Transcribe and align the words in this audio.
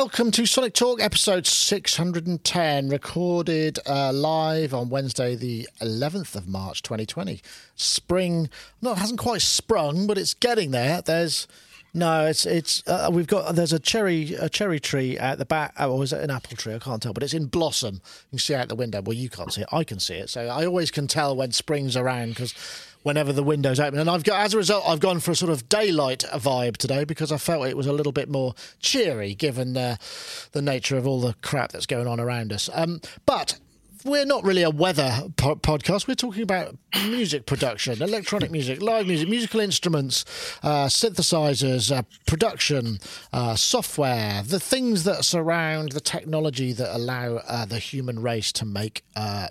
Welcome 0.00 0.30
to 0.30 0.46
Sonic 0.46 0.74
Talk, 0.74 1.02
episode 1.02 1.44
610, 1.44 2.88
recorded 2.88 3.80
uh, 3.84 4.12
live 4.12 4.72
on 4.72 4.90
Wednesday, 4.90 5.34
the 5.34 5.68
11th 5.80 6.36
of 6.36 6.46
March, 6.46 6.82
2020. 6.82 7.42
Spring, 7.74 8.48
no, 8.80 8.92
it 8.92 8.98
hasn't 8.98 9.18
quite 9.18 9.42
sprung, 9.42 10.06
but 10.06 10.16
it's 10.16 10.34
getting 10.34 10.70
there. 10.70 11.02
There's 11.02 11.48
no, 11.98 12.26
it's 12.26 12.46
it's 12.46 12.82
uh, 12.86 13.10
we've 13.12 13.26
got 13.26 13.54
there's 13.54 13.72
a 13.72 13.78
cherry 13.78 14.34
a 14.34 14.48
cherry 14.48 14.80
tree 14.80 15.18
at 15.18 15.38
the 15.38 15.44
back. 15.44 15.74
Oh, 15.78 15.96
or 15.96 16.04
is 16.04 16.12
it 16.12 16.22
an 16.22 16.30
apple 16.30 16.56
tree? 16.56 16.74
I 16.74 16.78
can't 16.78 17.02
tell, 17.02 17.12
but 17.12 17.22
it's 17.22 17.34
in 17.34 17.46
blossom. 17.46 17.94
You 17.94 18.30
can 18.30 18.38
see 18.38 18.54
out 18.54 18.68
the 18.68 18.76
window. 18.76 19.02
Well, 19.02 19.16
you 19.16 19.28
can't 19.28 19.52
see 19.52 19.62
it. 19.62 19.68
I 19.72 19.84
can 19.84 19.98
see 19.98 20.14
it. 20.14 20.30
So 20.30 20.46
I 20.46 20.64
always 20.64 20.90
can 20.90 21.06
tell 21.06 21.34
when 21.36 21.52
spring's 21.52 21.96
around 21.96 22.30
because 22.30 22.54
whenever 23.02 23.32
the 23.32 23.42
window's 23.42 23.80
open. 23.80 23.98
And 23.98 24.10
I've 24.10 24.24
got, 24.24 24.44
as 24.44 24.54
a 24.54 24.56
result, 24.56 24.84
I've 24.86 25.00
gone 25.00 25.20
for 25.20 25.30
a 25.30 25.36
sort 25.36 25.50
of 25.50 25.68
daylight 25.68 26.24
vibe 26.34 26.76
today 26.76 27.04
because 27.04 27.32
I 27.32 27.38
felt 27.38 27.66
it 27.66 27.76
was 27.76 27.86
a 27.86 27.92
little 27.92 28.12
bit 28.12 28.28
more 28.28 28.54
cheery 28.80 29.34
given 29.34 29.76
uh, 29.76 29.96
the 30.52 30.62
nature 30.62 30.96
of 30.96 31.06
all 31.06 31.20
the 31.20 31.34
crap 31.42 31.72
that's 31.72 31.86
going 31.86 32.06
on 32.06 32.20
around 32.20 32.52
us. 32.52 32.68
Um, 32.72 33.00
but 33.24 33.58
we're 34.04 34.24
not 34.24 34.44
really 34.44 34.62
a 34.62 34.70
weather 34.70 35.22
po- 35.36 35.56
podcast. 35.56 36.08
We're 36.08 36.14
talking 36.14 36.42
about 36.42 36.76
music 37.06 37.46
production, 37.46 38.02
electronic 38.02 38.50
music, 38.50 38.80
live 38.82 39.06
music, 39.06 39.28
musical 39.28 39.60
instruments, 39.60 40.24
uh, 40.62 40.86
synthesizers, 40.86 41.94
uh, 41.94 42.02
production, 42.26 42.98
uh, 43.32 43.54
software, 43.54 44.42
the 44.42 44.60
things 44.60 45.04
that 45.04 45.24
surround 45.24 45.92
the 45.92 46.00
technology 46.00 46.72
that 46.72 46.94
allow 46.94 47.36
uh, 47.36 47.64
the 47.64 47.78
human 47.78 48.20
race 48.20 48.52
to 48.52 48.64
make 48.64 49.02
uh, 49.16 49.48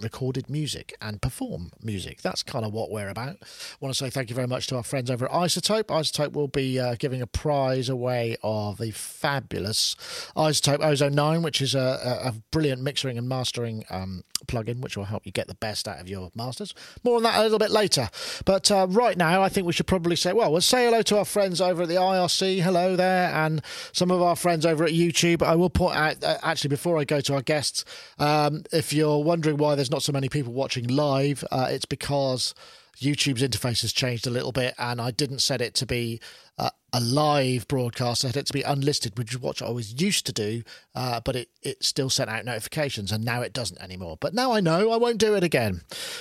recorded 0.00 0.48
music 0.48 0.94
and 1.00 1.20
perform 1.20 1.70
music. 1.82 2.22
That's 2.22 2.42
kind 2.42 2.64
of 2.64 2.72
what 2.72 2.90
we're 2.90 3.08
about. 3.08 3.36
I 3.40 3.76
want 3.80 3.94
to 3.94 3.98
say 3.98 4.10
thank 4.10 4.30
you 4.30 4.36
very 4.36 4.46
much 4.46 4.66
to 4.68 4.76
our 4.76 4.82
friends 4.82 5.10
over 5.10 5.26
at 5.26 5.30
iZotope. 5.32 5.84
iZotope 5.84 6.32
will 6.32 6.48
be 6.48 6.78
uh, 6.78 6.96
giving 6.98 7.22
a 7.22 7.26
prize 7.26 7.88
away 7.88 8.36
of 8.42 8.78
the 8.78 8.90
fabulous 8.90 9.96
iZotope 10.36 10.84
Ozone 10.84 11.14
9, 11.14 11.42
which 11.42 11.60
is 11.60 11.74
a, 11.74 12.22
a, 12.24 12.34
brilliant 12.50 12.82
mixing 12.82 13.18
and 13.18 13.28
mastering 13.28 13.84
um, 13.90 14.22
plugin, 14.46 14.80
which 14.80 14.96
will 14.96 15.04
help 15.04 15.26
you 15.26 15.32
get 15.32 15.48
the 15.48 15.54
best 15.54 15.88
out 15.88 16.00
of 16.00 16.08
your 16.08 16.30
masters. 16.34 16.74
More 17.02 17.16
on 17.16 17.22
that 17.24 17.38
a 17.38 17.42
little 17.42 17.58
bit 17.58 17.70
later. 17.70 18.08
But 18.44 18.70
uh, 18.70 18.86
right 18.88 19.16
now, 19.16 19.42
I 19.42 19.48
think 19.48 19.66
we 19.66 19.72
should 19.72 19.86
probably 19.86 20.16
say, 20.16 20.32
well, 20.32 20.52
we'll 20.52 20.60
say 20.60 20.84
hello 20.86 21.02
to 21.02 21.18
our 21.18 21.24
friends 21.24 21.60
over 21.60 21.82
at 21.82 21.88
the 21.88 21.94
IRC. 21.94 22.60
Hello 22.60 22.96
there. 22.96 23.30
And 23.30 23.62
some 23.92 24.10
of 24.10 24.22
our 24.22 24.36
friends 24.36 24.64
over 24.66 24.84
at 24.84 24.92
YouTube. 24.92 25.42
I 25.42 25.54
will 25.56 25.70
point 25.70 25.96
out, 25.96 26.22
uh, 26.22 26.38
actually, 26.42 26.68
before 26.68 26.98
I 26.98 27.04
go 27.04 27.20
to 27.20 27.34
our 27.34 27.42
guests, 27.42 27.84
um, 28.18 28.64
if 28.72 28.92
you're 28.92 29.22
wondering 29.22 29.56
why 29.64 29.74
there's 29.74 29.90
not 29.90 30.02
so 30.02 30.12
many 30.12 30.28
people 30.28 30.52
watching 30.52 30.86
live, 30.86 31.42
uh, 31.50 31.68
it's 31.70 31.86
because 31.86 32.54
YouTube's 32.98 33.42
interface 33.42 33.80
has 33.80 33.92
changed 33.92 34.26
a 34.26 34.30
little 34.30 34.52
bit, 34.52 34.74
and 34.78 35.00
I 35.00 35.10
didn't 35.10 35.38
set 35.38 35.62
it 35.62 35.74
to 35.76 35.86
be 35.86 36.20
uh, 36.58 36.70
a 36.92 37.00
live 37.00 37.66
broadcast. 37.66 38.24
I 38.24 38.28
had 38.28 38.36
it 38.36 38.46
to 38.46 38.52
be 38.52 38.62
unlisted, 38.62 39.18
which 39.18 39.32
is 39.32 39.40
what 39.40 39.60
I 39.60 39.70
was 39.70 40.00
used 40.00 40.26
to 40.26 40.32
do, 40.32 40.62
uh, 40.94 41.20
but 41.24 41.34
it, 41.34 41.48
it 41.62 41.82
still 41.82 42.08
sent 42.08 42.30
out 42.30 42.44
notifications, 42.44 43.10
and 43.10 43.24
now 43.24 43.42
it 43.42 43.52
doesn't 43.52 43.82
anymore. 43.82 44.16
But 44.20 44.32
now 44.32 44.52
I 44.52 44.60
know 44.60 44.92
I 44.92 44.96
won't 44.96 45.18
do 45.18 45.34
it 45.34 45.42
again. 45.42 45.80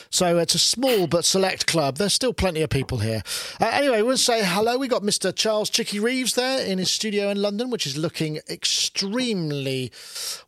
So 0.09 0.39
it's 0.39 0.55
a 0.55 0.59
small 0.59 1.05
but 1.05 1.25
select 1.25 1.67
club. 1.67 1.97
There's 1.97 2.13
still 2.13 2.33
plenty 2.33 2.63
of 2.63 2.71
people 2.71 2.99
here. 2.99 3.21
Uh, 3.61 3.69
anyway, 3.71 4.01
we'll 4.01 4.17
say 4.17 4.43
hello. 4.43 4.77
We 4.79 4.87
got 4.87 5.03
Mr. 5.03 5.33
Charles 5.35 5.69
Chicky 5.69 5.99
Reeves 5.99 6.33
there 6.33 6.65
in 6.65 6.79
his 6.79 6.89
studio 6.89 7.29
in 7.29 7.39
London, 7.39 7.69
which 7.69 7.85
is 7.85 7.95
looking 7.95 8.39
extremely 8.49 9.91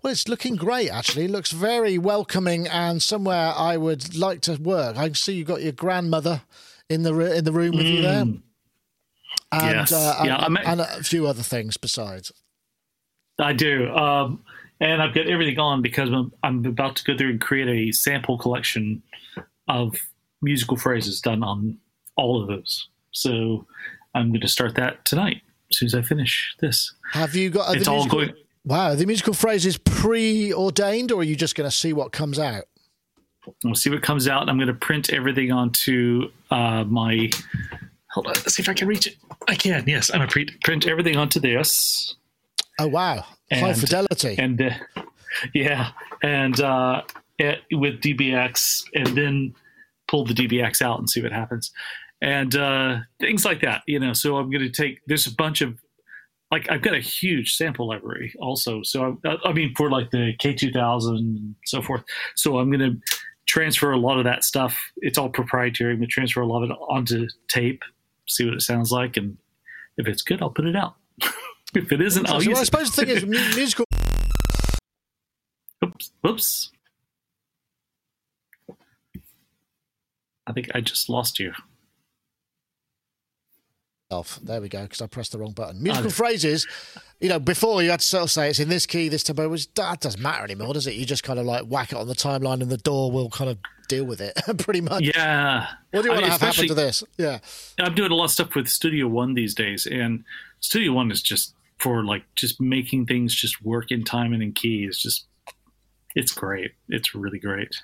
well. 0.01 0.11
It's 0.11 0.27
looking 0.27 0.55
great 0.55 0.89
actually. 0.89 1.25
It 1.25 1.31
looks 1.31 1.51
very 1.51 1.99
welcoming 1.99 2.67
and 2.67 3.01
somewhere 3.03 3.53
I 3.55 3.77
would 3.77 4.15
like 4.17 4.41
to 4.41 4.55
work. 4.55 4.97
I 4.97 5.05
can 5.05 5.15
see 5.15 5.33
you've 5.33 5.47
got 5.47 5.61
your 5.61 5.71
grandmother 5.71 6.41
in 6.89 7.03
the 7.03 7.13
in 7.35 7.43
the 7.43 7.51
room 7.51 7.75
with 7.75 7.85
mm. 7.85 7.93
you 7.93 8.01
there 8.01 8.25
and, 9.51 9.75
yes. 9.75 9.91
uh, 9.91 10.15
and, 10.19 10.27
yeah, 10.27 10.71
and 10.71 10.81
a 10.81 11.03
few 11.03 11.27
other 11.27 11.43
things 11.43 11.77
besides. 11.77 12.31
I 13.39 13.53
do. 13.53 13.93
Um, 13.93 14.43
and 14.79 15.01
I've 15.01 15.13
got 15.13 15.27
everything 15.27 15.59
on 15.59 15.81
because 15.81 16.09
I'm, 16.09 16.31
I'm, 16.43 16.65
about 16.65 16.95
to 16.97 17.03
go 17.03 17.17
through 17.17 17.31
and 17.31 17.41
create 17.41 17.67
a 17.67 17.91
sample 17.91 18.37
collection 18.37 19.01
of 19.67 19.95
musical 20.41 20.77
phrases 20.77 21.21
done 21.21 21.43
on 21.43 21.77
all 22.17 22.41
of 22.41 22.47
those. 22.47 22.87
So 23.11 23.65
I'm 24.13 24.29
going 24.29 24.41
to 24.41 24.47
start 24.47 24.75
that 24.75 25.05
tonight 25.05 25.41
as 25.69 25.77
soon 25.77 25.87
as 25.87 25.95
I 25.95 26.01
finish 26.01 26.55
this. 26.59 26.93
Have 27.13 27.35
you 27.35 27.49
got? 27.49 27.75
It's 27.75 27.87
all 27.87 27.97
musical, 27.97 28.19
going. 28.19 28.33
Wow, 28.65 28.95
the 28.95 29.05
musical 29.05 29.33
phrases 29.33 29.77
preordained, 29.77 31.11
or 31.11 31.21
are 31.21 31.23
you 31.23 31.35
just 31.35 31.55
going 31.55 31.69
to 31.69 31.75
see 31.75 31.93
what 31.93 32.11
comes 32.11 32.39
out? 32.39 32.65
We'll 33.63 33.75
see 33.75 33.89
what 33.89 34.01
comes 34.01 34.27
out. 34.27 34.49
I'm 34.49 34.57
going 34.57 34.67
to 34.67 34.73
print 34.73 35.13
everything 35.13 35.51
onto 35.51 36.31
uh, 36.51 36.83
my 36.83 37.29
Hold 38.15 38.27
on, 38.27 38.33
let's 38.35 38.55
see 38.55 38.61
if 38.61 38.69
I 38.69 38.73
can 38.73 38.87
reach 38.87 39.07
it. 39.07 39.17
I 39.49 39.55
can. 39.55 39.83
Yes, 39.85 40.09
I'm 40.13 40.21
a 40.21 40.27
pre- 40.27 40.49
print 40.63 40.87
everything 40.87 41.17
onto 41.17 41.37
this. 41.37 42.15
Oh 42.79 42.87
wow, 42.87 43.25
and, 43.51 43.59
high 43.59 43.73
fidelity. 43.73 44.37
And 44.39 44.61
uh, 44.61 44.69
yeah, 45.53 45.89
and 46.23 46.57
uh, 46.61 47.01
it, 47.37 47.59
with 47.73 47.99
DBX, 47.99 48.85
and 48.95 49.07
then 49.07 49.53
pull 50.07 50.23
the 50.23 50.33
DBX 50.33 50.81
out 50.81 50.97
and 50.97 51.09
see 51.09 51.21
what 51.21 51.33
happens, 51.33 51.73
and 52.21 52.55
uh, 52.55 52.99
things 53.19 53.43
like 53.43 53.59
that. 53.63 53.81
You 53.85 53.99
know, 53.99 54.13
so 54.13 54.37
I'm 54.37 54.49
going 54.49 54.63
to 54.63 54.69
take. 54.69 55.01
There's 55.07 55.27
a 55.27 55.35
bunch 55.35 55.59
of 55.59 55.77
like 56.51 56.71
I've 56.71 56.81
got 56.81 56.93
a 56.93 57.01
huge 57.01 57.57
sample 57.57 57.85
library 57.85 58.33
also. 58.39 58.81
So 58.81 59.19
I, 59.25 59.35
I 59.43 59.51
mean 59.51 59.75
for 59.75 59.91
like 59.91 60.11
the 60.11 60.33
K2000 60.37 61.17
and 61.17 61.55
so 61.65 61.81
forth. 61.81 62.03
So 62.35 62.59
I'm 62.59 62.71
going 62.71 62.79
to 62.93 63.15
transfer 63.45 63.91
a 63.91 63.97
lot 63.97 64.19
of 64.19 64.23
that 64.23 64.45
stuff. 64.45 64.79
It's 64.97 65.17
all 65.17 65.27
proprietary. 65.27 65.91
I'm 65.91 65.97
going 65.97 66.07
to 66.07 66.13
transfer 66.13 66.39
a 66.39 66.47
lot 66.47 66.63
of 66.63 66.69
it 66.69 66.77
onto 66.87 67.27
tape 67.49 67.83
see 68.27 68.45
what 68.45 68.53
it 68.53 68.61
sounds 68.61 68.91
like, 68.91 69.17
and 69.17 69.37
if 69.97 70.07
it's 70.07 70.21
good, 70.21 70.41
I'll 70.41 70.49
put 70.49 70.65
it 70.65 70.75
out. 70.75 70.95
if 71.75 71.91
it 71.91 72.01
isn't, 72.01 72.27
I'll 72.29 72.43
use 72.43 72.53
well, 72.53 72.61
I 72.61 72.63
suppose 72.63 72.95
the 72.95 73.05
thing 73.05 73.15
is, 73.15 73.25
musical. 73.55 73.85
Oops! 75.83 76.11
Oops! 76.27 76.71
I 80.47 80.51
think 80.53 80.69
I 80.75 80.81
just 80.81 81.09
lost 81.09 81.39
you. 81.39 81.53
Off. 84.11 84.39
There 84.43 84.61
we 84.61 84.69
go, 84.69 84.83
because 84.83 85.01
I 85.01 85.07
pressed 85.07 85.31
the 85.31 85.39
wrong 85.39 85.53
button. 85.53 85.81
Musical 85.81 86.07
oh. 86.07 86.11
phrases, 86.11 86.67
you 87.19 87.27
know, 87.27 87.39
before 87.39 87.81
you 87.81 87.89
had 87.89 88.01
to 88.01 88.05
sort 88.05 88.23
of 88.23 88.31
say 88.31 88.49
it's 88.49 88.59
in 88.59 88.69
this 88.69 88.85
key, 88.85 89.09
this 89.09 89.23
tempo, 89.23 89.49
which 89.49 89.73
that 89.73 90.01
doesn't 90.01 90.21
matter 90.21 90.43
anymore, 90.43 90.73
does 90.73 90.85
it? 90.85 90.93
You 90.93 91.05
just 91.05 91.23
kind 91.23 91.39
of 91.39 91.45
like 91.45 91.63
whack 91.63 91.91
it 91.91 91.97
on 91.97 92.07
the 92.07 92.13
timeline 92.13 92.61
and 92.61 92.69
the 92.69 92.77
DAW 92.77 93.07
will 93.07 93.29
kind 93.29 93.49
of 93.49 93.57
deal 93.85 94.05
with 94.05 94.21
it 94.21 94.33
pretty 94.59 94.81
much. 94.81 95.03
Yeah. 95.03 95.67
What 95.91 96.01
do 96.01 96.07
you 96.07 96.13
want 96.13 96.25
I 96.25 96.27
to 96.27 96.31
have 96.31 96.41
happen 96.41 96.67
to 96.67 96.73
this? 96.73 97.03
Yeah. 97.17 97.39
I'm 97.79 97.95
doing 97.95 98.11
a 98.11 98.15
lot 98.15 98.25
of 98.25 98.31
stuff 98.31 98.55
with 98.55 98.67
Studio 98.67 99.07
One 99.07 99.33
these 99.33 99.53
days, 99.53 99.85
and 99.85 100.23
Studio 100.59 100.93
One 100.93 101.11
is 101.11 101.21
just 101.21 101.53
for 101.79 102.03
like 102.03 102.23
just 102.35 102.61
making 102.61 103.05
things 103.05 103.33
just 103.33 103.63
work 103.63 103.91
in 103.91 104.03
time 104.03 104.33
and 104.33 104.41
in 104.41 104.53
key. 104.53 104.85
It's 104.85 105.01
just, 105.01 105.25
it's 106.15 106.31
great. 106.31 106.71
It's 106.89 107.13
really 107.13 107.39
great. 107.39 107.75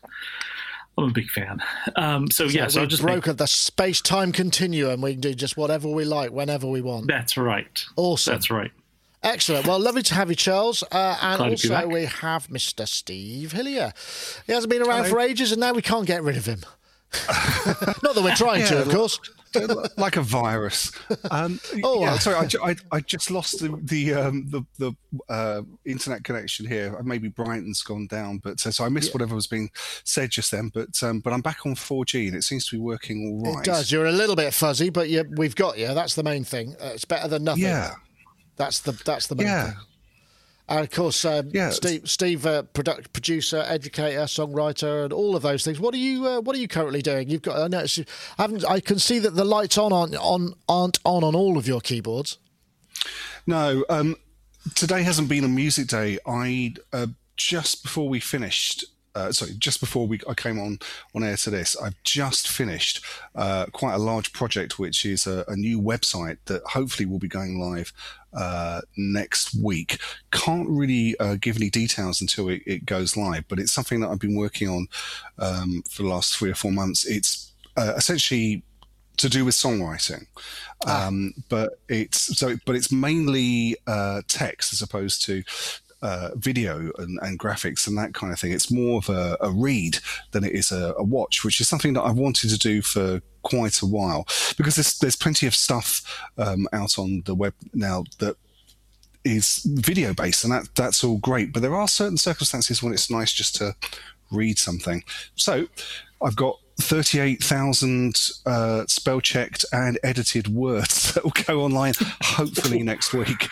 I'm 0.98 1.06
a 1.06 1.12
big 1.12 1.30
fan. 1.30 1.62
Um, 1.96 2.30
so, 2.30 2.48
so 2.48 2.54
yeah, 2.54 2.68
so 2.68 2.82
we 2.82 2.88
just 2.88 3.02
broke 3.02 3.28
make... 3.28 3.38
the 3.38 3.48
space 3.48 4.02
time 4.02 4.32
continuum. 4.32 5.02
We 5.02 5.14
can 5.14 5.22
do 5.22 5.34
just 5.34 5.56
whatever 5.56 5.88
we 5.88 6.04
like, 6.04 6.32
whenever 6.32 6.68
we 6.68 6.82
want. 6.82 7.08
That's 7.08 7.38
right. 7.38 7.84
Awesome. 7.96 8.34
That's 8.34 8.52
right. 8.52 8.72
Excellent. 9.24 9.68
Well, 9.68 9.80
lovely 9.80 10.02
to 10.04 10.16
have 10.16 10.30
you, 10.30 10.36
Charles. 10.36 10.84
Uh, 10.92 11.18
and 11.22 11.38
Glad 11.38 11.52
also, 11.52 11.88
we 11.88 12.06
have 12.06 12.48
Mr. 12.48 12.88
Steve 12.88 13.52
Hillier. 13.52 13.94
He 14.48 14.54
hasn't 14.54 14.72
been 14.72 14.82
around 14.82 15.06
Hello. 15.06 15.10
for 15.10 15.20
ages, 15.20 15.52
and 15.52 15.60
now 15.62 15.74
we 15.74 15.82
can't 15.82 16.08
get 16.08 16.24
rid 16.24 16.38
of 16.38 16.46
him. 16.46 16.62
Not 18.04 18.16
that 18.16 18.22
we're 18.24 18.36
trying 18.36 18.62
yeah, 18.62 18.68
to, 18.68 18.82
of 18.84 18.90
course. 18.90 19.20
like 19.98 20.16
a 20.16 20.22
virus. 20.22 20.94
Um, 21.30 21.60
oh, 21.84 22.02
yeah, 22.02 22.18
sorry, 22.18 22.48
I, 22.64 22.70
I, 22.70 22.76
I, 22.94 23.00
just 23.02 23.30
lost 23.30 23.60
the 23.60 23.78
the 23.84 24.14
um, 24.14 24.48
the, 24.50 24.64
the 24.80 24.96
uh, 25.28 25.62
internet 25.86 26.24
connection 26.24 26.66
here. 26.66 26.98
Maybe 27.04 27.28
Brighton's 27.28 27.82
gone 27.84 28.08
down, 28.08 28.38
but 28.38 28.66
uh, 28.66 28.72
so 28.72 28.86
I 28.86 28.90
missed 28.90 29.10
yeah. 29.10 29.14
whatever 29.14 29.36
was 29.36 29.48
being 29.48 29.70
said 30.06 30.32
just 30.32 30.52
then. 30.52 30.72
But 30.74 31.04
um, 31.04 31.20
but 31.20 31.34
I'm 31.34 31.42
back 31.42 31.66
on 31.66 31.76
4G 31.76 32.30
and 32.30 32.38
it 32.38 32.44
seems 32.44 32.66
to 32.70 32.78
be 32.78 32.82
working 32.82 33.42
all 33.46 33.54
right. 33.56 33.60
It 33.60 33.66
does. 33.66 33.92
You're 33.92 34.06
a 34.06 34.12
little 34.14 34.38
bit 34.38 34.54
fuzzy, 34.54 34.90
but 34.90 35.10
you, 35.10 35.26
we've 35.36 35.56
got 35.56 35.78
you. 35.78 35.94
That's 35.94 36.16
the 36.16 36.24
main 36.24 36.46
thing. 36.46 36.76
Uh, 36.82 36.92
it's 36.94 37.06
better 37.06 37.28
than 37.28 37.44
nothing. 37.44 37.64
Yeah. 37.64 37.96
That's 38.62 38.82
the 38.82 38.92
that's 38.92 39.26
the 39.26 39.34
main 39.34 39.48
yeah. 39.48 39.66
thing. 39.66 39.76
And 40.70 40.80
of 40.82 40.92
course, 40.92 41.26
um, 41.26 41.50
yeah, 41.52 41.72
Steve, 41.72 42.08
Steve 42.08 42.46
uh, 42.46 42.62
product, 42.62 43.12
producer, 43.12 43.66
educator, 43.68 44.20
songwriter, 44.20 45.04
and 45.04 45.12
all 45.12 45.36
of 45.36 45.42
those 45.42 45.66
things. 45.66 45.80
What 45.80 45.96
are 45.96 45.98
you 45.98 46.28
uh, 46.28 46.42
What 46.42 46.56
are 46.56 46.60
you 46.60 46.68
currently 46.68 47.02
doing? 47.02 47.28
You've 47.28 47.42
got. 47.42 47.60
I 47.60 47.68
know. 47.68 47.86
I 48.38 48.42
haven't. 48.42 48.64
I 48.70 48.80
can 48.80 49.00
see 49.00 49.18
that 49.18 49.32
the 49.32 49.44
lights 49.44 49.80
on 49.80 49.92
aren't 49.92 50.16
on 50.16 50.54
aren't 50.70 51.00
on 51.04 51.24
on 51.24 51.34
all 51.34 51.58
of 51.58 51.68
your 51.68 51.82
keyboards. 51.82 52.38
No. 53.48 53.84
Um, 53.90 54.16
today 54.76 55.02
hasn't 55.02 55.28
been 55.28 55.44
a 55.44 55.48
music 55.50 55.88
day. 55.88 56.20
I 56.28 56.76
uh, 56.94 57.08
just 57.36 57.82
before 57.82 58.08
we 58.08 58.20
finished 58.20 58.86
uh, 59.16 59.32
sorry, 59.32 59.52
just 59.58 59.80
before 59.80 60.08
we 60.08 60.20
I 60.28 60.34
came 60.34 60.60
on 60.60 60.80
on 61.14 61.24
air 61.24 61.36
to 61.38 61.50
this, 61.50 61.76
I've 61.76 62.02
just 62.04 62.48
finished 62.48 63.04
uh, 63.36 63.66
quite 63.72 63.94
a 63.94 63.98
large 63.98 64.32
project, 64.34 64.80
which 64.80 65.06
is 65.06 65.28
a, 65.28 65.44
a, 65.48 65.56
new 65.56 65.82
website 65.82 66.38
that 66.46 66.64
hopefully 66.64 67.06
will 67.06 67.20
be 67.20 67.28
going 67.28 67.60
live 67.60 67.92
uh, 68.34 68.82
next 68.98 69.54
week. 69.56 70.00
Can't 70.32 70.70
really 70.70 71.18
uh, 71.20 71.36
give 71.36 71.58
any 71.58 71.70
details 71.70 72.22
until 72.22 72.50
it, 72.50 72.62
it, 72.66 72.86
goes 72.86 73.18
live, 73.18 73.46
but 73.48 73.60
it's 73.60 73.74
something 73.74 74.00
that 74.00 74.10
I've 74.10 74.20
been 74.20 74.36
working 74.36 74.70
on 74.70 74.88
um, 75.40 75.84
for 75.90 76.04
the 76.04 76.10
last 76.10 76.38
three 76.38 76.50
or 76.50 76.56
four 76.56 76.72
months. 76.72 77.06
It's 77.06 77.52
uh, 77.76 77.94
essentially 77.98 78.64
to 79.18 79.30
do 79.30 79.44
with 79.44 79.56
songwriting, 79.56 80.26
um, 80.88 81.34
but 81.50 81.80
it's 81.90 82.38
so 82.38 82.56
but 82.66 82.76
it's 82.76 82.92
mainly 82.92 83.76
uh, 83.88 84.22
text 84.28 84.72
as 84.74 84.82
opposed 84.82 85.22
to 85.26 85.44
uh, 86.02 86.30
video 86.36 86.92
and, 86.98 87.20
and, 87.22 87.40
graphics 87.40 87.88
and 87.88 87.98
that 87.98 88.14
kind 88.14 88.34
of 88.34 88.40
thing. 88.40 88.52
It's 88.52 88.72
more 88.72 88.98
of 88.98 89.10
a, 89.10 89.38
a 89.42 89.52
read 89.52 90.00
than 90.32 90.44
it 90.44 90.54
is 90.54 90.72
a, 90.72 90.94
a, 90.98 91.04
watch, 91.04 91.44
which 91.44 91.62
is 91.62 91.68
something 91.68 91.94
that 91.94 92.02
I've 92.02 92.18
wanted 92.18 92.50
to 92.50 92.58
do 92.58 92.82
for 92.82 93.22
quite 93.44 93.82
a 93.82 93.86
while. 93.86 94.26
Because 94.58 94.76
there's, 94.76 94.98
there's 94.98 95.16
plenty 95.16 95.48
of 95.48 95.56
stuff 95.56 96.24
um, 96.38 96.68
out 96.74 96.98
on 96.98 97.24
the 97.26 97.36
web 97.36 97.54
now 97.74 98.06
that 98.20 98.36
is 99.24 99.62
video 99.66 100.14
based 100.16 100.44
and 100.44 100.52
that 100.52 100.70
that's 100.76 101.04
all 101.04 101.18
great. 101.18 101.54
But 101.54 101.62
there 101.62 101.76
are 101.76 101.88
certain 101.88 102.18
circumstances 102.18 102.82
when 102.82 102.94
it's 102.94 103.12
nice 103.12 103.32
just 103.32 103.56
to 103.58 103.76
read 104.32 104.58
something. 104.58 105.04
So 105.36 105.68
i've 106.24 106.36
got 106.36 106.60
38,000 106.80 108.30
uh, 108.46 108.86
spell 108.88 109.22
checked 109.22 109.66
and 109.72 110.00
edited 110.04 110.48
words 110.48 111.14
that 111.14 111.24
will 111.24 111.34
go 111.46 111.62
online 111.62 111.94
hopefully 112.22 112.84
next 112.84 113.14
week 113.14 113.50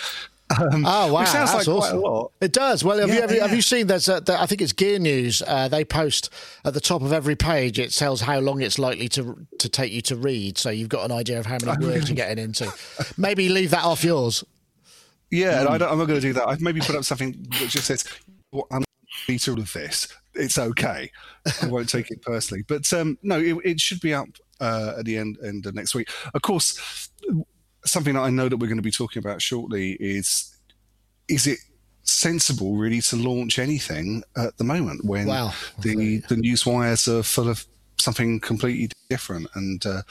um, 0.57 0.85
oh 0.85 1.13
wow, 1.13 1.23
sounds 1.25 1.51
That's 1.51 1.67
like 1.67 1.77
awesome. 1.77 2.27
It 2.41 2.53
does. 2.53 2.83
Well, 2.83 2.97
have, 2.97 3.09
yeah, 3.09 3.15
you, 3.15 3.21
have, 3.21 3.31
yeah. 3.31 3.41
have 3.43 3.55
you 3.55 3.61
seen? 3.61 3.87
There's, 3.87 4.09
I 4.09 4.45
think 4.45 4.61
it's 4.61 4.73
Gear 4.73 4.97
News. 4.97 5.43
Uh, 5.45 5.67
they 5.67 5.85
post 5.85 6.31
at 6.65 6.73
the 6.73 6.79
top 6.79 7.01
of 7.01 7.13
every 7.13 7.35
page. 7.35 7.77
It 7.77 7.91
tells 7.91 8.21
how 8.21 8.39
long 8.39 8.61
it's 8.61 8.79
likely 8.79 9.07
to 9.09 9.45
to 9.59 9.69
take 9.69 9.91
you 9.91 10.01
to 10.03 10.15
read, 10.15 10.57
so 10.57 10.69
you've 10.69 10.89
got 10.89 11.05
an 11.05 11.11
idea 11.11 11.39
of 11.39 11.45
how 11.45 11.57
many 11.63 11.85
words 11.85 12.09
you're 12.09 12.15
getting 12.15 12.43
into. 12.43 12.71
Maybe 13.17 13.49
leave 13.49 13.71
that 13.71 13.83
off 13.83 14.03
yours. 14.03 14.43
Yeah, 15.29 15.63
mm. 15.65 15.81
I 15.81 15.91
am 15.91 15.97
not 15.99 16.05
going 16.05 16.19
to 16.19 16.21
do 16.21 16.33
that. 16.33 16.47
I've 16.47 16.61
maybe 16.61 16.79
put 16.79 16.95
up 16.95 17.03
something 17.03 17.33
that 17.59 17.69
just 17.69 17.85
says, 17.85 18.05
well, 18.51 18.67
"I'm 18.71 18.83
to 19.27 19.53
of 19.53 19.73
this. 19.73 20.07
It's 20.33 20.57
okay. 20.57 21.11
I 21.61 21.67
won't 21.67 21.89
take 21.89 22.09
it 22.09 22.23
personally." 22.23 22.63
But 22.67 22.91
um, 22.93 23.19
no, 23.21 23.39
it, 23.39 23.55
it, 23.63 23.79
should 23.79 24.01
be 24.01 24.15
up 24.15 24.29
uh, 24.59 24.95
at 24.97 25.05
the 25.05 25.17
end 25.17 25.37
end 25.43 25.67
of 25.67 25.75
next 25.75 25.93
week. 25.93 26.09
Of 26.33 26.41
course 26.41 27.09
something 27.91 28.13
that 28.13 28.21
I 28.21 28.29
know 28.29 28.49
that 28.49 28.57
we're 28.57 28.67
going 28.67 28.77
to 28.77 28.83
be 28.83 28.91
talking 28.91 29.19
about 29.19 29.41
shortly 29.41 29.93
is 29.93 30.55
is 31.27 31.47
it 31.47 31.59
sensible 32.03 32.75
really 32.75 33.01
to 33.01 33.15
launch 33.15 33.59
anything 33.59 34.23
at 34.35 34.57
the 34.57 34.63
moment 34.63 35.05
when 35.05 35.27
wow. 35.27 35.53
the 35.79 36.19
the 36.29 36.37
news 36.37 36.65
wires 36.65 37.07
are 37.07 37.23
full 37.23 37.49
of 37.49 37.65
something 37.99 38.39
completely 38.39 38.89
different 39.09 39.47
and 39.55 39.85
uh, 39.85 40.01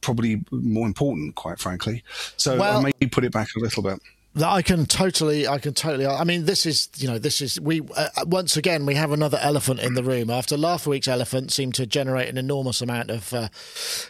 probably 0.00 0.42
more 0.50 0.86
important, 0.86 1.34
quite 1.34 1.58
frankly. 1.58 2.02
So 2.36 2.58
well, 2.58 2.78
I 2.78 2.82
may 3.00 3.08
put 3.08 3.24
it 3.24 3.32
back 3.32 3.48
a 3.56 3.60
little 3.60 3.82
bit. 3.82 4.00
I 4.42 4.62
can 4.62 4.86
totally, 4.86 5.48
I 5.48 5.58
can 5.58 5.74
totally. 5.74 6.06
I 6.06 6.24
mean, 6.24 6.44
this 6.44 6.66
is, 6.66 6.88
you 6.96 7.08
know, 7.08 7.18
this 7.18 7.40
is 7.40 7.60
we 7.60 7.80
uh, 7.96 8.08
once 8.26 8.56
again 8.56 8.86
we 8.86 8.94
have 8.94 9.12
another 9.12 9.38
elephant 9.40 9.80
in 9.80 9.94
the 9.94 10.02
room. 10.02 10.30
After 10.30 10.56
last 10.56 10.86
week's 10.86 11.08
elephant 11.08 11.52
seemed 11.52 11.74
to 11.76 11.86
generate 11.86 12.28
an 12.28 12.36
enormous 12.36 12.80
amount 12.80 13.10
of 13.10 13.32
uh, 13.32 13.48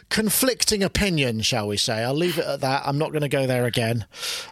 conflicting 0.09 0.83
opinion, 0.83 1.41
shall 1.41 1.67
we 1.67 1.77
say? 1.77 2.03
I'll 2.03 2.13
leave 2.13 2.37
it 2.37 2.45
at 2.45 2.61
that. 2.61 2.83
I'm 2.85 2.97
not 2.97 3.11
going 3.11 3.21
to 3.21 3.29
go 3.29 3.47
there 3.47 3.65
again. 3.65 4.05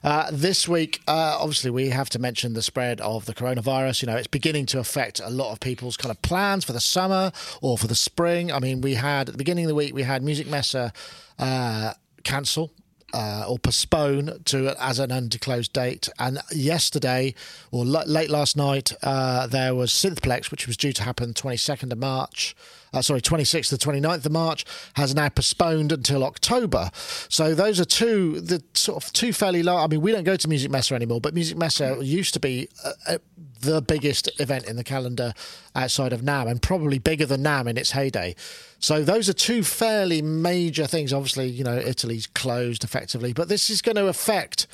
Uh, 0.04 0.30
this 0.32 0.68
week, 0.68 1.02
uh, 1.08 1.38
obviously, 1.40 1.72
we 1.72 1.90
have 1.90 2.10
to 2.12 2.20
mention 2.20 2.54
the 2.54 2.62
spread 2.62 3.02
of 3.02 3.26
the 3.26 3.34
coronavirus. 3.34 4.02
You 4.02 4.08
know, 4.08 4.16
it's 4.16 4.28
beginning 4.28 4.66
to 4.68 4.80
affect 4.80 5.20
a 5.20 5.30
lot 5.30 5.52
of 5.52 5.60
people's 5.60 5.98
kind 5.98 6.12
of 6.12 6.22
plans 6.22 6.64
for 6.66 6.74
the 6.74 6.82
summer 6.82 7.32
or 7.62 7.78
for 7.78 7.88
the 7.88 7.96
spring. 7.96 8.52
I 8.52 8.60
mean, 8.60 8.82
we 8.82 8.96
had 8.96 9.30
at 9.30 9.34
the 9.34 9.38
beginning 9.38 9.66
of 9.66 9.70
the 9.70 9.76
week 9.76 9.94
we 9.94 10.04
had 10.04 10.24
Musikmesse 10.24 10.92
uh, 11.40 11.94
cancel 12.24 12.72
uh, 13.14 13.46
or 13.48 13.58
postpone 13.60 14.42
to 14.46 14.76
as 14.80 15.00
an 15.00 15.12
undisclosed 15.12 15.74
date. 15.74 16.10
And 16.20 16.40
yesterday, 16.52 17.34
or 17.72 17.86
l- 17.86 18.04
late 18.06 18.30
last 18.30 18.58
night, 18.58 18.92
uh, 19.04 19.48
there 19.48 19.74
was 19.74 19.92
Synthplex, 19.92 20.52
which 20.52 20.68
was 20.68 20.78
due 20.78 20.94
to 20.94 21.04
happen 21.04 21.34
22nd 21.34 21.92
of 21.92 21.98
March. 21.98 22.56
Uh, 22.94 23.02
sorry, 23.02 23.22
26th 23.22 23.70
to 23.78 23.90
29th 23.90 24.26
of 24.26 24.32
March 24.32 24.66
has 24.96 25.14
now 25.14 25.30
postponed 25.30 25.92
until 25.92 26.24
October. 26.24 26.90
So 27.30 27.54
those 27.54 27.80
are 27.80 27.86
two, 27.86 28.40
the 28.40 28.64
sort 28.74 29.04
of 29.04 29.12
two 29.14 29.34
fairly 29.34 29.62
low. 29.62 29.78
I 29.78 29.88
mean, 29.88 30.02
we 30.02 30.12
don't 30.12 30.24
go 30.24 30.36
to 30.38 30.48
Musikmesse 30.48 30.92
anymore, 30.92 31.20
but 31.22 31.36
Musikmesse 31.36 32.06
used 32.06 32.34
to 32.34 32.40
be 32.40 32.70
uh, 32.84 32.92
uh, 33.08 33.18
the 33.62 33.82
biggest 33.82 34.30
event 34.40 34.66
in 34.66 34.76
the 34.76 34.84
calendar 34.84 35.34
outside 35.76 36.14
of 36.14 36.22
NAMM 36.22 36.50
and 36.50 36.62
probably 36.62 37.00
bigger 37.00 37.26
than 37.26 37.44
NAMM 37.44 37.68
in 37.68 37.78
its 37.78 37.92
heyday. 37.92 38.36
So 38.80 39.04
those 39.04 39.28
are 39.30 39.34
two 39.34 39.64
fairly 39.64 40.22
major 40.22 40.88
things. 40.88 41.14
Obviously, 41.14 41.48
you 41.48 41.64
know, 41.64 41.78
Italy's 41.78 42.28
closed 42.28 42.84
effectively, 42.84 43.34
but 43.34 43.50
this 43.50 43.70
is 43.70 43.82
going 43.82 43.96
to 43.96 44.08
affect. 44.08 44.68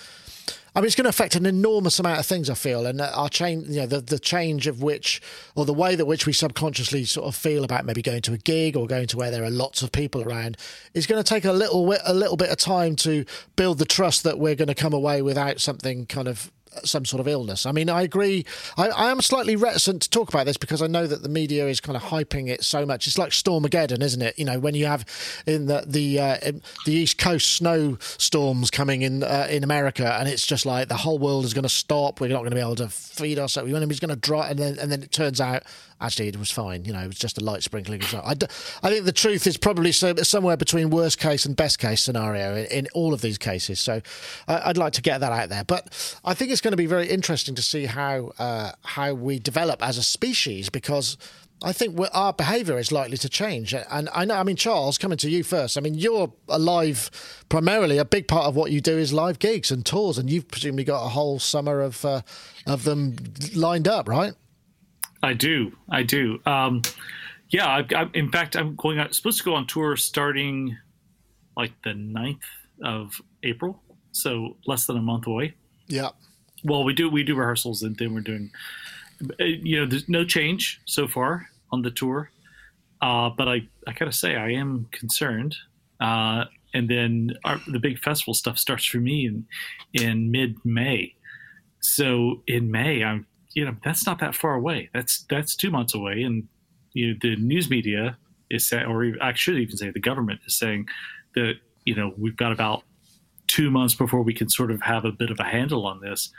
I 0.76 0.80
mean, 0.80 0.88
it's 0.88 0.96
going 0.96 1.04
to 1.04 1.10
affect 1.10 1.36
an 1.36 1.46
enormous 1.46 2.00
amount 2.00 2.20
of 2.20 2.26
things. 2.26 2.50
I 2.50 2.56
feel, 2.56 2.88
and 2.88 3.00
our 3.00 3.30
change, 3.30 3.68
you 3.68 3.82
know, 3.82 3.86
the 3.86 4.02
the 4.02 4.18
change 4.18 4.66
of 4.66 4.82
which, 4.82 5.22
or 5.56 5.66
the 5.66 5.74
way 5.74 5.96
that 5.96 6.06
which 6.06 6.26
we 6.26 6.34
subconsciously 6.34 7.06
sort 7.06 7.28
of 7.28 7.36
feel 7.36 7.64
about 7.64 7.86
maybe 7.86 8.02
going 8.02 8.24
to 8.24 8.34
a 8.34 8.40
gig 8.40 8.76
or 8.76 8.88
going 8.88 9.06
to 9.08 9.18
where 9.18 9.30
there 9.30 9.44
are 9.44 9.52
lots 9.52 9.84
of 9.84 9.92
people 9.92 10.24
around, 10.24 10.58
is 10.96 11.06
going 11.06 11.22
to 11.22 11.28
take 11.28 11.46
a 11.46 11.54
little 11.54 11.96
a 12.06 12.14
little 12.14 12.38
bit 12.38 12.50
of 12.50 12.58
time 12.58 12.96
to 12.98 13.24
build 13.56 13.78
the 13.78 13.86
trust 13.86 14.24
that 14.24 14.40
we're 14.40 14.56
going 14.56 14.68
to 14.68 14.76
come 14.76 14.94
away 14.94 15.22
without 15.22 15.62
something 15.62 16.08
kind 16.08 16.28
of 16.28 16.52
some 16.84 17.06
sort 17.06 17.20
of 17.20 17.28
illness. 17.28 17.66
I 17.66 17.72
mean, 17.72 17.90
I 17.90 18.02
agree. 18.02 18.46
I, 18.78 18.90
I, 18.90 19.12
am 19.12 19.22
slightly 19.22 19.56
reticent 19.56 20.02
to 20.04 20.10
talk 20.10 20.30
about 20.30 20.46
this 20.46 20.58
because 20.58 20.82
I 20.82 20.88
know 20.88 21.08
that 21.08 21.24
the 21.24 21.30
media 21.30 21.68
is 21.68 21.80
kind 21.80 21.96
of 21.96 22.04
hyping 22.04 22.50
it 22.50 22.64
so 22.64 22.86
much. 22.86 23.08
It's 23.08 23.18
like 23.18 23.32
Stormageddon, 23.32 24.02
isn't 24.02 24.22
it? 24.22 24.38
You 24.38 24.46
know, 24.46 24.60
when 24.60 24.76
you 24.76 24.86
have 24.86 25.06
in 25.46 25.68
the 25.68 25.84
the 25.86 26.20
uh, 26.20 26.38
the 26.86 26.94
East 26.94 27.18
Coast 27.18 27.52
snowstorms 27.52 28.72
coming 28.72 29.02
in 29.02 29.24
uh, 29.24 29.48
in 29.50 29.64
America, 29.64 30.18
and 30.20 30.28
it's 30.28 30.46
just 30.46 30.66
like 30.66 30.88
the 30.88 30.98
whole 30.98 31.20
world 31.20 31.46
is 31.46 31.54
going 31.54 31.64
to 31.64 31.70
stop. 31.70 32.20
We're 32.20 32.30
not 32.30 32.40
going 32.40 32.52
to 32.52 32.56
be 32.56 32.62
able 32.62 32.76
to 32.76 32.90
feed 32.90 33.40
ourselves. 33.40 33.72
It's 33.72 34.00
going 34.00 34.10
to 34.10 34.16
dry, 34.16 34.50
and 34.50 34.60
then 34.60 34.80
and 34.80 34.92
then 34.92 35.04
it 35.04 35.12
turns 35.12 35.40
out 35.40 35.64
actually 36.04 36.28
it 36.28 36.38
was 36.38 36.52
fine. 36.52 36.86
You 36.86 36.94
know, 36.94 37.00
it 37.00 37.08
was 37.08 37.18
just 37.18 37.38
a 37.38 37.44
light 37.44 37.64
sprinkling. 37.64 38.02
I, 38.24 38.34
d- 38.34 38.48
I 38.84 38.90
think 38.90 39.06
the 39.06 39.12
truth 39.12 39.48
is 39.48 39.58
probably 39.58 39.92
so, 39.92 40.14
somewhere 40.18 40.58
between 40.58 40.90
worst 40.90 41.18
case 41.18 41.46
and 41.46 41.56
best 41.56 41.80
case 41.80 42.04
scenario 42.04 42.56
in, 42.56 42.66
in 42.66 42.88
all 42.94 43.14
of 43.14 43.22
these 43.22 43.38
cases. 43.38 43.80
So 43.80 44.02
I, 44.48 44.68
would 44.68 44.78
like 44.78 44.94
to 44.94 45.02
get 45.02 45.20
that 45.20 45.32
out 45.32 45.50
there. 45.50 45.64
But 45.64 46.18
I 46.24 46.34
think 46.34 46.52
it's 46.52 46.62
going 46.62 46.74
to 46.74 46.78
be 46.78 46.86
very 46.86 47.08
interesting 47.08 47.56
to 47.56 47.62
see 47.62 47.86
how 47.86 48.34
uh, 48.38 48.74
how 48.84 49.14
we 49.14 49.40
develop 49.40 49.82
as 49.82 49.98
a 49.98 50.04
species 50.04 50.70
because. 50.70 51.18
I 51.66 51.72
think 51.72 51.98
our 52.14 52.34
behaviour 52.34 52.78
is 52.78 52.92
likely 52.92 53.16
to 53.16 53.30
change, 53.30 53.74
and 53.74 54.10
I 54.14 54.26
know. 54.26 54.36
I 54.36 54.44
mean, 54.44 54.58
Charles, 54.58 54.98
coming 54.98 55.18
to 55.20 55.30
you 55.30 55.44
first. 55.44 55.78
I 55.78 55.82
mean, 55.82 55.94
you're 55.94 56.34
alive 56.50 57.10
primarily. 57.48 57.98
A 58.00 58.04
big 58.04 58.28
part 58.28 58.48
of 58.48 58.56
what 58.58 58.72
you 58.72 58.82
do 58.82 58.98
is 58.98 59.14
live 59.14 59.40
gigs 59.40 59.72
and 59.72 59.86
tours, 59.86 60.18
and 60.18 60.30
you've 60.30 60.50
presumably 60.50 60.84
got 60.84 61.06
a 61.06 61.10
whole 61.10 61.40
summer 61.40 61.80
of 61.80 62.04
uh, 62.04 62.22
of 62.68 62.84
them 62.84 63.16
lined 63.56 63.88
up, 63.88 64.10
right? 64.10 64.34
I 65.24 65.34
do. 65.34 65.72
I 65.90 66.04
do. 66.04 66.40
Um, 66.46 66.82
yeah. 67.50 67.68
I, 67.68 67.86
I, 67.96 68.10
in 68.14 68.30
fact, 68.30 68.56
I'm 68.56 68.76
going 68.76 69.00
out, 69.00 69.16
supposed 69.16 69.38
to 69.38 69.44
go 69.44 69.56
on 69.56 69.66
tour 69.66 69.96
starting 69.96 70.78
like 71.56 71.72
the 71.84 71.92
9th 71.92 72.42
of 72.84 73.22
April. 73.42 73.82
So 74.12 74.58
less 74.68 74.86
than 74.86 74.98
a 74.98 75.02
month 75.02 75.26
away. 75.26 75.56
Yeah. 75.88 76.10
Well, 76.66 76.84
we 76.84 76.94
do, 76.94 77.10
we 77.10 77.24
do 77.24 77.36
rehearsals 77.36 77.82
and 77.84 77.98
then 77.98 78.14
we're 78.14 78.22
doing, 78.22 78.52
uh, 79.40 79.44
you 79.44 79.80
know, 79.80 79.86
there's 79.86 80.10
no 80.10 80.26
change 80.26 80.82
so 80.86 81.08
far 81.08 81.48
on 81.72 81.82
the 81.82 81.92
tour. 81.92 82.30
Uh, 83.02 83.30
but 83.30 83.48
I, 83.48 83.68
I 83.88 83.94
gotta 83.94 84.12
say, 84.12 84.36
I 84.36 84.52
am 84.52 84.88
concerned. 84.92 85.56
Uh, 86.00 86.46
and 86.74 86.90
then 86.90 87.32
our, 87.44 87.62
the 87.68 87.80
big 87.80 88.00
festival 88.00 88.34
stuff 88.34 88.58
starts 88.58 88.86
for 88.86 88.98
me 88.98 89.26
in, 89.26 89.46
in 89.94 90.32
mid 90.32 90.58
May. 90.66 91.16
So 91.80 92.42
in 92.48 92.72
May, 92.72 93.04
I'm 93.04 93.28
you 93.54 93.66
know 93.66 93.76
that's 93.84 94.06
not 94.06 94.20
that 94.20 94.36
far 94.36 94.56
away. 94.56 94.90
That's 94.94 95.26
that's 95.30 95.56
two 95.56 95.72
months 95.72 95.94
away, 95.94 96.24
and 96.24 96.48
you 96.94 97.14
know, 97.14 97.18
the 97.22 97.36
news 97.38 97.70
media 97.70 98.18
is 98.50 98.68
saying, 98.68 98.86
or 98.86 99.14
I 99.22 99.34
should 99.34 99.58
even 99.58 99.78
say 99.78 99.90
the 99.90 100.00
government 100.00 100.42
is 100.46 100.58
saying 100.58 100.88
that 101.36 101.56
you 101.86 101.96
know 101.96 102.14
we've 102.18 102.38
got 102.38 102.52
about 102.52 102.84
two 103.48 103.70
months 103.70 103.94
before 103.94 104.22
we 104.22 104.34
can 104.34 104.50
sort 104.50 104.72
of 104.72 104.82
have 104.82 105.06
a 105.06 105.12
bit 105.12 105.30
of 105.30 105.40
a 105.40 105.44
handle 105.44 105.86
on 105.86 106.02
this. 106.02 106.32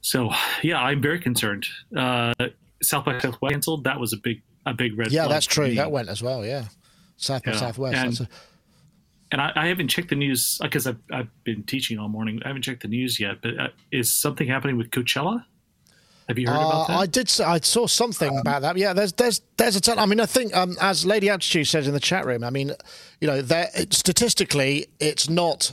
So 0.00 0.30
yeah, 0.62 0.80
I'm 0.80 1.00
very 1.00 1.20
concerned. 1.20 1.66
Uh, 1.96 2.34
South 2.82 3.04
by 3.04 3.18
Southwest 3.18 3.52
canceled. 3.52 3.84
That 3.84 3.98
was 3.98 4.12
a 4.12 4.16
big 4.16 4.42
a 4.66 4.74
big 4.74 4.98
red. 4.98 5.08
Flag. 5.08 5.14
Yeah, 5.14 5.28
that's 5.28 5.46
true. 5.46 5.74
That 5.74 5.90
went 5.90 6.08
as 6.08 6.22
well. 6.22 6.44
Yeah, 6.44 6.64
South 7.16 7.44
by 7.44 7.52
yeah. 7.52 7.58
Southwest. 7.58 7.96
And, 7.96 8.20
a... 8.20 8.28
and 9.32 9.40
I, 9.40 9.52
I, 9.56 9.66
haven't 9.68 9.88
checked 9.88 10.10
the 10.10 10.16
news 10.16 10.58
because 10.60 10.86
I've, 10.86 10.98
I've 11.12 11.44
been 11.44 11.62
teaching 11.62 11.98
all 11.98 12.08
morning. 12.08 12.40
I 12.44 12.48
haven't 12.48 12.62
checked 12.62 12.82
the 12.82 12.88
news 12.88 13.18
yet. 13.18 13.36
But 13.42 13.58
uh, 13.58 13.68
is 13.90 14.12
something 14.12 14.46
happening 14.46 14.76
with 14.76 14.90
Coachella? 14.90 15.44
Have 16.28 16.38
you 16.38 16.48
heard 16.48 16.56
uh, 16.56 16.66
about 16.66 16.88
that? 16.88 16.96
I 16.96 17.06
did. 17.06 17.40
I 17.40 17.60
saw 17.60 17.86
something 17.86 18.30
um, 18.30 18.38
about 18.38 18.62
that. 18.62 18.76
Yeah, 18.76 18.92
there's 18.92 19.12
there's 19.12 19.40
there's 19.56 19.76
a 19.76 19.80
ton. 19.80 19.98
I 19.98 20.06
mean, 20.06 20.20
I 20.20 20.26
think 20.26 20.56
um, 20.56 20.76
as 20.80 21.06
Lady 21.06 21.30
Attitude 21.30 21.68
says 21.68 21.86
in 21.86 21.94
the 21.94 22.00
chat 22.00 22.26
room. 22.26 22.42
I 22.42 22.50
mean, 22.50 22.72
you 23.20 23.28
know, 23.28 23.42
there 23.42 23.68
statistically, 23.90 24.86
it's 24.98 25.28
not 25.28 25.72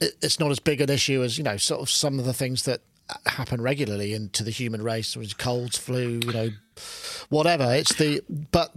it's 0.00 0.40
not 0.40 0.50
as 0.50 0.58
big 0.58 0.80
an 0.80 0.90
issue 0.90 1.22
as 1.22 1.38
you 1.38 1.44
know, 1.44 1.56
sort 1.56 1.80
of 1.80 1.90
some 1.90 2.18
of 2.18 2.24
the 2.24 2.32
things 2.32 2.64
that 2.64 2.80
happen 3.26 3.60
regularly 3.60 4.14
into 4.14 4.42
the 4.42 4.50
human 4.50 4.82
race, 4.82 5.16
which 5.16 5.36
colds, 5.36 5.76
flu, 5.76 6.20
you 6.24 6.32
know, 6.32 6.48
whatever. 7.28 7.72
It's 7.74 7.94
the 7.94 8.22
but 8.28 8.72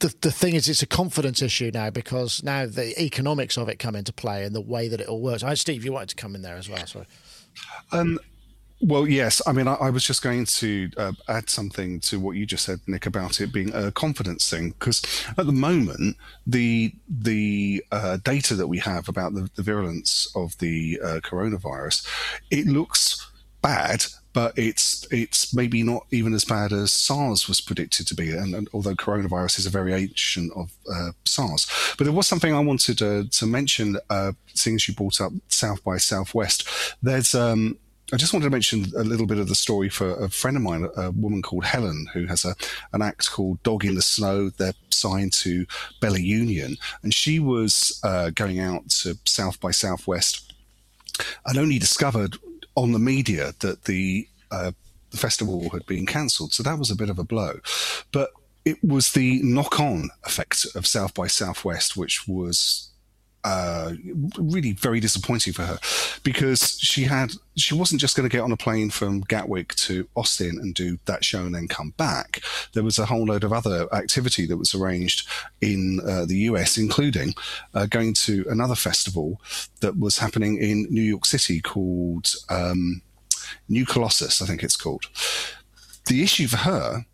the, 0.00 0.14
the 0.20 0.30
thing 0.30 0.54
is, 0.54 0.68
it's 0.68 0.82
a 0.82 0.86
confidence 0.86 1.42
issue 1.42 1.70
now 1.74 1.90
because 1.90 2.42
now 2.42 2.66
the 2.66 3.00
economics 3.02 3.58
of 3.58 3.68
it 3.68 3.78
come 3.78 3.96
into 3.96 4.12
play 4.12 4.44
and 4.44 4.54
the 4.54 4.60
way 4.60 4.88
that 4.88 5.00
it 5.00 5.08
all 5.08 5.20
works. 5.20 5.42
I, 5.42 5.54
Steve, 5.54 5.84
you 5.84 5.92
wanted 5.92 6.10
to 6.10 6.16
come 6.16 6.34
in 6.34 6.42
there 6.42 6.56
as 6.56 6.68
well. 6.68 6.86
Sorry. 6.86 7.06
Um, 7.90 8.20
well, 8.80 9.08
yes. 9.08 9.42
I 9.46 9.52
mean, 9.52 9.66
I, 9.66 9.74
I 9.74 9.90
was 9.90 10.04
just 10.04 10.22
going 10.22 10.44
to 10.44 10.90
uh, 10.96 11.12
add 11.28 11.50
something 11.50 12.00
to 12.00 12.20
what 12.20 12.36
you 12.36 12.46
just 12.46 12.64
said, 12.64 12.80
Nick, 12.86 13.06
about 13.06 13.40
it 13.40 13.52
being 13.52 13.72
a 13.74 13.90
confidence 13.90 14.48
thing. 14.48 14.70
Because 14.70 15.02
at 15.36 15.46
the 15.46 15.52
moment, 15.52 16.16
the 16.46 16.92
the 17.08 17.84
uh, 17.90 18.18
data 18.18 18.54
that 18.54 18.68
we 18.68 18.78
have 18.78 19.08
about 19.08 19.34
the, 19.34 19.50
the 19.56 19.62
virulence 19.62 20.30
of 20.36 20.56
the 20.58 21.00
uh, 21.02 21.20
coronavirus, 21.22 22.06
it 22.50 22.66
looks 22.66 23.28
bad, 23.62 24.04
but 24.32 24.56
it's 24.56 25.06
it's 25.10 25.52
maybe 25.52 25.82
not 25.82 26.06
even 26.12 26.32
as 26.32 26.44
bad 26.44 26.72
as 26.72 26.92
SARS 26.92 27.48
was 27.48 27.60
predicted 27.60 28.06
to 28.06 28.14
be. 28.14 28.30
And, 28.30 28.54
and 28.54 28.68
although 28.72 28.94
coronavirus 28.94 29.58
is 29.58 29.66
a 29.66 29.70
variation 29.70 30.50
of 30.54 30.70
uh, 30.88 31.10
SARS, 31.24 31.66
but 31.98 32.04
there 32.04 32.12
was 32.12 32.28
something 32.28 32.54
I 32.54 32.60
wanted 32.60 32.98
to, 32.98 33.28
to 33.28 33.46
mention, 33.46 33.98
uh, 34.08 34.32
seeing 34.54 34.76
as 34.76 34.86
you 34.86 34.94
brought 34.94 35.20
up 35.20 35.32
South 35.48 35.82
by 35.82 35.96
Southwest. 35.96 36.68
There's 37.02 37.34
um, 37.34 37.76
I 38.10 38.16
just 38.16 38.32
wanted 38.32 38.46
to 38.46 38.50
mention 38.50 38.86
a 38.96 39.04
little 39.04 39.26
bit 39.26 39.38
of 39.38 39.48
the 39.48 39.54
story 39.54 39.90
for 39.90 40.14
a 40.24 40.30
friend 40.30 40.56
of 40.56 40.62
mine, 40.62 40.88
a 40.96 41.10
woman 41.10 41.42
called 41.42 41.66
Helen, 41.66 42.06
who 42.14 42.24
has 42.24 42.44
a 42.44 42.54
an 42.94 43.02
act 43.02 43.30
called 43.30 43.62
Dog 43.62 43.84
in 43.84 43.96
the 43.96 44.02
Snow. 44.02 44.48
They're 44.48 44.72
signed 44.88 45.34
to 45.34 45.66
Bella 46.00 46.18
Union, 46.18 46.78
and 47.02 47.12
she 47.12 47.38
was 47.38 48.00
uh, 48.02 48.30
going 48.30 48.60
out 48.60 48.88
to 49.02 49.18
South 49.26 49.60
by 49.60 49.72
Southwest 49.72 50.54
and 51.44 51.58
only 51.58 51.78
discovered 51.78 52.38
on 52.74 52.92
the 52.92 52.98
media 52.98 53.52
that 53.60 53.84
the, 53.84 54.26
uh, 54.50 54.72
the 55.10 55.16
festival 55.16 55.68
had 55.70 55.84
been 55.84 56.06
cancelled. 56.06 56.54
So 56.54 56.62
that 56.62 56.78
was 56.78 56.90
a 56.90 56.96
bit 56.96 57.10
of 57.10 57.18
a 57.18 57.24
blow. 57.24 57.60
But 58.12 58.30
it 58.64 58.82
was 58.82 59.12
the 59.12 59.40
knock 59.42 59.80
on 59.80 60.10
effect 60.24 60.66
of 60.74 60.86
South 60.86 61.12
by 61.12 61.26
Southwest, 61.26 61.96
which 61.96 62.26
was 62.26 62.87
uh, 63.44 63.92
really 64.38 64.72
very 64.72 65.00
disappointing 65.00 65.52
for 65.52 65.62
her 65.62 65.78
because 66.22 66.78
she 66.80 67.04
had 67.04 67.32
she 67.56 67.74
wasn't 67.74 68.00
just 68.00 68.16
going 68.16 68.28
to 68.28 68.34
get 68.34 68.42
on 68.42 68.52
a 68.52 68.56
plane 68.56 68.90
from 68.90 69.20
Gatwick 69.20 69.74
to 69.76 70.08
Austin 70.16 70.58
and 70.60 70.74
do 70.74 70.98
that 71.06 71.24
show 71.24 71.44
and 71.44 71.54
then 71.54 71.68
come 71.68 71.90
back. 71.96 72.40
There 72.72 72.82
was 72.82 72.98
a 72.98 73.06
whole 73.06 73.24
load 73.24 73.44
of 73.44 73.52
other 73.52 73.92
activity 73.94 74.46
that 74.46 74.56
was 74.56 74.74
arranged 74.74 75.28
in 75.60 76.00
uh, 76.06 76.24
the 76.24 76.38
US, 76.50 76.78
including 76.78 77.34
uh, 77.74 77.86
going 77.86 78.14
to 78.14 78.44
another 78.48 78.74
festival 78.74 79.40
that 79.80 79.98
was 79.98 80.18
happening 80.18 80.60
in 80.60 80.86
New 80.90 81.02
York 81.02 81.24
City 81.24 81.60
called 81.60 82.32
um, 82.48 83.02
New 83.68 83.86
Colossus, 83.86 84.42
I 84.42 84.46
think 84.46 84.62
it's 84.62 84.76
called. 84.76 85.06
The 86.06 86.22
issue 86.22 86.48
for 86.48 86.58
her 86.58 87.06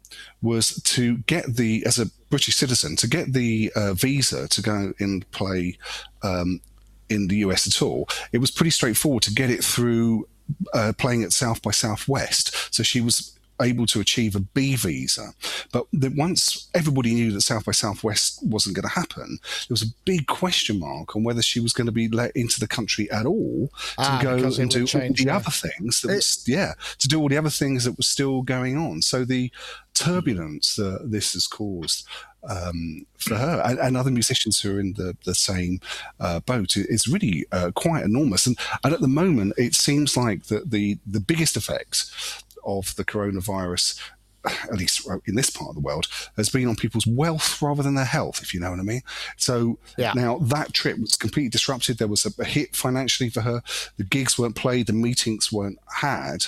was 0.42 0.80
to 0.82 1.18
get 1.18 1.56
the 1.56 1.84
as 1.86 1.98
a 1.98 2.06
British 2.34 2.56
citizen 2.56 2.96
to 2.96 3.06
get 3.06 3.32
the 3.32 3.70
uh, 3.76 3.94
visa 3.94 4.48
to 4.48 4.60
go 4.60 4.92
and 4.98 5.30
play 5.30 5.78
um, 6.24 6.60
in 7.08 7.28
the 7.28 7.36
US 7.36 7.68
at 7.68 7.80
all. 7.80 8.08
It 8.32 8.38
was 8.38 8.50
pretty 8.50 8.70
straightforward 8.70 9.22
to 9.22 9.32
get 9.32 9.50
it 9.50 9.62
through 9.62 10.26
uh, 10.72 10.94
playing 10.98 11.22
at 11.22 11.32
South 11.32 11.62
by 11.62 11.70
Southwest. 11.70 12.74
So 12.74 12.82
she 12.82 13.00
was 13.00 13.33
able 13.60 13.86
to 13.86 14.00
achieve 14.00 14.34
a 14.34 14.40
B 14.40 14.76
visa. 14.76 15.34
But 15.72 15.86
once 15.92 16.68
everybody 16.74 17.14
knew 17.14 17.32
that 17.32 17.42
South 17.42 17.64
by 17.64 17.72
Southwest 17.72 18.44
wasn't 18.44 18.76
going 18.76 18.88
to 18.88 18.94
happen, 18.94 19.38
there 19.42 19.74
was 19.74 19.82
a 19.82 19.94
big 20.04 20.26
question 20.26 20.78
mark 20.78 21.14
on 21.16 21.24
whether 21.24 21.42
she 21.42 21.60
was 21.60 21.72
going 21.72 21.86
to 21.86 21.92
be 21.92 22.08
let 22.08 22.32
into 22.36 22.60
the 22.60 22.68
country 22.68 23.10
at 23.10 23.26
all 23.26 23.68
to 23.68 23.94
ah, 23.98 24.20
go 24.22 24.34
and 24.34 24.70
do 24.70 24.82
all 24.82 25.12
the 25.14 25.30
other 25.30 25.50
things 25.50 26.00
that 26.00 26.10
it, 26.10 26.16
was, 26.16 26.44
yeah, 26.46 26.72
to 26.98 27.08
do 27.08 27.20
all 27.20 27.28
the 27.28 27.38
other 27.38 27.50
things 27.50 27.84
that 27.84 27.96
were 27.96 28.02
still 28.02 28.42
going 28.42 28.76
on. 28.76 29.02
So 29.02 29.24
the 29.24 29.50
turbulence 29.94 30.76
that 30.76 31.10
this 31.10 31.34
has 31.34 31.46
caused 31.46 32.06
um, 32.48 33.06
for 33.16 33.36
her 33.36 33.62
and, 33.64 33.78
and, 33.78 33.96
other 33.96 34.10
musicians 34.10 34.60
who 34.60 34.76
are 34.76 34.80
in 34.80 34.92
the, 34.94 35.16
the 35.24 35.34
same 35.34 35.80
uh, 36.20 36.40
boat 36.40 36.76
is 36.76 37.08
really 37.08 37.46
uh, 37.52 37.70
quite 37.74 38.04
enormous. 38.04 38.46
And, 38.46 38.58
and 38.82 38.92
at 38.92 39.00
the 39.00 39.08
moment, 39.08 39.54
it 39.56 39.74
seems 39.74 40.16
like 40.16 40.44
that 40.46 40.70
the, 40.70 40.98
the 41.06 41.20
biggest 41.20 41.56
effects 41.56 42.44
of 42.64 42.94
the 42.96 43.04
coronavirus 43.04 44.00
at 44.44 44.74
least 44.74 45.08
in 45.26 45.34
this 45.34 45.50
part 45.50 45.70
of 45.70 45.74
the 45.74 45.80
world, 45.80 46.06
has 46.36 46.48
been 46.48 46.68
on 46.68 46.76
people's 46.76 47.06
wealth 47.06 47.60
rather 47.62 47.82
than 47.82 47.94
their 47.94 48.04
health, 48.04 48.42
if 48.42 48.52
you 48.52 48.60
know 48.60 48.70
what 48.70 48.80
I 48.80 48.82
mean. 48.82 49.02
So 49.36 49.78
yeah. 49.96 50.12
now 50.14 50.38
that 50.38 50.72
trip 50.72 50.98
was 50.98 51.16
completely 51.16 51.48
disrupted. 51.48 51.98
There 51.98 52.08
was 52.08 52.26
a, 52.26 52.44
hit 52.44 52.76
financially 52.76 53.30
for 53.30 53.40
her. 53.40 53.62
The 53.96 54.04
gigs 54.04 54.38
weren't 54.38 54.56
played, 54.56 54.86
the 54.86 54.92
meetings 54.92 55.50
weren't 55.50 55.78
had. 55.96 56.46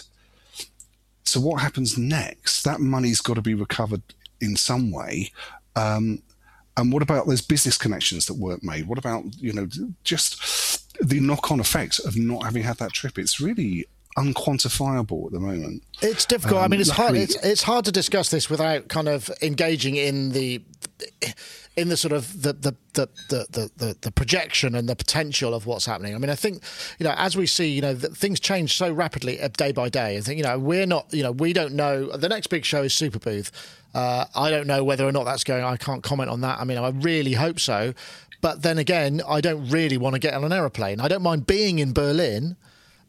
So 1.25 1.41
what 1.41 1.61
happens 1.63 1.99
next? 1.99 2.63
That 2.63 2.81
money's 2.81 3.21
got 3.21 3.35
to 3.35 3.43
be 3.43 3.55
recovered 3.55 4.03
in 4.41 4.57
some 4.57 4.93
way. 4.93 5.33
Um, 5.75 6.23
and 6.77 6.93
what 6.93 7.03
about 7.03 7.27
those 7.27 7.41
business 7.41 7.79
connections 7.79 8.27
that 8.27 8.35
weren't 8.35 8.63
made? 8.63 8.87
What 8.87 8.99
about, 8.99 9.25
you 9.39 9.53
know, 9.53 9.67
just 10.05 10.95
the 11.01 11.21
knock 11.21 11.51
on 11.51 11.61
effect 11.61 12.01
of 12.01 12.17
not 12.17 12.45
having 12.45 12.63
had 12.63 12.77
that 12.79 12.93
trip? 12.93 13.19
It's 13.19 13.41
really 13.41 13.87
unquantifiable 14.17 15.27
at 15.27 15.33
the 15.33 15.41
moment. 15.41 15.83
It's 16.01 16.25
difficult. 16.25 16.59
Um, 16.59 16.65
I 16.65 16.69
mean, 16.69 16.81
it's 16.81 16.91
luckily, 16.91 17.19
hard. 17.19 17.31
It's, 17.31 17.45
it's 17.45 17.63
hard 17.63 17.85
to 17.85 17.93
discuss 17.93 18.31
this 18.31 18.49
without 18.49 18.89
kind 18.89 19.09
of 19.09 19.31
engaging 19.43 19.97
in 19.97 20.31
the 20.33 20.63
in 21.77 21.91
the 21.91 21.97
sort 21.97 22.13
of 22.13 22.43
the 22.43 22.55
the, 22.55 22.75
the 22.95 23.09
the 23.29 23.71
the 23.77 23.97
the 24.01 24.11
projection 24.11 24.75
and 24.75 24.89
the 24.89 24.97
potential 24.97 25.55
of 25.55 25.67
what's 25.67 25.85
happening. 25.85 26.15
I 26.15 26.19
mean, 26.19 26.31
I 26.31 26.35
think 26.35 26.63
you 26.99 27.05
know 27.05 27.15
as 27.17 27.37
we 27.37 27.47
see, 27.47 27.69
you 27.69 27.83
know, 27.83 27.95
things 27.95 28.41
change 28.41 28.77
so 28.77 28.91
rapidly 28.91 29.41
uh, 29.41 29.49
day 29.49 29.73
by 29.73 29.89
day. 29.89 30.17
I 30.17 30.21
think 30.23 30.39
you 30.39 30.45
know 30.45 30.59
we're 30.59 30.87
not, 30.87 31.13
you 31.13 31.23
know, 31.23 31.33
we 31.33 31.53
don't 31.53 31.75
know. 31.75 32.17
The 32.17 32.29
next 32.29 32.49
big 32.49 32.65
show 32.65 32.83
is 32.83 32.93
Superbooth. 32.93 33.51
Uh, 33.95 34.27
I 34.35 34.51
don't 34.51 34.67
know 34.67 34.83
whether 34.83 35.07
or 35.07 35.13
not 35.13 35.25
that's 35.25 35.45
going. 35.45 35.65
I 35.65 35.77
can't 35.77 36.03
comment 36.03 36.31
on 36.31 36.41
that. 36.41 36.59
I 36.59 36.65
mean, 36.65 36.79
I 36.79 36.89
really 36.89 37.33
hope 37.35 37.61
so. 37.61 37.95
But 38.41 38.63
then 38.63 38.79
again, 38.79 39.23
I 39.27 39.41
don't 39.41 39.69
really 39.71 39.97
want 39.97 40.15
to 40.15 40.19
get 40.19 40.35
on 40.35 40.45
an 40.45 40.53
aeroplane. 40.53 41.01
I 41.01 41.09
don't 41.09 41.23
mind 41.23 41.47
being 41.47 41.79
in 41.79 41.93
Berlin 41.93 42.57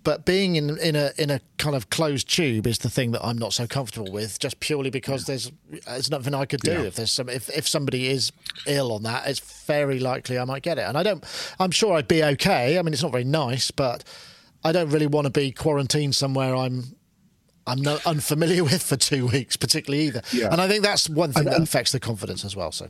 but 0.07 0.23
being 0.23 0.55
in 0.55 0.77
in 0.77 0.95
a 0.95 1.11
in 1.17 1.29
a 1.29 1.41
kind 1.57 1.75
of 1.75 1.89
closed 1.89 2.29
tube 2.29 2.65
is 2.65 2.77
the 2.77 2.89
thing 2.89 3.11
that 3.11 3.21
I'm 3.25 3.37
not 3.37 3.51
so 3.51 3.67
comfortable 3.67 4.09
with, 4.09 4.39
just 4.39 4.61
purely 4.61 4.89
because 4.89 5.25
there's 5.25 5.51
there's 5.85 6.09
nothing 6.09 6.33
I 6.33 6.45
could 6.45 6.61
do. 6.61 6.71
Yeah. 6.71 6.83
If 6.83 6.95
there's 6.95 7.11
some 7.11 7.27
if, 7.27 7.49
if 7.49 7.67
somebody 7.67 8.07
is 8.07 8.31
ill 8.67 8.93
on 8.93 9.03
that, 9.03 9.27
it's 9.27 9.41
very 9.65 9.99
likely 9.99 10.39
I 10.39 10.45
might 10.45 10.63
get 10.63 10.77
it. 10.77 10.83
And 10.83 10.97
I 10.97 11.03
don't. 11.03 11.25
I'm 11.59 11.71
sure 11.71 11.97
I'd 11.97 12.07
be 12.07 12.23
okay. 12.23 12.79
I 12.79 12.81
mean, 12.83 12.93
it's 12.93 13.03
not 13.03 13.11
very 13.11 13.25
nice, 13.25 13.69
but 13.69 14.05
I 14.63 14.71
don't 14.71 14.91
really 14.91 15.07
want 15.07 15.25
to 15.25 15.29
be 15.29 15.51
quarantined 15.51 16.15
somewhere 16.15 16.55
I'm 16.55 16.95
I'm 17.67 17.81
no, 17.81 17.99
unfamiliar 18.05 18.63
with 18.71 18.83
for 18.83 18.95
two 18.95 19.27
weeks, 19.27 19.57
particularly 19.57 20.05
either. 20.05 20.21
Yeah. 20.31 20.53
And 20.53 20.61
I 20.61 20.69
think 20.69 20.85
that's 20.85 21.09
one 21.09 21.33
thing 21.33 21.47
and, 21.47 21.55
that 21.57 21.61
affects 21.61 21.91
the 21.91 21.99
confidence 21.99 22.45
as 22.45 22.55
well. 22.55 22.71
So. 22.71 22.87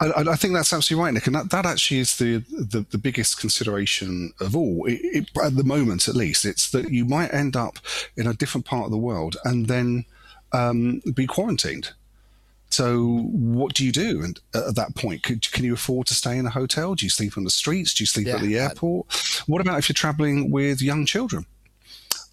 I, 0.00 0.12
I, 0.16 0.36
think 0.36 0.54
that's 0.54 0.72
absolutely 0.72 1.04
right, 1.04 1.14
Nick, 1.14 1.26
and 1.26 1.34
that, 1.34 1.50
that 1.50 1.66
actually 1.66 1.98
is 2.00 2.18
the, 2.18 2.38
the, 2.50 2.86
the 2.90 2.98
biggest 2.98 3.40
consideration 3.40 4.32
of 4.40 4.54
all. 4.54 4.84
It, 4.86 5.00
it, 5.02 5.30
at 5.42 5.56
the 5.56 5.64
moment, 5.64 6.08
at 6.08 6.14
least, 6.14 6.44
it's 6.44 6.70
that 6.70 6.90
you 6.90 7.04
might 7.04 7.34
end 7.34 7.56
up 7.56 7.78
in 8.16 8.26
a 8.26 8.34
different 8.34 8.64
part 8.64 8.84
of 8.84 8.90
the 8.90 8.98
world 8.98 9.36
and 9.44 9.66
then 9.66 10.04
um, 10.52 11.02
be 11.14 11.26
quarantined. 11.26 11.90
So, 12.70 13.22
what 13.32 13.74
do 13.74 13.84
you 13.84 13.92
do 13.92 14.22
and 14.22 14.38
at 14.54 14.74
that 14.76 14.94
point? 14.94 15.22
Could, 15.22 15.50
can 15.50 15.64
you 15.64 15.74
afford 15.74 16.06
to 16.08 16.14
stay 16.14 16.36
in 16.36 16.46
a 16.46 16.50
hotel? 16.50 16.94
Do 16.94 17.06
you 17.06 17.10
sleep 17.10 17.36
on 17.36 17.44
the 17.44 17.50
streets? 17.50 17.94
Do 17.94 18.02
you 18.02 18.06
sleep 18.06 18.26
yeah, 18.26 18.34
at 18.36 18.42
the 18.42 18.58
airport? 18.58 19.06
What 19.46 19.60
about 19.60 19.78
if 19.78 19.88
you're 19.88 19.94
traveling 19.94 20.50
with 20.50 20.82
young 20.82 21.06
children? 21.06 21.46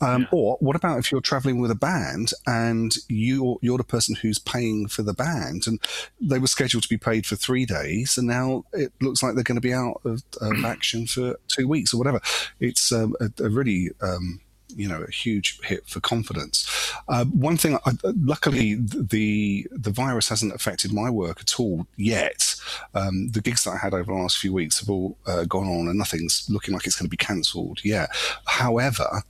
Um, 0.01 0.23
yeah. 0.23 0.27
Or 0.31 0.57
what 0.59 0.75
about 0.75 0.99
if 0.99 1.11
you're 1.11 1.21
traveling 1.21 1.59
with 1.59 1.71
a 1.71 1.75
band 1.75 2.31
and 2.45 2.95
you 3.07 3.57
you're 3.61 3.77
the 3.77 3.83
person 3.83 4.15
who's 4.15 4.39
paying 4.39 4.87
for 4.87 5.03
the 5.03 5.13
band, 5.13 5.67
and 5.67 5.79
they 6.19 6.39
were 6.39 6.47
scheduled 6.47 6.83
to 6.83 6.89
be 6.89 6.97
paid 6.97 7.25
for 7.25 7.35
three 7.35 7.65
days, 7.65 8.17
and 8.17 8.27
now 8.27 8.63
it 8.73 8.91
looks 9.01 9.23
like 9.23 9.35
they're 9.35 9.43
going 9.43 9.55
to 9.55 9.61
be 9.61 9.73
out 9.73 10.01
of, 10.05 10.23
of 10.41 10.65
action 10.65 11.07
for 11.07 11.37
two 11.47 11.67
weeks 11.67 11.93
or 11.93 11.97
whatever. 11.97 12.19
It's 12.59 12.91
um, 12.91 13.15
a, 13.19 13.29
a, 13.43 13.49
really 13.49 13.89
um, 14.01 14.41
you 14.75 14.87
know 14.87 15.01
a 15.01 15.11
huge 15.11 15.59
hit 15.63 15.87
for 15.87 15.99
confidence. 15.99 16.91
Uh, 17.07 17.25
one 17.25 17.57
thing, 17.57 17.77
I, 17.85 17.93
luckily, 18.03 18.75
the 18.75 19.67
the 19.71 19.91
virus 19.91 20.29
hasn't 20.29 20.53
affected 20.53 20.93
my 20.93 21.09
work 21.09 21.41
at 21.41 21.59
all 21.59 21.87
yet. 21.97 22.55
Um, 22.93 23.29
the 23.29 23.41
gigs 23.41 23.63
that 23.63 23.71
I 23.71 23.77
had 23.77 23.93
over 23.93 24.11
the 24.11 24.19
last 24.19 24.37
few 24.37 24.53
weeks 24.53 24.79
have 24.79 24.89
all 24.89 25.17
uh, 25.25 25.45
gone 25.45 25.67
on, 25.67 25.87
and 25.87 25.97
nothing's 25.97 26.49
looking 26.49 26.73
like 26.73 26.85
it's 26.85 26.97
going 26.97 27.07
to 27.07 27.17
be 27.17 27.17
cancelled 27.17 27.83
yet. 27.83 28.09
However, 28.45 29.23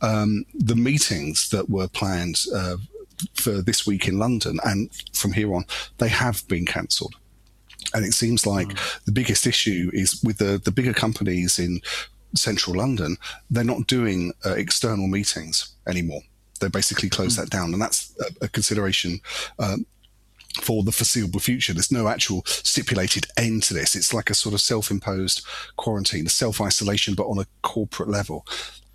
um, 0.00 0.44
the 0.54 0.76
meetings 0.76 1.48
that 1.50 1.70
were 1.70 1.88
planned 1.88 2.40
uh, 2.54 2.76
for 3.34 3.62
this 3.62 3.86
week 3.86 4.08
in 4.08 4.18
London 4.18 4.58
and 4.64 4.90
from 5.12 5.32
here 5.32 5.54
on, 5.54 5.64
they 5.98 6.08
have 6.08 6.46
been 6.48 6.66
cancelled. 6.66 7.14
And 7.94 8.04
it 8.04 8.12
seems 8.12 8.46
like 8.46 8.68
mm. 8.68 9.04
the 9.04 9.12
biggest 9.12 9.46
issue 9.46 9.90
is 9.92 10.22
with 10.22 10.38
the, 10.38 10.60
the 10.62 10.70
bigger 10.70 10.92
companies 10.92 11.58
in 11.58 11.80
central 12.34 12.76
London, 12.76 13.16
they're 13.50 13.64
not 13.64 13.86
doing 13.86 14.32
uh, 14.44 14.54
external 14.54 15.06
meetings 15.06 15.74
anymore. 15.86 16.22
They 16.60 16.68
basically 16.68 17.08
closed 17.08 17.38
mm. 17.38 17.42
that 17.42 17.50
down. 17.50 17.72
And 17.72 17.82
that's 17.82 18.14
a, 18.20 18.44
a 18.44 18.48
consideration 18.48 19.20
um, 19.58 19.86
for 20.60 20.82
the 20.82 20.92
foreseeable 20.92 21.40
future. 21.40 21.72
There's 21.72 21.92
no 21.92 22.08
actual 22.08 22.42
stipulated 22.46 23.26
end 23.36 23.62
to 23.64 23.74
this. 23.74 23.96
It's 23.96 24.14
like 24.14 24.30
a 24.30 24.34
sort 24.34 24.54
of 24.54 24.60
self 24.60 24.90
imposed 24.90 25.44
quarantine, 25.76 26.28
self 26.28 26.60
isolation, 26.60 27.14
but 27.14 27.26
on 27.26 27.38
a 27.38 27.46
corporate 27.62 28.08
level 28.08 28.46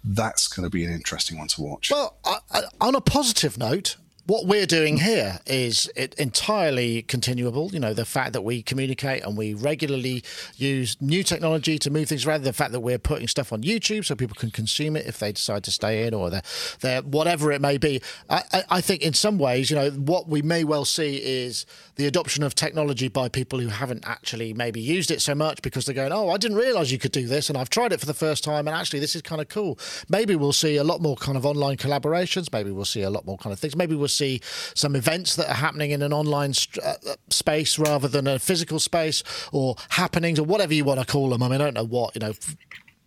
that's 0.03 0.47
going 0.47 0.63
to 0.63 0.69
be 0.69 0.85
an 0.85 0.91
interesting 0.91 1.37
one 1.37 1.47
to 1.47 1.61
watch. 1.61 1.91
Well, 1.91 2.17
I, 2.23 2.61
on 2.79 2.95
a 2.95 3.01
positive 3.01 3.57
note, 3.57 3.97
what 4.27 4.45
we're 4.45 4.65
doing 4.65 4.97
here 4.97 5.39
is 5.45 5.87
entirely 6.17 7.01
continuable. 7.01 7.69
You 7.71 7.79
know, 7.79 7.93
the 7.93 8.05
fact 8.05 8.33
that 8.33 8.41
we 8.41 8.61
communicate 8.61 9.23
and 9.23 9.37
we 9.37 9.53
regularly 9.53 10.21
use 10.57 10.97
new 10.99 11.23
technology 11.23 11.79
to 11.79 11.89
move 11.89 12.09
things 12.09 12.25
around. 12.25 12.43
The 12.43 12.51
fact 12.51 12.73
that 12.73 12.81
we're 12.81 12.99
putting 12.99 13.29
stuff 13.29 13.53
on 13.53 13.63
YouTube 13.63 14.03
so 14.03 14.15
people 14.15 14.35
can 14.35 14.51
consume 14.51 14.97
it 14.97 15.05
if 15.05 15.17
they 15.19 15.31
decide 15.31 15.63
to 15.63 15.71
stay 15.71 16.05
in 16.05 16.13
or 16.13 16.29
they're, 16.29 16.41
they're 16.81 17.01
whatever 17.01 17.53
it 17.53 17.61
may 17.61 17.77
be. 17.77 18.01
I, 18.29 18.43
I, 18.51 18.63
I 18.69 18.81
think 18.81 19.01
in 19.01 19.13
some 19.13 19.37
ways, 19.37 19.69
you 19.69 19.77
know, 19.77 19.91
what 19.91 20.27
we 20.27 20.41
may 20.41 20.65
well 20.65 20.83
see 20.83 21.15
is 21.17 21.65
the 21.95 22.05
adoption 22.05 22.43
of 22.43 22.53
technology 22.53 23.07
by 23.07 23.29
people 23.29 23.59
who 23.59 23.69
haven't 23.69 24.05
actually 24.05 24.53
maybe 24.53 24.81
used 24.81 25.09
it 25.09 25.21
so 25.21 25.35
much 25.35 25.61
because 25.61 25.85
they're 25.85 25.95
going, 25.95 26.11
oh, 26.11 26.29
I 26.29 26.37
didn't 26.37 26.57
realize 26.57 26.91
you 26.91 26.99
could 26.99 27.13
do 27.13 27.27
this, 27.27 27.49
and 27.49 27.57
I've 27.57 27.69
tried 27.69 27.93
it 27.93 27.99
for 28.01 28.05
the 28.05 28.13
first 28.13 28.43
time, 28.43 28.67
and 28.67 28.75
actually 28.75 28.99
this 28.99 29.15
is 29.15 29.21
kind 29.21 29.39
of 29.39 29.47
cool. 29.47 29.79
Maybe 30.09 30.35
we'll 30.35 30.51
see 30.51 30.75
a 30.75 30.83
lot 30.83 31.01
more 31.01 31.15
kind 31.15 31.37
of 31.37 31.45
online 31.45 31.77
collaborations. 31.77 32.51
Maybe 32.51 32.71
we'll 32.71 32.85
see 32.85 33.03
a 33.03 33.09
lot 33.09 33.25
more 33.25 33.37
kind 33.37 33.53
of 33.53 33.59
things. 33.59 33.75
Maybe 33.75 33.95
we'll 33.95 34.07
see 34.17 34.41
some 34.73 34.95
events 34.95 35.35
that 35.35 35.47
are 35.49 35.59
happening 35.65 35.91
in 35.91 36.01
an 36.01 36.13
online 36.13 36.53
st- 36.53 36.83
uh, 36.83 37.15
space 37.29 37.79
rather 37.79 38.07
than 38.07 38.27
a 38.27 38.39
physical 38.39 38.79
space 38.79 39.23
or 39.51 39.75
happenings 39.89 40.39
or 40.39 40.45
whatever 40.45 40.73
you 40.73 40.85
want 40.85 40.99
to 40.99 41.05
call 41.05 41.29
them. 41.29 41.41
I 41.43 41.47
mean, 41.47 41.61
I 41.61 41.65
don't 41.65 41.73
know 41.75 41.85
what, 41.97 42.15
you 42.15 42.19
know, 42.19 42.33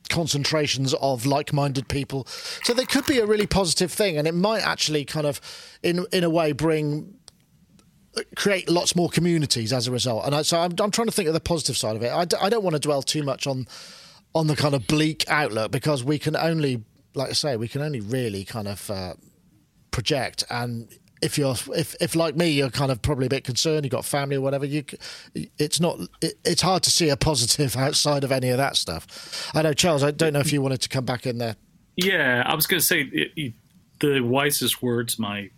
concentrations 0.08 0.92
of 0.94 1.24
like-minded 1.24 1.88
people. 1.88 2.26
So 2.64 2.74
they 2.74 2.84
could 2.84 3.06
be 3.06 3.18
a 3.18 3.26
really 3.26 3.46
positive 3.46 3.92
thing, 3.92 4.18
and 4.18 4.26
it 4.26 4.34
might 4.34 4.62
actually 4.62 5.04
kind 5.04 5.26
of, 5.26 5.40
in 5.82 6.06
in 6.12 6.24
a 6.24 6.30
way, 6.30 6.52
bring 6.52 7.14
create 8.34 8.68
lots 8.68 8.96
more 8.96 9.08
communities 9.08 9.72
as 9.72 9.86
a 9.86 9.92
result. 9.92 10.26
And 10.26 10.34
I, 10.34 10.42
so 10.42 10.58
I'm, 10.58 10.72
I'm 10.80 10.90
trying 10.90 11.06
to 11.06 11.12
think 11.12 11.28
of 11.28 11.34
the 11.34 11.40
positive 11.40 11.76
side 11.76 11.96
of 11.96 12.02
it. 12.02 12.12
I 12.12 12.24
d- 12.24 12.36
I 12.40 12.48
don't 12.48 12.64
want 12.64 12.74
to 12.74 12.80
dwell 12.80 13.02
too 13.02 13.22
much 13.22 13.46
on 13.46 13.66
on 14.34 14.46
the 14.46 14.56
kind 14.56 14.74
of 14.74 14.86
bleak 14.86 15.24
outlook 15.28 15.70
because 15.70 16.04
we 16.04 16.18
can 16.18 16.36
only, 16.36 16.84
like 17.14 17.30
I 17.30 17.32
say, 17.32 17.56
we 17.56 17.68
can 17.68 17.82
only 17.82 18.00
really 18.00 18.44
kind 18.44 18.68
of 18.68 18.90
uh, 18.90 19.14
project 19.90 20.44
and 20.50 20.88
if 21.22 21.36
you're 21.38 21.54
if, 21.74 21.94
if 22.00 22.14
like 22.14 22.36
me 22.36 22.48
you're 22.50 22.70
kind 22.70 22.90
of 22.90 23.02
probably 23.02 23.26
a 23.26 23.28
bit 23.28 23.44
concerned 23.44 23.84
you've 23.84 23.92
got 23.92 24.04
family 24.04 24.36
or 24.36 24.40
whatever 24.40 24.64
you 24.64 24.84
it's 25.58 25.80
not 25.80 25.98
it, 26.22 26.38
it's 26.44 26.62
hard 26.62 26.82
to 26.82 26.90
see 26.90 27.08
a 27.08 27.16
positive 27.16 27.76
outside 27.76 28.24
of 28.24 28.32
any 28.32 28.48
of 28.48 28.56
that 28.56 28.76
stuff. 28.76 29.50
I 29.54 29.62
know 29.62 29.72
charles 29.72 30.02
i 30.02 30.10
don't 30.10 30.32
know 30.32 30.40
if 30.40 30.52
you 30.52 30.62
wanted 30.62 30.80
to 30.82 30.88
come 30.88 31.04
back 31.04 31.26
in 31.26 31.38
there. 31.38 31.56
Yeah 31.96 32.42
i 32.46 32.54
was 32.54 32.66
going 32.66 32.80
to 32.80 32.86
say 32.86 33.52
the 34.00 34.20
wisest 34.20 34.82
words 34.82 35.18
my 35.18 35.50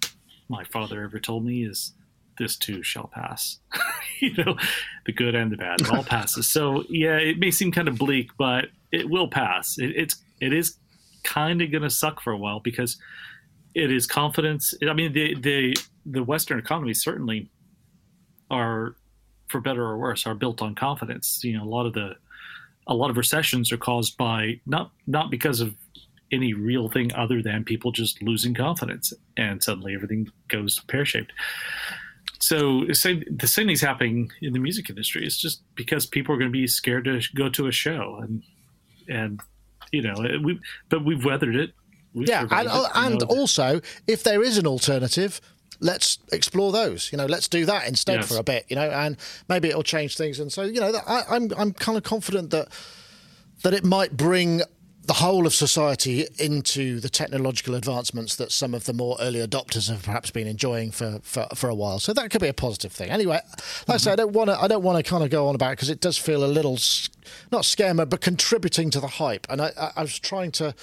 my 0.48 0.64
father 0.64 1.02
ever 1.02 1.18
told 1.18 1.44
me 1.44 1.64
is 1.64 1.92
this 2.38 2.56
too 2.56 2.82
shall 2.82 3.08
pass. 3.08 3.58
You 4.20 4.32
know 4.34 4.56
the 5.04 5.12
good 5.12 5.34
and 5.34 5.50
the 5.50 5.56
bad 5.56 5.80
it 5.80 5.90
all 5.90 6.04
passes. 6.04 6.48
So 6.48 6.84
yeah 6.88 7.16
it 7.16 7.40
may 7.40 7.50
seem 7.50 7.72
kind 7.72 7.88
of 7.88 7.98
bleak 7.98 8.30
but 8.38 8.66
it 8.92 9.10
will 9.10 9.26
pass. 9.26 9.78
It, 9.78 9.96
it's 9.96 10.22
it 10.40 10.52
is 10.52 10.76
kind 11.24 11.60
of 11.60 11.72
going 11.72 11.82
to 11.82 11.90
suck 11.90 12.20
for 12.20 12.32
a 12.32 12.36
while 12.36 12.60
because 12.60 12.98
it 13.74 13.90
is 13.90 14.06
confidence. 14.06 14.74
I 14.88 14.92
mean, 14.92 15.12
the 15.12 15.34
the 15.34 15.76
the 16.04 16.22
Western 16.22 16.58
economies 16.58 17.02
certainly 17.02 17.50
are, 18.50 18.96
for 19.48 19.60
better 19.60 19.82
or 19.82 19.98
worse, 19.98 20.26
are 20.26 20.34
built 20.34 20.62
on 20.62 20.74
confidence. 20.74 21.40
You 21.42 21.58
know, 21.58 21.64
a 21.64 21.68
lot 21.68 21.86
of 21.86 21.94
the 21.94 22.14
a 22.86 22.94
lot 22.94 23.10
of 23.10 23.16
recessions 23.16 23.72
are 23.72 23.76
caused 23.76 24.16
by 24.16 24.60
not 24.66 24.90
not 25.06 25.30
because 25.30 25.60
of 25.60 25.74
any 26.30 26.54
real 26.54 26.88
thing 26.88 27.12
other 27.14 27.42
than 27.42 27.64
people 27.64 27.92
just 27.92 28.22
losing 28.22 28.54
confidence, 28.54 29.12
and 29.36 29.62
suddenly 29.62 29.94
everything 29.94 30.30
goes 30.48 30.80
pear 30.88 31.04
shaped. 31.04 31.32
So 32.40 32.84
the 32.86 32.94
same 32.94 33.24
thing's 33.38 33.80
happening 33.80 34.30
in 34.40 34.52
the 34.52 34.58
music 34.58 34.90
industry. 34.90 35.24
It's 35.24 35.36
just 35.36 35.62
because 35.76 36.06
people 36.06 36.34
are 36.34 36.38
going 36.38 36.50
to 36.50 36.52
be 36.52 36.66
scared 36.66 37.04
to 37.04 37.20
go 37.34 37.48
to 37.50 37.68
a 37.68 37.72
show, 37.72 38.18
and 38.20 38.42
and 39.08 39.40
you 39.92 40.02
know 40.02 40.14
we 40.42 40.58
but 40.88 41.04
we've 41.04 41.24
weathered 41.24 41.56
it 41.56 41.72
yeah, 42.14 42.46
and, 42.50 42.68
and 42.94 43.22
also 43.24 43.80
if 44.06 44.22
there 44.22 44.42
is 44.42 44.58
an 44.58 44.66
alternative, 44.66 45.40
let's 45.80 46.18
explore 46.32 46.72
those. 46.72 47.10
You 47.12 47.18
know, 47.18 47.26
let's 47.26 47.48
do 47.48 47.66
that 47.66 47.88
instead 47.88 48.20
yes. 48.20 48.28
for 48.28 48.38
a 48.38 48.42
bit. 48.42 48.66
You 48.68 48.76
know, 48.76 48.88
and 48.90 49.16
maybe 49.48 49.68
it'll 49.68 49.82
change 49.82 50.16
things. 50.16 50.40
And 50.40 50.52
so, 50.52 50.62
you 50.62 50.80
know, 50.80 50.92
I, 51.06 51.24
I'm 51.30 51.50
I'm 51.56 51.72
kind 51.72 51.98
of 51.98 52.04
confident 52.04 52.50
that 52.50 52.68
that 53.62 53.74
it 53.74 53.84
might 53.84 54.16
bring 54.16 54.62
the 55.04 55.14
whole 55.14 55.46
of 55.46 55.54
society 55.54 56.26
into 56.38 57.00
the 57.00 57.08
technological 57.08 57.74
advancements 57.74 58.36
that 58.36 58.52
some 58.52 58.72
of 58.72 58.84
the 58.84 58.92
more 58.92 59.16
early 59.20 59.44
adopters 59.44 59.90
have 59.90 60.04
perhaps 60.04 60.30
been 60.30 60.46
enjoying 60.46 60.92
for, 60.92 61.18
for, 61.24 61.48
for 61.56 61.68
a 61.68 61.74
while. 61.74 61.98
So 61.98 62.12
that 62.12 62.30
could 62.30 62.40
be 62.40 62.46
a 62.46 62.54
positive 62.54 62.92
thing. 62.92 63.10
Anyway, 63.10 63.34
like 63.34 63.46
mm-hmm. 63.46 63.92
I 63.92 63.96
said, 63.96 64.12
I 64.12 64.16
don't 64.16 64.32
want 64.32 64.50
to 64.50 64.60
I 64.60 64.68
don't 64.68 64.82
want 64.84 65.04
to 65.04 65.10
kind 65.10 65.24
of 65.24 65.30
go 65.30 65.48
on 65.48 65.56
about 65.56 65.72
it 65.72 65.76
because 65.76 65.90
it 65.90 66.00
does 66.00 66.16
feel 66.16 66.44
a 66.44 66.46
little 66.46 66.78
not 67.50 67.62
scammer, 67.62 68.08
but 68.08 68.20
contributing 68.20 68.90
to 68.90 69.00
the 69.00 69.08
hype. 69.08 69.46
And 69.50 69.60
I, 69.60 69.72
I, 69.78 69.92
I 69.96 70.02
was 70.02 70.18
trying 70.18 70.52
to 70.52 70.74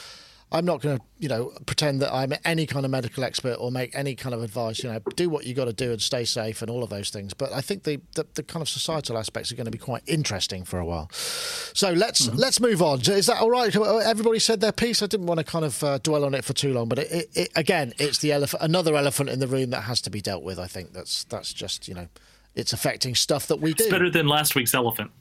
I'm 0.52 0.66
not 0.66 0.82
going 0.82 0.98
to, 0.98 1.04
you 1.20 1.30
know, 1.30 1.52
pretend 1.68 2.02
that 2.02 2.12
I'm 2.12 2.34
any 2.44 2.66
kind 2.66 2.84
of 2.84 2.92
medical 2.92 3.24
expert 3.24 3.56
or 3.60 3.72
make 3.72 3.96
any 3.96 4.16
kind 4.16 4.34
of 4.34 4.42
advice. 4.42 4.84
You 4.84 4.92
know, 4.92 5.00
do 5.16 5.30
what 5.30 5.46
you 5.46 5.54
got 5.54 5.66
to 5.66 5.74
do 5.74 5.92
and 5.92 6.02
stay 6.02 6.26
safe 6.26 6.64
and 6.64 6.72
all 6.72 6.82
of 6.82 6.90
those 6.90 7.12
things. 7.12 7.36
But 7.36 7.54
I 7.54 7.62
think 7.62 7.84
the, 7.84 8.02
the, 8.16 8.26
the 8.34 8.44
kind 8.44 8.62
of 8.62 8.70
societal 8.70 9.18
aspects 9.18 9.52
are 9.52 9.56
going 9.56 9.66
to 9.66 9.72
be 9.72 9.78
quite 9.78 10.02
interesting 10.08 10.66
for 10.66 10.80
a 10.80 10.86
while. 10.86 11.10
So 11.12 11.92
let's 11.92 12.28
mm-hmm. 12.28 12.38
let's 12.38 12.60
move 12.60 12.82
on. 12.82 13.02
Is 13.02 13.28
that 13.28 13.42
all 13.42 13.52
right? 13.52 13.76
Everybody 13.76 14.40
said 14.40 14.60
their 14.60 14.72
piece. 14.72 15.04
I 15.04 15.08
didn't 15.08 15.28
want 15.28 15.40
to 15.40 15.44
kind 15.44 15.66
of 15.66 15.84
uh, 15.84 16.00
dwell 16.00 16.26
on 16.26 16.34
it 16.34 16.44
for 16.44 16.54
too 16.54 16.74
long, 16.74 16.90
but 16.90 17.00
it, 17.00 17.12
it, 17.12 17.30
it, 17.36 17.50
again, 17.56 17.94
it's 18.00 18.18
the 18.18 18.32
elephant, 18.32 18.64
another 18.64 18.96
elephant 18.96 19.30
in 19.30 19.40
the 19.40 19.48
room 19.48 19.70
that 19.70 19.82
has 19.82 20.02
to 20.02 20.10
be 20.10 20.20
dealt 20.20 20.44
with. 20.44 20.58
I 20.58 20.68
think 20.68 20.94
that's 20.94 21.26
that's 21.26 21.54
just 21.54 21.88
you 21.88 21.94
know, 21.94 22.08
it's 22.56 22.74
affecting 22.74 23.14
stuff 23.14 23.46
that 23.48 23.60
we 23.60 23.76
do. 23.76 23.90
Better 23.92 24.10
than 24.10 24.28
last 24.28 24.56
week's 24.56 24.74
elephant. 24.74 25.12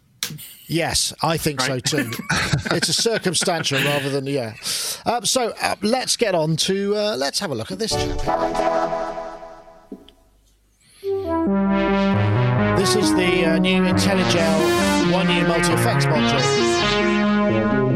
Yes, 0.67 1.15
I 1.23 1.39
think 1.39 1.61
right. 1.61 1.87
so 1.89 2.03
too. 2.03 2.11
it's 2.73 2.89
a 2.89 2.93
circumstantial 2.93 3.79
rather 3.79 4.11
than 4.11 4.27
yeah. 4.27 4.55
Uh, 5.07 5.23
so 5.23 5.55
uh, 5.63 5.77
let's 5.83 6.17
get 6.17 6.35
on 6.35 6.57
to 6.57 6.95
uh, 6.95 7.17
let's 7.17 7.39
have 7.39 7.51
a 7.51 7.55
look 7.55 7.71
at 7.71 7.79
this 7.79 7.93
chap. 7.93 8.19
This 12.77 12.97
is 12.97 13.15
the 13.15 13.45
uh, 13.47 13.59
new 13.59 13.83
Intellijel 13.83 15.13
one 15.13 15.29
year 15.31 15.47
multi 15.49 15.73
effects 15.73 16.05
module. 16.07 17.88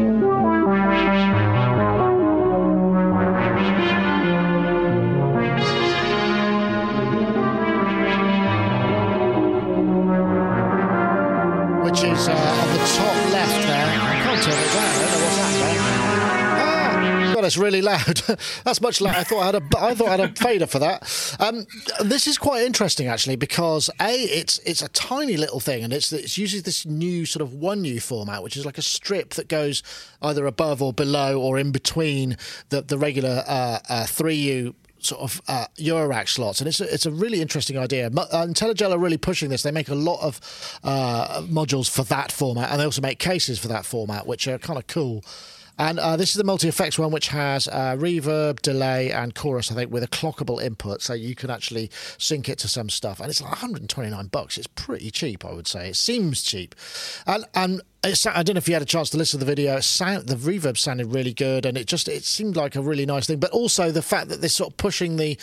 It's 17.43 17.57
really 17.57 17.81
loud. 17.81 18.21
That's 18.63 18.81
much 18.81 19.01
louder. 19.01 19.19
I 19.19 19.23
thought 19.23 19.41
I 19.41 19.45
had 19.45 19.55
a, 19.55 19.63
I 19.77 19.95
thought 19.95 20.07
I 20.07 20.17
had 20.17 20.19
a 20.19 20.33
fader 20.33 20.67
for 20.67 20.79
that. 20.79 21.37
Um, 21.39 21.65
this 22.03 22.27
is 22.27 22.37
quite 22.37 22.63
interesting 22.63 23.07
actually 23.07 23.35
because 23.35 23.89
a 24.01 24.13
it's 24.13 24.59
it's 24.59 24.81
a 24.81 24.89
tiny 24.89 25.37
little 25.37 25.59
thing 25.59 25.83
and 25.83 25.93
it's 25.93 26.11
it's 26.11 26.37
uses 26.37 26.63
this 26.63 26.85
new 26.85 27.25
sort 27.25 27.41
of 27.41 27.53
one 27.53 27.83
U 27.85 27.99
format, 27.99 28.43
which 28.43 28.57
is 28.57 28.65
like 28.65 28.77
a 28.77 28.81
strip 28.81 29.31
that 29.31 29.47
goes 29.47 29.83
either 30.21 30.45
above 30.45 30.81
or 30.81 30.93
below 30.93 31.39
or 31.39 31.57
in 31.57 31.71
between 31.71 32.37
the 32.69 32.81
the 32.81 32.97
regular 32.97 33.43
uh, 33.47 33.79
uh, 33.89 34.05
three 34.05 34.35
U 34.35 34.75
sort 35.05 35.21
of 35.21 35.41
uh, 35.47 35.65
Eurorack 35.77 36.29
slots, 36.29 36.59
and 36.59 36.67
it's 36.67 36.79
a, 36.79 36.93
it's 36.93 37.05
a 37.05 37.11
really 37.11 37.41
interesting 37.41 37.77
idea. 37.77 38.07
Uh, 38.07 38.45
Intellijel 38.47 38.91
are 38.91 38.97
really 38.97 39.17
pushing 39.17 39.49
this. 39.49 39.63
They 39.63 39.71
make 39.71 39.89
a 39.89 39.95
lot 39.95 40.21
of 40.21 40.79
uh, 40.83 41.41
modules 41.41 41.89
for 41.89 42.03
that 42.03 42.31
format, 42.31 42.71
and 42.71 42.79
they 42.79 42.85
also 42.85 43.01
make 43.01 43.19
cases 43.19 43.59
for 43.59 43.67
that 43.67 43.85
format, 43.85 44.25
which 44.25 44.47
are 44.47 44.57
kind 44.57 44.79
of 44.79 44.87
cool. 44.87 45.23
And 45.77 45.99
uh, 45.99 46.15
this 46.17 46.29
is 46.29 46.35
the 46.35 46.43
multi 46.43 46.67
effects 46.67 46.99
one, 46.99 47.11
which 47.11 47.29
has 47.29 47.67
uh, 47.67 47.95
reverb, 47.97 48.61
delay, 48.61 49.11
and 49.11 49.33
chorus. 49.33 49.71
I 49.71 49.75
think 49.75 49.91
with 49.91 50.03
a 50.03 50.07
clockable 50.07 50.61
input, 50.61 51.01
so 51.01 51.13
you 51.13 51.35
can 51.35 51.49
actually 51.49 51.89
sync 52.17 52.47
it 52.47 52.59
to 52.59 52.67
some 52.67 52.89
stuff. 52.89 53.19
And 53.19 53.29
it's 53.29 53.41
like 53.41 53.51
129 53.51 54.27
bucks. 54.27 54.57
It's 54.57 54.67
pretty 54.67 55.09
cheap, 55.09 55.43
I 55.43 55.51
would 55.51 55.67
say. 55.67 55.89
It 55.89 55.95
seems 55.95 56.43
cheap, 56.43 56.75
and 57.25 57.45
and 57.55 57.81
I 58.05 58.43
don't 58.43 58.55
know 58.55 58.57
if 58.57 58.67
you 58.67 58.73
had 58.73 58.81
a 58.81 58.85
chance 58.85 59.09
to 59.11 59.17
listen 59.17 59.39
to 59.39 59.45
the 59.45 59.49
video. 59.49 59.75
The 59.75 60.37
reverb 60.37 60.77
sounded 60.77 61.13
really 61.13 61.33
good, 61.33 61.65
and 61.65 61.77
it 61.77 61.87
just 61.87 62.09
it 62.09 62.25
seemed 62.25 62.57
like 62.57 62.75
a 62.75 62.81
really 62.81 63.05
nice 63.05 63.27
thing. 63.27 63.39
But 63.39 63.51
also 63.51 63.91
the 63.91 64.01
fact 64.01 64.27
that 64.27 64.41
they're 64.41 64.49
sort 64.49 64.71
of 64.71 64.77
pushing 64.77 65.15
the 65.15 65.37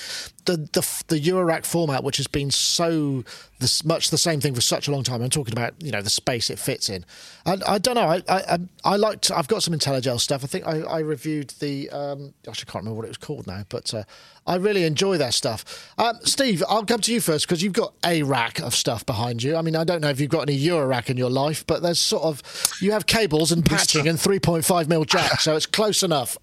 the 0.45 0.59
the, 0.59 1.05
the 1.09 1.19
Eurorack 1.19 1.65
format, 1.65 2.05
which 2.05 2.19
has 2.19 2.27
been 2.27 2.51
so 2.51 3.25
much 3.85 4.11
the 4.11 4.19
same 4.19 4.41
thing 4.43 4.55
for 4.55 4.61
such 4.61 4.89
a 4.89 4.91
long 4.91 5.03
time. 5.03 5.23
I'm 5.23 5.31
talking 5.31 5.55
about 5.55 5.73
you 5.83 5.91
know 5.91 6.03
the 6.03 6.11
space 6.11 6.51
it 6.51 6.59
fits 6.59 6.91
in. 6.91 7.07
And 7.47 7.65
I 7.65 7.79
don't 7.79 7.95
know. 7.95 8.03
I 8.03 8.23
I, 8.29 8.59
I 8.85 8.97
liked. 8.97 9.31
I've 9.31 9.49
got 9.49 9.63
some 9.63 9.73
Intellijel 9.73 10.21
stuff. 10.21 10.45
I 10.45 10.47
think 10.47 10.67
I, 10.67 10.81
I 10.81 10.99
reviewed 10.99 11.55
the. 11.61 11.89
Um, 11.89 12.35
gosh, 12.45 12.63
I 12.63 12.71
can't 12.71 12.85
remember 12.85 12.97
what 12.97 13.07
it 13.07 13.09
was 13.09 13.17
called 13.17 13.47
now, 13.47 13.65
but 13.71 13.95
uh, 13.95 14.05
I 14.51 14.57
really 14.57 14.83
enjoy 14.83 15.17
that 15.19 15.33
stuff. 15.33 15.95
Um, 15.97 16.19
Steve, 16.25 16.65
I'll 16.69 16.85
come 16.85 17.01
to 17.03 17.13
you 17.13 17.21
first 17.21 17.47
because 17.47 17.63
you've 17.63 17.73
got 17.73 17.95
a 18.05 18.25
rack 18.25 18.59
of 18.59 18.75
stuff 18.75 19.07
behind 19.07 19.45
you. 19.45 19.55
I 19.55 19.63
mean, 19.63 19.77
I 19.77 19.85
don't 19.85 20.01
know 20.01 20.09
if 20.09 20.19
you've 20.19 20.29
got 20.29 20.49
any 20.49 20.59
Eurorack 20.59 21.09
in 21.09 21.17
your 21.17 21.31
life, 21.31 21.65
but 21.69 21.85
there's 21.85 22.01
sort 22.01 22.25
of 22.25 22.43
you 22.81 22.91
have 22.91 23.07
cables 23.07 23.53
and 23.53 23.65
patching 23.65 24.09
and 24.09 24.19
3.5 24.19 24.89
mil 24.89 25.05
jack, 25.05 25.41
so 25.41 25.55
it's 25.55 25.67
close 25.67 26.03
enough. 26.03 26.37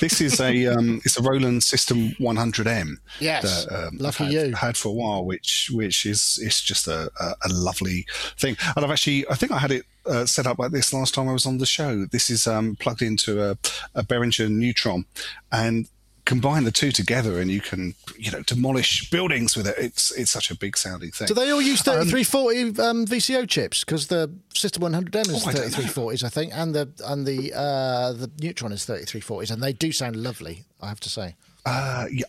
This 0.00 0.20
is 0.20 0.40
a 0.40 0.66
um, 0.66 1.00
it's 1.04 1.16
a 1.16 1.22
Roland 1.22 1.62
System 1.62 2.08
100M. 2.18 2.96
Yes, 3.20 3.66
that, 3.66 3.86
um, 3.86 3.98
lucky 3.98 4.24
had, 4.24 4.32
you 4.32 4.54
had 4.56 4.76
for 4.76 4.88
a 4.88 4.92
while, 4.92 5.24
which 5.24 5.70
which 5.72 6.04
is 6.04 6.40
it's 6.42 6.60
just 6.60 6.88
a, 6.88 7.12
a, 7.20 7.34
a 7.44 7.48
lovely 7.50 8.06
thing. 8.38 8.56
And 8.74 8.84
I've 8.84 8.90
actually 8.90 9.24
I 9.30 9.36
think 9.36 9.52
I 9.52 9.58
had 9.58 9.70
it 9.70 9.84
uh, 10.04 10.26
set 10.26 10.48
up 10.48 10.58
like 10.58 10.72
this 10.72 10.92
last 10.92 11.14
time 11.14 11.28
I 11.28 11.32
was 11.32 11.46
on 11.46 11.58
the 11.58 11.66
show. 11.66 12.06
This 12.06 12.28
is 12.28 12.48
um, 12.48 12.74
plugged 12.80 13.02
into 13.02 13.40
a, 13.40 13.52
a 13.94 14.02
Behringer 14.02 14.50
Neutron, 14.50 15.04
and 15.52 15.88
combine 16.26 16.64
the 16.64 16.72
two 16.72 16.90
together 16.92 17.40
and 17.40 17.50
you 17.50 17.60
can 17.60 17.94
you 18.18 18.30
know 18.30 18.42
demolish 18.42 19.08
buildings 19.08 19.56
with 19.56 19.66
it. 19.66 19.76
It's 19.78 20.10
it's 20.10 20.30
such 20.30 20.50
a 20.50 20.54
big 20.54 20.76
sounding 20.76 21.10
thing. 21.10 21.28
Do 21.28 21.34
they 21.34 21.50
all 21.50 21.62
use 21.62 21.80
3340 21.80 22.82
um, 22.82 23.06
VCO 23.06 23.48
chips? 23.48 23.84
Because 23.84 24.08
the 24.08 24.30
System 24.52 24.82
100M 24.82 25.28
is 25.28 25.46
Oh, 25.46 25.50
I 25.50 25.54
3340s, 25.54 26.24
I 26.24 26.28
think, 26.28 26.52
and 26.54 26.74
the 26.74 26.90
and 27.06 27.26
the 27.26 27.54
uh, 27.54 28.12
the 28.12 28.30
Neutron 28.42 28.72
is 28.72 28.84
3340s, 28.84 29.50
and 29.50 29.62
they 29.62 29.72
do 29.72 29.92
sound 29.92 30.16
lovely. 30.16 30.64
I 30.82 30.88
have 30.88 31.00
to 31.00 31.08
say. 31.08 31.36
Uh, 31.64 32.06
yeah, 32.12 32.26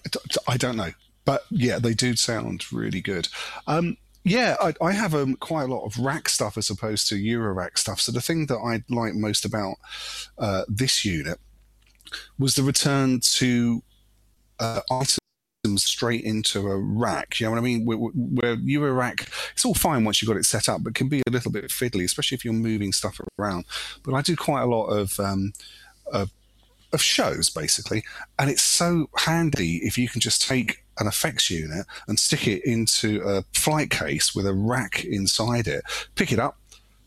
I 0.47 0.57
don't 0.57 0.77
know, 0.77 0.91
but 1.25 1.43
yeah, 1.49 1.79
they 1.79 1.93
do 1.93 2.15
sound 2.15 2.71
really 2.71 3.01
good. 3.01 3.27
Um, 3.67 3.97
yeah, 4.23 4.55
I, 4.61 4.73
I 4.81 4.91
have 4.91 5.13
um, 5.13 5.35
quite 5.35 5.63
a 5.63 5.67
lot 5.73 5.85
of 5.85 5.97
rack 5.97 6.27
stuff 6.27 6.57
as 6.57 6.69
opposed 6.69 7.07
to 7.09 7.17
Euro 7.17 7.53
rack 7.53 7.77
stuff. 7.77 8.01
So 8.01 8.11
the 8.11 8.21
thing 8.21 8.47
that 8.47 8.57
I 8.57 8.83
like 8.93 9.13
most 9.13 9.45
about 9.45 9.75
uh, 10.37 10.63
this 10.67 11.05
unit 11.05 11.39
was 12.37 12.55
the 12.55 12.63
return 12.63 13.19
to 13.21 13.83
uh, 14.59 14.81
items 14.89 15.19
straight 15.75 16.23
into 16.23 16.67
a 16.67 16.77
rack. 16.77 17.39
You 17.39 17.45
know 17.45 17.51
what 17.51 17.59
I 17.59 17.61
mean? 17.61 17.85
Where, 17.85 17.97
where 17.97 18.53
Euro 18.53 18.93
rack, 18.93 19.29
it's 19.53 19.65
all 19.65 19.73
fine 19.73 20.05
once 20.05 20.21
you've 20.21 20.29
got 20.29 20.37
it 20.37 20.45
set 20.45 20.69
up, 20.69 20.83
but 20.83 20.95
can 20.95 21.09
be 21.09 21.21
a 21.27 21.31
little 21.31 21.51
bit 21.51 21.65
fiddly, 21.65 22.03
especially 22.03 22.35
if 22.35 22.45
you're 22.45 22.53
moving 22.53 22.93
stuff 22.93 23.19
around. 23.37 23.65
But 24.03 24.13
I 24.13 24.21
do 24.21 24.35
quite 24.35 24.61
a 24.61 24.67
lot 24.67 24.85
of 24.87 25.19
um, 25.19 25.53
of 26.11 26.31
of 26.93 27.01
shows 27.01 27.49
basically 27.49 28.03
and 28.39 28.49
it's 28.49 28.61
so 28.61 29.09
handy 29.17 29.77
if 29.83 29.97
you 29.97 30.07
can 30.07 30.21
just 30.21 30.47
take 30.47 30.83
an 30.99 31.07
effects 31.07 31.49
unit 31.49 31.85
and 32.07 32.17
stick 32.17 32.47
it 32.47 32.63
into 32.63 33.21
a 33.25 33.43
flight 33.53 33.89
case 33.89 34.33
with 34.33 34.47
a 34.47 34.53
rack 34.53 35.03
inside 35.03 35.67
it 35.67 35.83
pick 36.15 36.31
it 36.31 36.39
up 36.39 36.57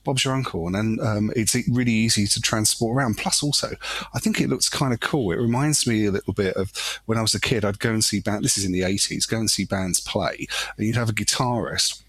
Bob's 0.05 0.25
your 0.25 0.35
uncle, 0.35 0.67
and 0.67 0.75
then 0.75 0.99
um, 1.07 1.31
it's 1.37 1.55
really 1.69 1.93
easy 1.93 2.27
to 2.27 2.41
transport 2.41 2.97
around. 2.97 3.17
Plus, 3.19 3.43
also, 3.43 3.73
I 4.15 4.19
think 4.19 4.41
it 4.41 4.49
looks 4.49 4.69
kind 4.69 4.93
of 4.93 5.01
cool. 5.01 5.31
It 5.33 5.37
reminds 5.37 5.87
me 5.87 6.07
a 6.07 6.11
little 6.11 6.33
bit 6.33 6.55
of 6.57 6.73
when 7.07 7.19
I 7.19 7.23
was 7.23 7.35
a 7.35 7.41
kid. 7.41 7.65
I'd 7.65 7.79
go 7.79 7.91
and 7.91 8.03
see 8.05 8.21
band. 8.21 8.45
This 8.45 8.57
is 8.59 8.65
in 8.65 8.73
the 8.73 8.83
eighties. 8.83 9.27
Go 9.27 9.39
and 9.39 9.51
see 9.51 9.65
bands 9.65 10.01
play, 10.01 10.47
and 10.77 10.87
you'd 10.87 10.97
have 10.97 11.11
a 11.11 11.15
guitarist 11.15 12.03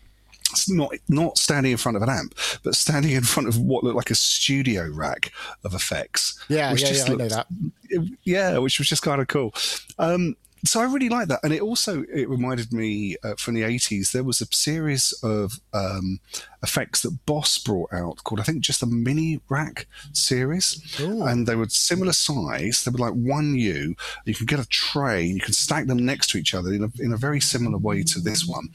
it's 0.52 0.70
not 0.70 0.94
not 1.08 1.38
standing 1.38 1.72
in 1.72 1.78
front 1.78 1.96
of 1.96 2.04
an 2.04 2.10
amp, 2.10 2.36
but 2.64 2.76
standing 2.76 3.12
in 3.12 3.24
front 3.24 3.48
of 3.48 3.58
what 3.58 3.84
looked 3.84 3.96
like 3.96 4.10
a 4.10 4.16
studio 4.16 4.90
rack 4.92 5.32
of 5.64 5.74
effects. 5.74 6.38
Yeah, 6.50 6.72
which 6.72 6.82
yeah, 6.82 6.88
just 6.90 7.08
yeah, 7.08 7.14
I 7.14 7.18
know 7.18 7.28
that. 7.30 7.48
it- 7.90 8.18
yeah, 8.24 8.58
which 8.58 8.78
was 8.80 8.88
just 8.90 9.02
kind 9.02 9.22
of 9.22 9.28
cool. 9.28 9.54
Um, 9.98 10.36
so 10.64 10.80
I 10.80 10.86
really 10.86 11.10
like 11.10 11.28
that, 11.28 11.40
and 11.44 11.54
it 11.54 11.62
also 11.62 12.04
it 12.14 12.30
reminded 12.30 12.72
me 12.72 13.16
uh, 13.24 13.36
from 13.38 13.56
the 13.56 13.64
eighties. 13.64 14.12
There 14.12 14.24
was 14.24 14.42
a 14.42 14.46
series 14.54 15.14
of 15.24 15.60
um, 15.74 16.20
effects 16.62 17.02
that 17.02 17.26
Boss 17.26 17.58
brought 17.58 17.92
out 17.94 18.24
called 18.24 18.40
I 18.40 18.44
think 18.44 18.62
just 18.62 18.80
the 18.80 18.86
mini 18.86 19.42
rack 19.50 19.88
series, 20.14 21.00
Ooh. 21.00 21.24
and 21.24 21.48
they 21.48 21.56
were 21.56 21.68
similar 21.70 22.14
size. 22.14 22.84
They 22.84 22.92
were 22.92 23.00
like 23.00 23.14
one 23.14 23.56
U. 23.56 23.96
You 24.26 24.36
can 24.36 24.46
get 24.46 24.60
a 24.60 24.68
tray, 24.68 25.26
and 25.26 25.36
you 25.36 25.42
can 25.42 25.54
stack 25.54 25.88
them 25.88 26.06
next 26.06 26.30
to 26.32 26.38
each 26.38 26.54
other 26.54 26.74
in 26.74 26.84
a, 26.84 26.92
in 27.00 27.14
a 27.14 27.18
very 27.18 27.40
similar 27.40 27.78
way 27.78 28.04
to 28.04 28.20
this 28.20 28.46
one. 28.46 28.70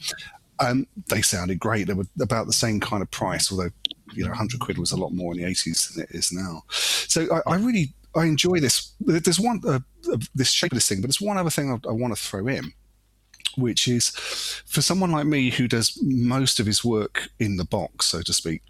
Um, 0.59 0.87
they 1.09 1.23
sounded 1.23 1.59
great. 1.59 1.87
They 1.87 1.95
were 1.95 2.07
about 2.21 2.47
the 2.47 2.53
same 2.53 2.81
kind 2.81 3.03
of 3.03 3.11
price, 3.11 3.53
although 3.53 3.71
you 4.13 4.25
know, 4.25 4.31
100 4.31 4.61
quid 4.61 4.79
was 4.79 4.93
a 4.93 4.97
lot 4.97 5.13
more 5.13 5.35
in 5.35 5.39
the 5.39 5.45
80s 5.45 5.95
than 5.95 6.05
it 6.05 6.11
is 6.13 6.33
now. 6.33 6.63
So 6.71 7.27
I, 7.47 7.53
I 7.53 7.57
really 7.57 7.95
I 8.17 8.25
enjoy 8.25 8.61
this. 8.61 8.93
There's 9.01 9.39
one 9.39 9.61
uh, 9.67 9.81
uh, 10.09 10.19
this 10.35 10.51
shape 10.51 10.73
of 10.73 10.77
this 10.77 10.89
thing, 10.89 11.01
but 11.01 11.09
there's 11.09 11.21
one 11.21 11.39
other 11.39 11.51
thing 11.51 11.71
I, 11.71 11.89
I 11.89 11.93
want 11.93 12.17
to 12.17 12.23
throw 12.23 12.47
in, 12.47 12.73
which 13.57 13.89
is 13.89 14.11
for 14.67 14.83
someone 14.83 15.13
like 15.13 15.27
me 15.27 15.51
who 15.51 15.69
does 15.69 15.99
most 16.03 16.61
of 16.61 16.67
his 16.67 16.85
work 16.85 17.29
in 17.39 17.57
the 17.57 17.65
box, 17.65 18.07
so 18.07 18.23
to 18.23 18.33
speak. 18.33 18.63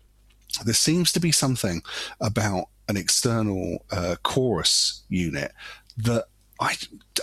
There 0.65 0.75
seems 0.75 1.13
to 1.13 1.21
be 1.21 1.33
something 1.33 1.83
about 2.21 2.69
an 2.89 2.97
external 2.97 3.85
uh, 3.91 4.17
chorus 4.23 5.03
unit 5.09 5.53
that 5.99 6.27
I, 6.61 6.77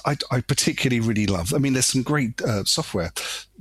I, 0.05 0.17
I 0.29 0.41
particularly 0.41 0.99
really 0.99 1.25
love. 1.25 1.53
I 1.53 1.57
mean, 1.57 1.73
there's 1.73 1.87
some 1.87 2.03
great 2.03 2.39
uh, 2.41 2.63
software 2.65 3.11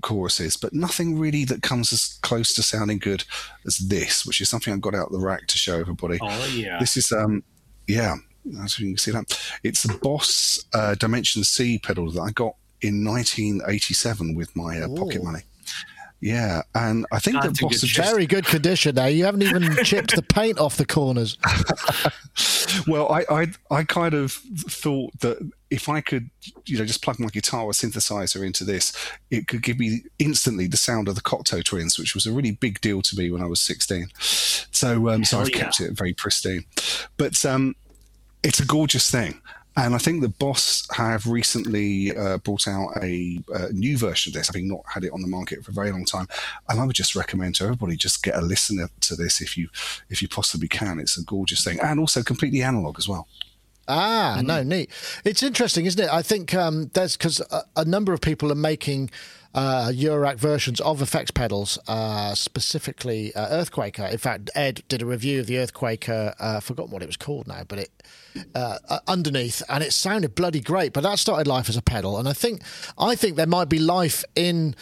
choruses, 0.02 0.56
but 0.56 0.74
nothing 0.74 1.18
really 1.18 1.44
that 1.46 1.62
comes 1.62 1.92
as 1.92 2.18
close 2.22 2.52
to 2.54 2.62
sounding 2.62 2.98
good 2.98 3.24
as 3.66 3.78
this, 3.78 4.26
which 4.26 4.40
is 4.40 4.48
something 4.50 4.74
I 4.74 4.76
got 4.76 4.94
out 4.94 5.10
the 5.10 5.18
rack 5.18 5.46
to 5.46 5.56
show 5.56 5.78
everybody. 5.78 6.18
Oh 6.20 6.46
yeah. 6.52 6.78
This 6.78 6.96
is 6.96 7.10
um 7.12 7.42
yeah, 7.86 8.16
as 8.62 8.78
you 8.78 8.88
can 8.88 8.98
see 8.98 9.10
that. 9.12 9.58
It's 9.62 9.82
the 9.82 9.98
Boss 9.98 10.64
uh, 10.74 10.94
Dimension 10.94 11.44
C 11.44 11.78
pedal 11.78 12.10
that 12.12 12.20
I 12.20 12.30
got 12.30 12.54
in 12.80 13.04
1987 13.04 14.34
with 14.34 14.54
my 14.56 14.80
uh, 14.80 14.88
pocket 14.88 15.22
money. 15.22 15.40
Yeah, 16.22 16.62
and 16.76 17.04
I 17.10 17.18
think 17.18 17.42
That's 17.42 17.58
that 17.58 17.64
a 17.64 17.66
Boss 17.66 17.80
good 17.80 18.04
Very 18.04 18.26
good 18.26 18.46
condition 18.46 18.94
Now 18.94 19.06
You 19.06 19.24
haven't 19.24 19.42
even 19.42 19.76
chipped 19.84 20.14
the 20.14 20.22
paint 20.22 20.60
off 20.60 20.76
the 20.76 20.86
corners. 20.86 21.36
well, 22.86 23.10
I, 23.12 23.24
I 23.28 23.46
I 23.72 23.82
kind 23.82 24.14
of 24.14 24.30
thought 24.30 25.18
that 25.18 25.38
if 25.68 25.88
I 25.88 26.00
could, 26.00 26.30
you 26.64 26.78
know, 26.78 26.84
just 26.84 27.02
plug 27.02 27.18
my 27.18 27.28
guitar 27.28 27.64
or 27.64 27.72
synthesizer 27.72 28.46
into 28.46 28.62
this, 28.62 28.94
it 29.32 29.48
could 29.48 29.62
give 29.62 29.80
me 29.80 30.04
instantly 30.20 30.68
the 30.68 30.76
sound 30.76 31.08
of 31.08 31.16
the 31.16 31.22
Cocteau 31.22 31.64
Twins, 31.64 31.98
which 31.98 32.14
was 32.14 32.24
a 32.24 32.30
really 32.30 32.52
big 32.52 32.80
deal 32.80 33.02
to 33.02 33.16
me 33.16 33.30
when 33.32 33.42
I 33.42 33.46
was 33.46 33.60
16. 33.60 34.08
So, 34.18 35.08
um, 35.08 35.24
so 35.24 35.40
I've 35.40 35.50
yeah. 35.50 35.58
kept 35.58 35.80
it 35.80 35.92
very 35.92 36.12
pristine. 36.12 36.66
But 37.16 37.44
um, 37.44 37.74
it's 38.42 38.60
a 38.60 38.66
gorgeous 38.66 39.10
thing. 39.10 39.40
And 39.74 39.94
I 39.94 39.98
think 39.98 40.20
the 40.20 40.28
Boss 40.28 40.86
have 40.92 41.26
recently 41.26 42.14
uh, 42.14 42.36
brought 42.38 42.68
out 42.68 42.90
a, 43.02 43.40
uh 43.54 43.68
new 43.72 43.96
version 43.96 44.28
of 44.30 44.34
this, 44.34 44.48
having 44.48 44.68
not 44.68 44.82
had 44.86 45.02
it 45.04 45.12
on 45.14 45.22
the 45.22 45.28
market 45.28 45.64
for 45.64 45.70
a 45.70 45.74
very 45.74 45.90
long 45.90 46.04
time. 46.04 46.26
And 46.68 46.78
I 46.78 46.84
would 46.84 46.94
just 46.94 47.16
recommend 47.16 47.54
to 47.54 47.64
everybody 47.64 47.96
just 47.96 48.22
get 48.22 48.34
a 48.36 48.42
listener 48.42 48.90
to 49.00 49.16
this 49.16 49.40
if 49.40 49.56
you 49.56 49.68
if 50.10 50.20
you 50.20 50.28
possibly 50.28 50.68
can. 50.68 50.98
It's 51.00 51.16
a 51.16 51.22
gorgeous 51.24 51.64
thing, 51.64 51.80
and 51.80 51.98
also 51.98 52.22
completely 52.22 52.62
analog 52.62 52.98
as 52.98 53.08
well. 53.08 53.26
Ah, 53.88 54.34
Mm-hmm. 54.36 54.46
no, 54.46 54.62
neat. 54.62 54.90
It's 55.24 55.42
interesting, 55.42 55.86
isn't 55.86 56.04
it? 56.04 56.12
I 56.12 56.20
think 56.22 56.54
um, 56.54 56.90
there's 56.92 57.16
because 57.16 57.40
a, 57.50 57.62
a 57.76 57.84
number 57.86 58.12
of 58.12 58.20
people 58.20 58.52
are 58.52 58.56
making 58.72 59.10
uh, 59.54 59.90
Eurorack 59.92 60.36
versions 60.36 60.80
of 60.80 61.02
effects 61.02 61.30
pedals, 61.30 61.78
uh, 61.86 62.34
specifically 62.34 63.34
uh, 63.34 63.48
Earthquaker. 63.48 64.10
In 64.10 64.18
fact, 64.18 64.50
Ed 64.54 64.82
did 64.88 65.02
a 65.02 65.06
review 65.06 65.40
of 65.40 65.46
the 65.46 65.56
Earthquaker. 65.56 66.34
Uh, 66.38 66.60
forgotten 66.60 66.90
what 66.90 67.02
it 67.02 67.06
was 67.06 67.16
called 67.16 67.46
now, 67.46 67.62
but 67.66 67.78
it 67.78 67.90
uh, 68.54 68.78
underneath, 69.06 69.62
and 69.68 69.84
it 69.84 69.92
sounded 69.92 70.34
bloody 70.34 70.60
great. 70.60 70.92
But 70.92 71.02
that 71.02 71.18
started 71.18 71.46
life 71.46 71.68
as 71.68 71.76
a 71.76 71.82
pedal, 71.82 72.18
and 72.18 72.28
I 72.28 72.32
think 72.32 72.62
I 72.98 73.14
think 73.14 73.36
there 73.36 73.46
might 73.46 73.68
be 73.68 73.78
life 73.78 74.24
in 74.34 74.74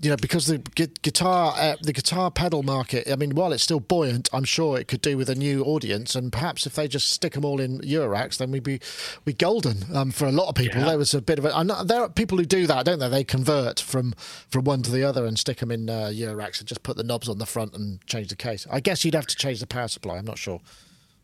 you 0.00 0.10
know, 0.10 0.16
because 0.16 0.46
the 0.46 0.58
gu- 0.58 0.88
guitar, 1.02 1.54
uh, 1.56 1.76
the 1.80 1.92
guitar 1.92 2.30
pedal 2.30 2.62
market. 2.62 3.10
I 3.10 3.16
mean, 3.16 3.34
while 3.34 3.52
it's 3.52 3.62
still 3.62 3.80
buoyant, 3.80 4.28
I'm 4.32 4.44
sure 4.44 4.78
it 4.78 4.88
could 4.88 5.00
do 5.00 5.16
with 5.16 5.30
a 5.30 5.34
new 5.34 5.64
audience. 5.64 6.14
And 6.14 6.30
perhaps 6.30 6.66
if 6.66 6.74
they 6.74 6.86
just 6.86 7.10
stick 7.10 7.32
them 7.32 7.44
all 7.46 7.60
in 7.60 7.78
Euroracks, 7.80 8.36
then 8.36 8.50
we'd 8.50 8.62
be 8.62 8.78
we 9.24 9.32
golden. 9.32 9.84
Um, 9.96 10.10
for 10.10 10.26
a 10.26 10.32
lot 10.32 10.48
of 10.48 10.54
people, 10.54 10.80
Yeah. 10.80 10.86
there 10.88 10.98
was 10.98 11.14
a 11.14 11.22
bit 11.22 11.38
of 11.38 11.46
a. 11.46 11.56
I 11.56 11.62
know, 11.62 11.82
there 11.82 12.02
are 12.02 12.08
people 12.10 12.36
who 12.36 12.44
do 12.44 12.66
that, 12.66 12.84
don't 12.84 12.98
they? 12.98 13.08
They 13.08 13.24
convert 13.24 13.80
from 13.80 14.12
from 14.48 14.64
one 14.64 14.82
to 14.82 14.90
the 14.90 15.02
other 15.02 15.24
and 15.24 15.38
stick 15.38 15.58
them 15.58 15.70
in 15.70 15.88
uh, 15.88 16.10
Euroracks 16.12 16.58
and 16.58 16.68
just 16.68 16.82
put 16.82 16.96
the 16.98 17.04
knobs 17.04 17.28
on 17.28 17.38
the 17.38 17.46
front 17.46 17.74
and 17.74 18.04
change 18.06 18.28
the 18.28 18.36
case. 18.36 18.66
I 18.70 18.80
guess 18.80 19.04
you'd 19.04 19.14
have 19.14 19.26
to 19.28 19.36
change 19.36 19.60
the 19.60 19.66
power 19.66 19.88
supply. 19.88 20.18
I'm 20.18 20.26
not 20.26 20.38
sure. 20.38 20.60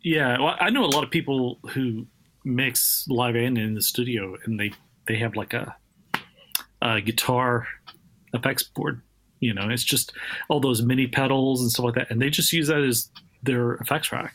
Yeah, 0.03 0.39
well, 0.41 0.57
I 0.59 0.71
know 0.71 0.85
a 0.85 0.87
lot 0.87 1.05
of 1.05 1.11
people 1.11 1.59
who 1.75 2.07
mix 2.45 3.07
live 3.09 3.37
and 3.37 3.57
in 3.59 3.75
the 3.75 3.83
studio, 3.83 4.37
and 4.45 4.59
they 4.59 4.73
they 5.07 5.17
have 5.19 5.37
like 5.37 5.53
a, 5.53 5.77
a 6.81 7.01
guitar 7.01 7.67
effects 8.33 8.63
board. 8.63 9.03
You 9.41 9.53
know, 9.55 9.69
it's 9.69 9.85
just 9.85 10.13
all 10.49 10.61
those 10.61 10.83
mini 10.83 11.07
pedals 11.07 11.61
and 11.61 11.71
stuff 11.71 11.85
like 11.85 11.95
that, 11.97 12.11
and 12.11 12.23
they 12.23 12.31
just 12.31 12.53
use 12.53 12.69
that 12.69 12.83
as 12.83 13.09
their 13.43 13.75
effects 13.75 14.13
rack. 14.13 14.35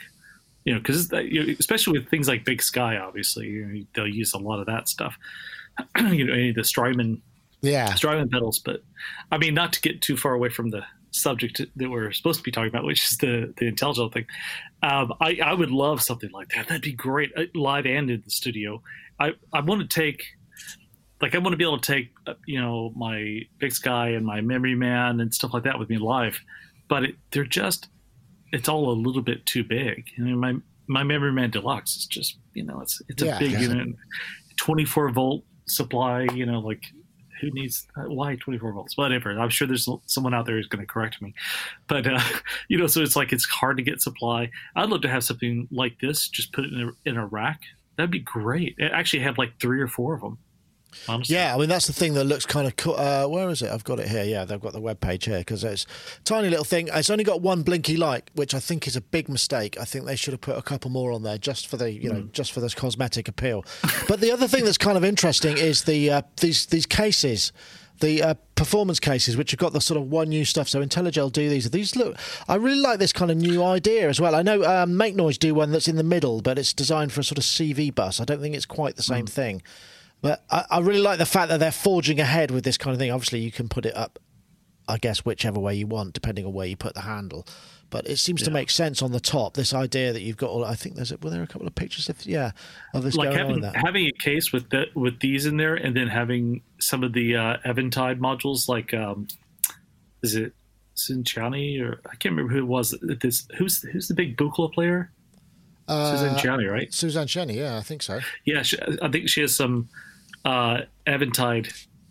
You 0.65 0.73
know, 0.73 0.79
because 0.79 1.12
especially 1.13 1.97
with 1.97 2.10
things 2.10 2.27
like 2.27 2.43
Big 2.43 2.62
Sky, 2.62 2.97
obviously, 2.97 3.47
you 3.47 3.65
know, 3.65 3.86
they'll 3.95 4.07
use 4.07 4.33
a 4.33 4.38
lot 4.38 4.60
of 4.60 4.65
that 4.65 4.89
stuff. 4.89 5.15
you 5.97 6.25
know, 6.25 6.33
any 6.33 6.49
of 6.49 6.55
the 6.55 6.63
Strymon 6.65 7.21
Yeah, 7.62 7.93
Strymon 7.93 8.29
pedals. 8.29 8.60
But 8.60 8.83
I 9.31 9.38
mean, 9.38 9.53
not 9.53 9.71
to 9.73 9.81
get 9.81 10.01
too 10.01 10.17
far 10.17 10.33
away 10.33 10.49
from 10.49 10.71
the 10.71 10.83
subject 11.12 11.62
that 11.75 11.89
we're 11.89 12.12
supposed 12.12 12.39
to 12.39 12.43
be 12.43 12.51
talking 12.51 12.69
about, 12.69 12.83
which 12.83 13.03
is 13.05 13.17
the 13.17 13.53
the 13.57 13.65
intelligent 13.67 14.13
thing. 14.13 14.25
Um, 14.83 15.13
I 15.21 15.39
I 15.43 15.53
would 15.53 15.71
love 15.71 16.01
something 16.01 16.31
like 16.31 16.49
that. 16.49 16.67
That'd 16.67 16.81
be 16.81 16.91
great, 16.91 17.31
uh, 17.38 17.43
live 17.55 17.86
and 17.86 18.10
in 18.10 18.21
the 18.23 18.31
studio. 18.31 18.81
I 19.19 19.33
I 19.53 19.62
want 19.62 19.89
to 19.89 20.01
take. 20.01 20.25
Like 21.21 21.34
I 21.36 21.39
want 21.39 21.53
to 21.53 21.58
be 21.58 21.63
able 21.63 21.80
to 21.80 21.93
take, 21.93 22.12
uh, 22.27 22.34
you 22.45 22.62
know, 22.62 22.91
my 22.95 23.41
Big 23.60 23.71
Sky 23.71 24.10
and 24.10 24.25
my 24.25 24.41
Memory 24.41 24.75
Man 24.75 25.19
and 25.19 25.34
stuff 25.34 25.53
like 25.53 25.63
that 25.63 25.80
with 25.80 25.89
me 25.89 25.97
live, 25.97 26.39
but 26.89 27.03
it, 27.03 27.15
they're 27.32 27.43
just, 27.45 27.89
it's 28.51 28.69
all 28.69 28.89
a 28.89 28.93
little 28.93 29.21
bit 29.23 29.45
too 29.45 29.63
big. 29.63 30.06
I 30.17 30.21
mean, 30.21 30.38
my 30.39 30.56
my 30.88 31.03
Memory 31.03 31.32
Man 31.34 31.49
Deluxe 31.49 31.97
is 31.97 32.06
just, 32.06 32.38
you 32.53 32.63
know, 32.63 32.80
it's 32.82 33.01
it's 33.10 33.21
Yeah. 33.23 33.36
a 33.36 33.39
big 33.39 33.51
Yeah. 33.53 33.60
unit, 33.62 33.95
twenty 34.58 34.86
four 34.86 35.10
volt 35.12 35.43
supply. 35.67 36.27
You 36.34 36.45
know, 36.45 36.60
like 36.60 36.84
who 37.41 37.51
needs 37.51 37.86
uh, 37.95 38.01
why 38.10 38.36
24 38.38 38.73
volts 38.73 38.97
whatever 38.97 39.30
i'm 39.39 39.49
sure 39.49 39.67
there's 39.67 39.88
someone 40.08 40.34
out 40.34 40.47
there 40.47 40.56
who's 40.56 40.65
going 40.65 40.82
to 40.82 40.88
correct 40.91 41.21
me 41.21 41.36
but 41.88 42.08
uh, 42.08 42.19
you 42.67 42.80
know 42.80 42.88
so 42.88 42.99
it's 43.03 43.15
like 43.15 43.32
it's 43.32 43.45
hard 43.45 43.77
to 43.77 43.84
get 43.84 44.01
supply 44.01 44.49
i'd 44.75 44.89
love 44.89 45.01
to 45.01 45.08
have 45.08 45.23
something 45.23 45.67
like 45.69 45.99
this 46.01 46.27
just 46.30 46.51
put 46.51 46.65
it 46.65 46.73
in 46.73 46.82
a, 46.89 47.10
in 47.12 47.15
a 47.15 47.27
rack 47.27 47.62
that'd 47.95 48.10
be 48.10 48.17
great 48.17 48.75
I 48.82 48.86
actually 48.86 49.21
have 49.21 49.38
like 49.38 49.51
three 49.60 49.80
or 49.80 49.88
four 49.88 50.15
of 50.15 50.21
them 50.21 50.39
Honestly. 51.08 51.36
Yeah, 51.36 51.56
I 51.56 51.58
mean 51.58 51.69
that's 51.69 51.88
the 51.88 51.93
thing 51.93 52.13
that 52.15 52.23
looks 52.26 52.45
kind 52.45 52.67
of 52.67 52.76
cool. 52.76 52.95
Uh, 52.95 53.28
where 53.28 53.50
is 53.50 53.62
it? 53.62 53.71
I've 53.71 53.84
got 53.84 54.00
it 54.00 54.08
here. 54.08 54.23
Yeah, 54.23 54.45
they've 54.45 54.60
got 54.60 54.73
the 54.73 54.82
web 54.82 55.00
page 55.00 55.26
here 55.26 55.39
because 55.39 55.63
it's 55.63 55.86
a 56.19 56.23
tiny 56.23 56.50
little 56.50 56.65
thing. 56.65 56.89
It's 56.93 57.10
only 57.10 57.23
got 57.23 57.41
one 57.41 57.63
blinky 57.63 57.97
light, 57.97 58.30
which 58.34 58.54
I 58.54 58.60
think 58.60 58.88
is 58.88 58.95
a 58.95 59.02
big 59.02 59.30
mistake. 59.30 59.78
I 59.80 59.86
think 59.86 60.06
they 60.06 60.15
should 60.15 60.34
have 60.34 60.41
put 60.41 60.58
a 60.58 60.62
couple 60.62 60.89
more 60.91 61.12
on 61.12 61.23
there 61.23 61.38
just 61.38 61.67
for 61.67 61.78
the 61.78 61.91
you 61.91 62.12
know 62.12 62.28
just 62.34 62.52
for 62.52 62.60
this 62.60 62.73
cosmetic 62.73 63.28
appeal. 63.28 63.63
but 64.08 64.19
the 64.19 64.32
other 64.32 64.47
thing 64.47 64.65
that's 64.65 64.78
kind 64.78 64.97
of 64.97 65.06
interesting 65.06 65.58
is 65.58 65.84
the 65.84 66.10
uh, 66.12 66.21
these 66.41 66.65
these 66.67 66.86
cases. 66.86 67.52
The 68.00 68.21
uh, 68.21 68.34
performance 68.54 69.00
cases, 69.00 69.36
which 69.38 69.50
have 69.50 69.60
got 69.60 69.73
the 69.73 69.82
sort 69.82 70.00
of 70.00 70.12
one 70.12 70.30
new 70.30 70.45
stuff, 70.45 70.69
so 70.69 70.86
Intellijel 70.86 71.32
do 71.32 71.50
these. 71.50 71.67
These 71.71 71.95
look, 71.95 72.15
I 72.47 72.54
really 72.54 72.80
like 72.80 73.00
this 73.00 73.12
kind 73.12 73.32
of 73.32 73.38
new 73.38 73.63
idea 73.63 74.08
as 74.08 74.21
well. 74.21 74.36
I 74.36 74.43
know 74.43 74.63
um, 74.63 74.95
Make 74.97 75.15
Noise 75.15 75.39
do 75.39 75.56
one 75.56 75.71
that's 75.71 75.88
in 75.88 75.95
the 75.95 76.04
middle, 76.04 76.43
but 76.43 76.60
it's 76.60 76.73
designed 76.73 77.12
for 77.12 77.21
a 77.21 77.23
sort 77.23 77.39
of 77.39 77.43
CV 77.43 77.93
bus. 77.93 78.21
I 78.21 78.23
don't 78.26 78.39
think 78.39 78.54
it's 78.54 78.67
quite 78.67 78.97
the 78.97 79.02
same 79.02 79.26
thing. 79.26 79.63
But 80.21 80.43
I, 80.49 80.65
I 80.69 80.80
really 80.80 81.01
like 81.01 81.19
the 81.19 81.25
fact 81.25 81.49
that 81.49 81.60
they're 81.60 81.71
forging 81.71 82.19
ahead 82.19 82.51
with 82.51 82.63
this 82.63 82.77
kind 82.77 82.93
of 82.93 82.99
thing. 82.99 83.12
Obviously, 83.12 83.39
you 83.39 83.51
can 83.51 83.69
put 83.69 83.86
it 83.86 83.95
up, 83.95 84.19
I 84.88 84.97
guess, 84.97 85.19
whichever 85.25 85.60
way 85.60 85.75
you 85.75 85.88
want, 85.88 86.13
depending 86.13 86.45
on 86.45 86.53
where 86.53 86.67
you 86.67 86.75
put 86.75 86.93
the 86.93 87.01
handle. 87.01 87.45
But 87.89 88.08
it 88.08 88.17
seems 88.17 88.43
to 88.43 88.51
make 88.51 88.69
sense 88.69 89.01
on 89.01 89.13
the 89.13 89.19
top. 89.19 89.53
This 89.53 89.73
idea 89.73 90.12
that 90.12 90.21
you've 90.21 90.36
got 90.36 90.49
all. 90.49 90.65
I 90.65 90.75
think 90.75 90.95
there's. 90.95 91.13
A, 91.13 91.17
were 91.17 91.30
there 91.30 91.43
a 91.43 91.47
couple 91.47 91.67
of 91.67 91.75
pictures 91.75 92.10
of 92.10 92.25
yeah 92.25 92.51
of 92.93 93.03
this 93.03 93.15
like 93.15 93.32
having 93.32 93.63
having 93.63 94.08
a 94.08 94.12
case 94.12 94.51
with 94.51 94.69
the, 94.71 94.88
with 94.93 95.21
these 95.21 95.45
in 95.45 95.56
there, 95.56 95.75
and 95.75 95.95
then 95.95 96.08
having 96.08 96.63
some 96.80 97.01
of 97.01 97.13
the 97.13 97.38
uh, 97.38 97.58
Eventide 97.63 98.19
modules, 98.19 98.67
like 98.67 98.93
um, 98.93 99.30
is 100.21 100.36
it 100.36 100.51
Sinchani 100.97 101.82
or 101.82 102.01
I 102.06 102.15
can't 102.15 102.36
remember 102.36 102.51
who 102.51 102.60
it 102.60 102.67
was. 102.67 102.93
This 103.01 103.47
who's 103.58 103.82
who's 103.84 104.10
the 104.10 104.13
big 104.13 104.36
Buchla 104.36 104.73
player? 104.73 105.12
Suzanne 105.88 106.36
Ciani, 106.36 106.69
right? 106.69 106.93
Suzanne 106.93 107.27
Ciani, 107.27 107.56
yeah, 107.56 107.77
I 107.77 107.82
think 107.82 108.01
so. 108.01 108.19
Yeah, 108.43 108.62
she, 108.62 108.77
I 109.01 109.08
think 109.08 109.30
she 109.30 109.39
has 109.39 109.56
some 109.56 109.88
uh, 110.47 110.81
Eventide, 111.05 111.67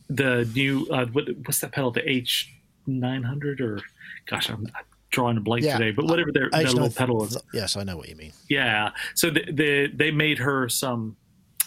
the 0.09 0.49
new 0.55 0.87
uh, 0.91 1.07
what, 1.07 1.25
what's 1.45 1.61
that 1.61 1.73
pedal? 1.73 1.91
The 1.91 2.09
H 2.09 2.53
nine 2.87 3.23
hundred 3.23 3.61
or 3.61 3.81
gosh, 4.29 4.49
I'm 4.51 4.67
drawing 5.11 5.37
a 5.37 5.41
blank 5.41 5.65
Yeah. 5.65 5.79
today. 5.79 5.91
But 5.93 6.05
whatever 6.07 6.31
their, 6.33 6.51
their 6.51 6.65
little 6.65 6.91
pedal 6.91 7.25
is. 7.25 7.37
Yes, 7.55 7.77
I 7.77 7.83
know 7.85 7.97
what 7.97 8.09
you 8.09 8.17
mean. 8.17 8.33
Yeah. 8.51 8.91
So 9.15 9.31
the, 9.31 9.45
the, 9.51 9.87
they 9.95 10.11
made 10.11 10.39
her 10.39 10.69
some 10.69 11.17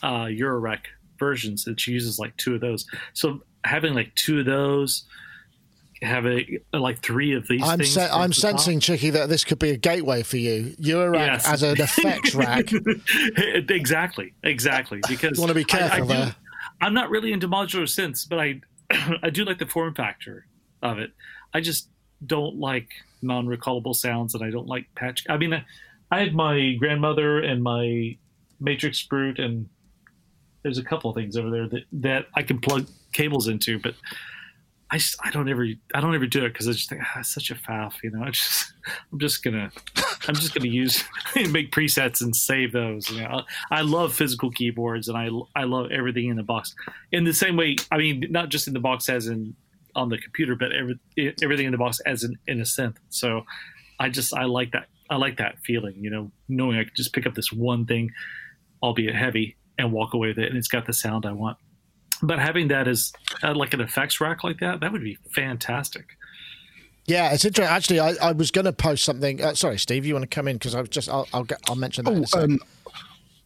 uh, 0.03 0.25
Eurorack 0.25 0.81
versions, 1.17 1.65
and 1.67 1.79
she 1.79 1.91
uses 1.91 2.19
like 2.19 2.35
two 2.37 2.55
of 2.55 2.61
those. 2.61 2.85
So 3.13 3.41
having 3.63 3.93
like 3.93 4.13
two 4.15 4.39
of 4.39 4.45
those, 4.45 5.03
having 6.01 6.59
like 6.73 6.99
three 7.01 7.33
of 7.33 7.47
these. 7.47 7.61
I'm 7.63 7.79
things 7.79 7.91
se- 7.93 8.09
I'm 8.11 8.31
sensing, 8.33 8.79
Chicky, 8.79 9.09
that 9.09 9.27
this 9.29 9.43
could 9.43 9.59
be 9.59 9.71
a 9.71 9.77
gateway 9.77 10.21
for 10.23 10.37
you. 10.37 10.75
Eurorack 10.79 11.25
Yes. 11.27 11.47
as 11.47 11.63
an 11.63 11.79
effects 11.81 12.35
rack. 12.35 12.69
exactly, 13.69 14.33
exactly. 14.43 15.01
Because 15.07 15.31
You 15.37 15.41
wanna 15.41 15.53
be 15.53 15.61
I- 15.61 15.75
I 15.75 15.79
careful 15.79 16.07
do- 16.07 16.13
there. 16.13 16.35
I'm 16.81 16.93
not 16.93 17.09
really 17.09 17.31
into 17.31 17.47
modular 17.47 17.83
synths, 17.83 18.27
but 18.27 18.39
I 18.39 18.61
I 19.23 19.29
do 19.29 19.45
like 19.45 19.59
the 19.59 19.65
form 19.65 19.93
factor 19.93 20.45
of 20.81 20.99
it. 20.99 21.11
I 21.53 21.61
just 21.61 21.89
don't 22.25 22.57
like 22.57 22.89
non-recallable 23.21 23.95
sounds, 23.95 24.33
and 24.35 24.43
I 24.43 24.49
don't 24.49 24.67
like 24.67 24.85
patch. 24.95 25.25
I 25.29 25.37
mean, 25.37 25.53
I, 26.11 26.19
had 26.19 26.33
my 26.33 26.75
grandmother 26.79 27.39
and 27.39 27.61
my 27.63 28.17
Matrix 28.59 29.01
Brute, 29.03 29.39
and 29.39 29.67
there's 30.63 30.77
a 30.77 30.83
couple 30.83 31.09
of 31.09 31.15
things 31.15 31.37
over 31.37 31.49
there 31.49 31.67
that 31.67 31.83
that 31.93 32.27
I 32.35 32.43
can 32.43 32.59
plug 32.59 32.87
cables 33.13 33.47
into, 33.47 33.79
but 33.79 33.95
I, 34.91 34.97
just, 34.97 35.15
I 35.23 35.29
don't 35.31 35.49
ever 35.49 35.67
I 35.93 36.01
don't 36.01 36.15
ever 36.15 36.27
do 36.27 36.45
it 36.45 36.53
because 36.53 36.67
I 36.67 36.71
just 36.71 36.89
think 36.89 37.01
ah, 37.03 37.19
it's 37.19 37.33
such 37.33 37.51
a 37.51 37.55
faff, 37.55 37.95
you 38.03 38.11
know. 38.11 38.23
I 38.25 38.31
just 38.31 38.73
I'm 39.11 39.19
just 39.19 39.43
gonna 39.43 39.71
I'm 40.27 40.35
just 40.35 40.53
gonna 40.53 40.69
use 40.69 41.03
make 41.35 41.71
presets 41.71 42.21
and 42.21 42.35
save 42.35 42.71
those. 42.71 43.09
You 43.09 43.21
know, 43.21 43.43
I 43.71 43.81
love 43.81 44.13
physical 44.13 44.51
keyboards 44.51 45.07
and 45.07 45.17
I 45.17 45.29
I 45.55 45.63
love 45.63 45.91
everything 45.91 46.29
in 46.29 46.37
the 46.37 46.43
box. 46.43 46.75
In 47.11 47.23
the 47.23 47.33
same 47.33 47.55
way, 47.55 47.77
I 47.91 47.97
mean, 47.97 48.25
not 48.29 48.49
just 48.49 48.67
in 48.67 48.73
the 48.73 48.79
box 48.79 49.09
as 49.09 49.27
in 49.27 49.55
on 49.95 50.09
the 50.09 50.17
computer, 50.17 50.55
but 50.55 50.71
every, 50.71 50.99
everything 51.41 51.65
in 51.65 51.71
the 51.71 51.77
box 51.77 51.99
as 52.05 52.23
in, 52.23 52.37
in 52.47 52.59
a 52.59 52.63
synth. 52.63 52.97
So 53.09 53.43
I 53.99 54.09
just 54.09 54.33
I 54.33 54.45
like 54.45 54.71
that 54.71 54.87
I 55.09 55.15
like 55.15 55.37
that 55.37 55.59
feeling, 55.63 55.95
you 55.97 56.09
know, 56.09 56.31
knowing 56.47 56.77
I 56.77 56.83
can 56.83 56.93
just 56.95 57.13
pick 57.13 57.25
up 57.25 57.33
this 57.33 57.51
one 57.51 57.85
thing, 57.85 58.11
albeit 58.83 59.15
heavy, 59.15 59.57
and 59.77 59.91
walk 59.91 60.13
away 60.13 60.29
with 60.29 60.39
it, 60.39 60.49
and 60.49 60.57
it's 60.57 60.67
got 60.67 60.85
the 60.85 60.93
sound 60.93 61.25
I 61.25 61.31
want. 61.31 61.57
But 62.21 62.39
having 62.39 62.67
that 62.67 62.87
as 62.87 63.11
uh, 63.43 63.55
like 63.55 63.73
an 63.73 63.81
effects 63.81 64.19
rack 64.19 64.43
like 64.43 64.59
that, 64.59 64.81
that 64.81 64.91
would 64.91 65.03
be 65.03 65.17
fantastic. 65.33 66.05
Yeah, 67.09 67.33
it's 67.33 67.43
interesting. 67.43 67.75
Actually, 67.75 67.99
I, 68.01 68.29
I 68.29 68.31
was 68.33 68.51
going 68.51 68.65
to 68.65 68.71
post 68.71 69.03
something. 69.03 69.41
Uh, 69.41 69.55
sorry, 69.55 69.79
Steve, 69.79 70.05
you 70.05 70.13
want 70.13 70.29
to 70.29 70.33
come 70.33 70.47
in 70.47 70.57
because 70.57 70.75
I 70.75 70.81
was 70.81 70.89
just 70.89 71.09
I'll 71.09 71.27
I'll, 71.33 71.43
get, 71.43 71.59
I'll 71.67 71.75
mention 71.75 72.05
that. 72.05 72.11
in 72.11 72.23
a 72.23 72.27
Oh, 72.35 72.43
um, 72.43 72.59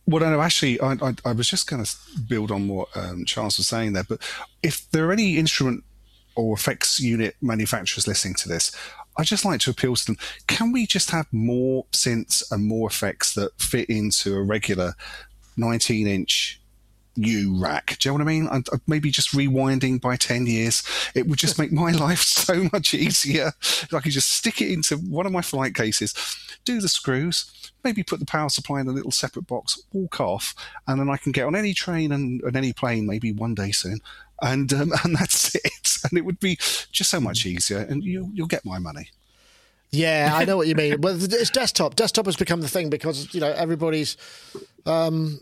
well, 0.06 0.21
no, 0.21 0.32
no, 0.32 0.41
actually, 0.41 0.82
I, 0.82 0.93
I, 1.02 1.15
I 1.23 1.32
was 1.32 1.47
just 1.47 1.69
going 1.69 1.82
to 1.82 1.95
build 2.28 2.52
on 2.52 2.67
what 2.67 2.89
um, 2.95 3.23
Charles 3.23 3.58
was 3.58 3.67
saying 3.67 3.93
there. 3.93 4.04
But 4.04 4.19
if 4.62 4.91
there 4.91 5.08
are 5.08 5.13
any 5.13 5.38
instrument 5.38 5.86
or 6.36 6.54
effects 6.54 6.99
unit 6.99 7.38
manufacturers 7.41 8.06
listening 8.06 8.34
to 8.36 8.49
this, 8.49 8.76
I 9.17 9.23
just 9.23 9.45
like 9.45 9.62
to 9.62 9.69
appeal 9.69 9.95
to 9.95 10.06
them. 10.06 10.17
Can 10.47 10.73
we 10.73 10.86
just 10.86 11.12
have 11.12 11.28
more 11.32 11.86
synths 11.93 12.43
and 12.52 12.65
more 12.65 12.89
effects 12.89 13.34
that 13.36 13.58
fit 13.62 13.89
into 13.89 14.36
a 14.36 14.43
regular 14.43 14.93
19 15.56 16.06
inch 16.06 16.60
U 17.15 17.56
rack? 17.62 17.97
Do 17.99 18.10
you 18.10 18.12
know 18.12 18.23
what 18.23 18.30
I 18.30 18.34
mean? 18.34 18.47
I, 18.47 18.58
I- 18.58 18.80
maybe 18.88 19.12
just 19.12 19.32
rewinding 19.34 20.02
by 20.02 20.15
10 20.15 20.45
years, 20.47 20.84
it 21.15 21.28
would 21.28 21.39
just 21.39 21.60
make 21.60 21.71
my 21.71 21.91
life 21.91 22.19
so 22.21 22.69
much 22.71 22.93
easier. 22.93 23.54
I 23.93 23.99
could 23.99 24.12
just 24.12 24.32
stick 24.32 24.62
it 24.62 24.71
into 24.71 24.97
one 24.97 25.26
of 25.26 25.32
my 25.32 25.41
flight 25.41 25.76
cases, 25.76 26.13
do 26.65 26.80
the 26.82 26.89
screws, 26.89 27.52
maybe 27.84 28.04
put 28.04 28.19
the 28.19 28.26
power 28.26 28.49
supply 28.49 28.80
in 28.80 28.88
a 28.88 28.91
little 28.91 29.12
separate 29.12 29.47
box, 29.47 29.82
walk 29.91 30.19
off, 30.21 30.56
and 30.88 30.99
then 30.99 31.10
I 31.10 31.17
can 31.17 31.32
get 31.32 31.45
on 31.45 31.56
any 31.56 31.73
train 31.73 32.12
and, 32.12 32.41
and 32.41 32.56
any 32.56 32.73
plane, 32.73 33.06
maybe 33.06 33.32
one 33.32 33.54
day 33.56 33.71
soon. 33.71 33.99
And 34.41 34.73
um, 34.73 34.91
and 35.04 35.15
that's 35.15 35.56
it. 35.56 35.97
And 36.10 36.17
it 36.17 36.26
would 36.26 36.39
be 36.39 36.56
just 36.91 37.10
so 37.10 37.19
much 37.21 37.45
easier, 37.45 37.80
and 37.80 38.04
you, 38.04 38.30
you'll 38.34 38.47
get 38.47 38.65
my 38.65 38.80
money. 38.80 39.10
Yeah, 39.91 40.32
I 40.34 40.43
know 40.43 40.58
what 40.58 40.67
you 40.67 40.73
mean. 40.73 41.02
Well, 41.02 41.15
it's 41.23 41.52
desktop. 41.52 41.95
Desktop 41.95 42.26
has 42.26 42.36
become 42.36 42.62
the 42.62 42.67
thing 42.67 42.89
because 42.89 43.32
you 43.34 43.39
know 43.39 43.52
everybody's 43.52 44.17
um, 44.88 45.39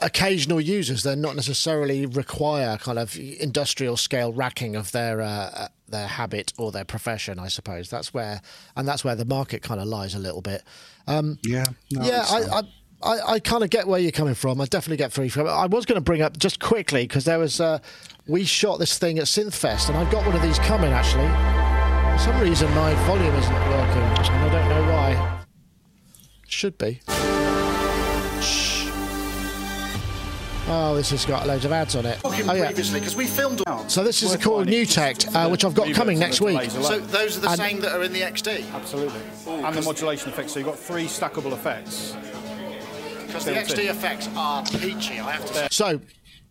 occasional 0.00 0.60
users. 0.60 1.02
They're 1.02 1.16
not 1.16 1.36
necessarily 1.36 2.06
require 2.06 2.76
kind 2.78 2.98
of 2.98 3.16
industrial 3.18 3.96
scale 3.96 4.32
racking 4.32 4.76
of 4.76 4.92
their 4.92 5.20
uh, 5.20 5.68
their 5.88 6.06
habit 6.06 6.52
or 6.58 6.72
their 6.72 6.84
profession. 6.84 7.38
I 7.38 7.48
suppose 7.48 7.90
that's 7.90 8.12
where 8.12 8.40
and 8.76 8.86
that's 8.86 9.04
where 9.04 9.14
the 9.14 9.24
market 9.24 9.62
kind 9.62 9.80
of 9.80 9.86
lies 9.86 10.14
a 10.14 10.18
little 10.18 10.42
bit. 10.42 10.62
Yeah, 11.42 11.64
no, 11.92 12.04
yeah, 12.04 12.24
um, 12.30 12.44
I. 12.52 12.58
I 12.58 12.62
I, 13.02 13.34
I 13.34 13.40
kind 13.40 13.62
of 13.62 13.68
get 13.68 13.86
where 13.86 14.00
you're 14.00 14.10
coming 14.10 14.34
from. 14.34 14.58
I 14.58 14.64
definitely 14.64 14.96
get 14.96 15.12
free 15.12 15.28
from 15.28 15.46
it. 15.46 15.50
I 15.50 15.66
was 15.66 15.84
going 15.84 15.96
to 15.96 16.00
bring 16.00 16.22
up 16.22 16.38
just 16.38 16.60
quickly 16.60 17.02
because 17.02 17.26
there 17.26 17.38
was 17.38 17.60
uh, 17.60 17.78
we 18.26 18.44
shot 18.44 18.78
this 18.78 18.98
thing 18.98 19.18
at 19.18 19.24
Synthfest, 19.26 19.88
and 19.88 19.98
I've 19.98 20.10
got 20.10 20.24
one 20.26 20.34
of 20.34 20.42
these 20.42 20.58
coming 20.60 20.92
actually. 20.92 21.28
For 22.16 22.24
some 22.24 22.40
reason, 22.40 22.74
my 22.74 22.94
volume 23.06 23.34
isn't 23.34 23.52
working, 23.52 24.02
and 24.02 24.18
I 24.18 24.48
don't 24.50 24.68
know 24.70 24.92
why. 24.92 25.44
Should 26.48 26.78
be. 26.78 27.00
Oh, 30.68 30.96
this 30.96 31.10
has 31.10 31.24
got 31.24 31.46
loads 31.46 31.64
of 31.64 31.70
ads 31.72 31.94
on 31.94 32.04
it. 32.06 32.18
Oh, 32.24 32.32
yeah. 32.32 32.66
previously 32.66 32.98
because 32.98 33.14
we 33.14 33.26
filmed 33.26 33.62
all. 33.68 33.88
So 33.88 34.02
this 34.02 34.22
is 34.24 34.34
a 34.34 34.38
called 34.38 34.66
Nu:Tekt, 34.66 35.32
uh, 35.34 35.48
which 35.48 35.64
I've 35.64 35.74
got 35.74 35.92
coming 35.94 36.18
next 36.18 36.40
week. 36.40 36.70
So 36.70 36.98
those 36.98 37.36
are 37.36 37.40
the 37.40 37.50
And- 37.50 37.56
same 37.56 37.80
that 37.80 37.92
are 37.92 38.02
in 38.02 38.12
the 38.12 38.22
XD 38.22 38.64
Absolutely. 38.74 39.20
and 39.46 39.74
the 39.76 39.82
modulation 39.82 40.30
effects. 40.30 40.52
So 40.52 40.58
you've 40.58 40.66
got 40.68 40.78
three 40.78 41.06
stackable 41.06 41.52
effects. 41.52 42.14
because 43.26 43.44
the 43.44 43.52
XD 43.52 43.88
effects 43.90 44.28
are 44.36 44.64
peachy. 44.64 45.20
I 45.20 45.32
have 45.32 45.44
to 45.46 45.54
say. 45.54 45.68
So, 45.70 46.00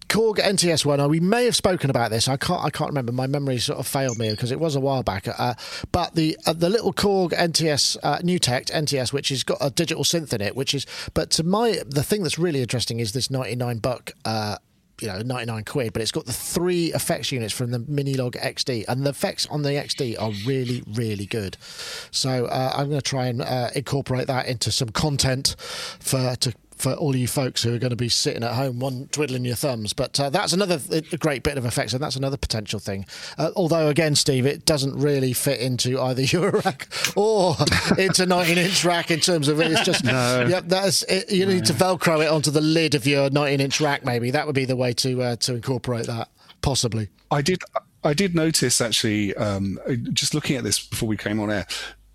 Korg 0.08 0.36
NTS 0.38 0.86
one. 0.86 1.00
uh, 1.00 1.08
We 1.08 1.20
may 1.20 1.46
have 1.46 1.56
spoken 1.56 1.90
about 1.90 2.12
this. 2.12 2.28
I 2.28 2.38
can't. 2.38 2.64
I 2.64 2.70
can't 2.70 2.90
remember. 2.90 3.12
My 3.12 3.28
memory 3.28 3.58
sort 3.58 3.80
of 3.80 3.88
failed 3.88 4.18
me 4.18 4.30
because 4.32 4.52
it 4.52 4.60
was 4.60 4.76
a 4.76 4.80
while 4.80 5.04
back. 5.04 5.28
Uh, 5.28 5.56
but 5.92 6.16
the 6.16 6.38
uh, 6.46 6.54
the 6.54 6.70
little 6.70 6.94
Korg 6.94 7.32
NTS 7.32 7.98
uh, 8.04 8.20
Nu:Tekt 8.24 8.72
NTS, 8.72 9.12
which 9.12 9.30
has 9.30 9.44
got 9.44 9.58
a 9.62 9.70
digital 9.72 10.04
synth 10.04 10.32
in 10.34 10.42
it, 10.42 10.56
which 10.56 10.74
is. 10.74 10.86
But 11.14 11.32
to 11.32 11.44
my 11.44 11.82
the 11.86 12.04
thing 12.04 12.24
that's 12.24 12.38
really 12.40 12.62
interesting 12.62 13.00
is 13.00 13.14
this 13.14 13.30
ninety 13.32 13.56
nine 13.56 13.80
buck. 13.80 14.12
Uh, 14.24 14.58
you 15.02 15.10
know, 15.10 15.20
99 15.20 15.66
quid, 15.66 15.92
but 15.92 16.02
it's 16.02 16.14
got 16.14 16.26
the 16.26 16.32
three 16.32 16.94
effects 16.94 17.30
units 17.30 17.54
from 17.54 17.72
the 17.72 17.80
Minilogue 17.80 18.38
XD, 18.42 18.86
and 18.88 19.06
the 19.06 19.10
effects 19.10 19.46
on 19.48 19.62
the 19.62 19.72
XD 19.72 20.16
are 20.18 20.32
really, 20.48 20.84
really 20.94 21.26
good. 21.26 21.58
So 22.12 22.46
uh, 22.46 22.72
I'm 22.74 22.88
going 22.88 23.02
to 23.02 23.10
try 23.10 23.26
and 23.28 23.42
uh, 23.42 23.72
incorporate 23.76 24.28
that 24.28 24.48
into 24.48 24.72
some 24.72 24.88
content 24.88 25.58
for 26.00 26.38
to 26.38 26.54
for 26.76 26.94
all 26.94 27.16
you 27.16 27.28
folks 27.28 27.64
who 27.64 27.74
are 27.74 27.80
going 27.80 27.92
to 27.92 27.96
be 27.96 28.10
sitting 28.10 28.44
at 28.44 28.54
home, 28.54 28.80
one 28.80 29.08
twiddling 29.12 29.46
your 29.46 29.56
thumbs. 29.56 29.94
But 29.94 30.20
uh, 30.20 30.30
that's 30.30 30.54
another 30.54 30.78
th- 30.78 31.20
great 31.20 31.44
bit 31.44 31.58
of 31.58 31.66
effects, 31.66 31.94
and 31.94 32.02
that's 32.02 32.16
another 32.16 32.38
potential 32.38 32.80
thing. 32.80 33.06
Uh, 33.38 33.52
although, 33.56 33.88
again, 33.88 34.16
Steve, 34.16 34.46
it 34.46 34.66
doesn't 34.66 34.96
really 34.96 35.34
fit 35.34 35.60
into 35.60 36.00
either 36.00 36.22
your 36.24 36.52
rack 36.52 36.88
or 37.16 37.56
into 37.98 38.26
19 38.26 38.58
inch 38.58 38.84
rack 38.86 39.12
in 39.12 39.20
terms 39.20 39.48
of 39.48 39.60
it's 39.60 39.82
just. 39.82 40.06
Yep, 40.46 40.66
that's 40.68 41.04
it, 41.04 41.32
you 41.32 41.46
need 41.46 41.66
to 41.66 41.74
Velcro 41.74 42.24
it 42.24 42.28
onto 42.28 42.52
the 42.52 42.62
lid 42.62 42.96
of 42.96 43.08
your 43.08 43.30
19 43.30 43.60
inch 43.60 43.82
rack. 43.82 44.06
Maybe 44.06 44.32
that 44.32 44.46
would 44.46 44.56
be 44.56 44.66
the 44.66 44.76
way 44.76 44.94
to 44.94 45.22
uh, 45.22 45.36
to 45.38 45.56
incorporate 45.56 46.08
that, 46.08 46.30
possibly. 46.62 47.10
I 47.32 47.42
did. 47.42 47.62
I 48.04 48.14
did 48.14 48.36
notice 48.36 48.82
actually, 48.82 49.34
um, 49.36 49.80
just 50.14 50.34
looking 50.36 50.58
at 50.58 50.64
this 50.64 50.86
before 50.86 51.10
we 51.10 51.18
came 51.18 51.40
on 51.40 51.50
air, 51.50 51.66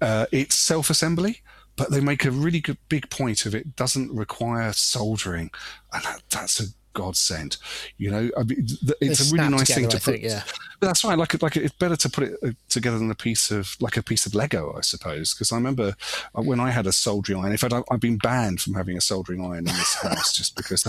uh, 0.01 0.27
it's 0.31 0.55
self-assembly, 0.55 1.43
but 1.81 1.91
they 1.91 2.01
make 2.01 2.27
a 2.27 2.31
really 2.31 2.61
good 2.61 2.77
big 2.91 3.09
point 3.09 3.47
of 3.47 3.55
it 3.55 3.75
doesn't 3.75 4.15
require 4.15 4.71
soldering, 4.75 5.51
and 5.95 6.05
that, 6.05 6.23
that's 6.29 6.61
a 6.61 6.65
godsend. 6.93 7.57
You 7.97 8.11
know, 8.11 8.31
I 8.37 8.43
mean, 8.43 8.67
it's 9.01 9.31
a 9.31 9.35
really 9.35 9.49
nice 9.49 9.75
thing 9.75 9.89
to 9.89 9.97
I 9.97 10.01
put. 10.01 10.03
think, 10.03 10.23
yeah. 10.25 10.43
But 10.79 10.89
that's 10.89 11.03
right. 11.05 11.17
Like, 11.17 11.43
like 11.43 11.57
it's 11.57 11.75
better 11.75 11.97
to 11.97 12.11
put 12.11 12.25
it 12.25 12.39
uh, 12.43 12.51
together 12.69 12.99
than 12.99 13.11
a 13.11 13.15
piece 13.15 13.51
of 13.51 13.77
like 13.81 13.97
a 13.97 14.03
piece 14.03 14.27
of 14.27 14.35
Lego, 14.35 14.75
I 14.77 14.83
suppose. 14.83 15.33
Because 15.33 15.53
I 15.53 15.57
remember 15.57 15.95
uh, 16.35 16.43
when 16.43 16.61
I 16.61 16.71
had 16.71 16.87
a 16.87 16.93
soldering 16.93 17.41
iron. 17.41 17.53
In 17.53 17.57
fact, 17.57 17.73
I, 17.73 17.83
I've 17.91 18.01
been 18.01 18.19
banned 18.19 18.61
from 18.61 18.75
having 18.75 18.99
a 18.99 19.01
soldering 19.01 19.43
iron 19.43 19.61
in 19.61 19.65
this 19.65 19.95
house 19.95 20.37
just 20.37 20.57
because. 20.57 20.83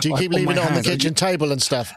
Do 0.00 0.08
you 0.08 0.16
keep 0.16 0.30
leaving 0.30 0.56
it 0.56 0.58
on 0.58 0.66
the 0.66 0.72
hand, 0.74 0.86
I- 0.86 0.90
kitchen 0.90 1.14
table 1.14 1.50
and 1.50 1.60
stuff? 1.60 1.92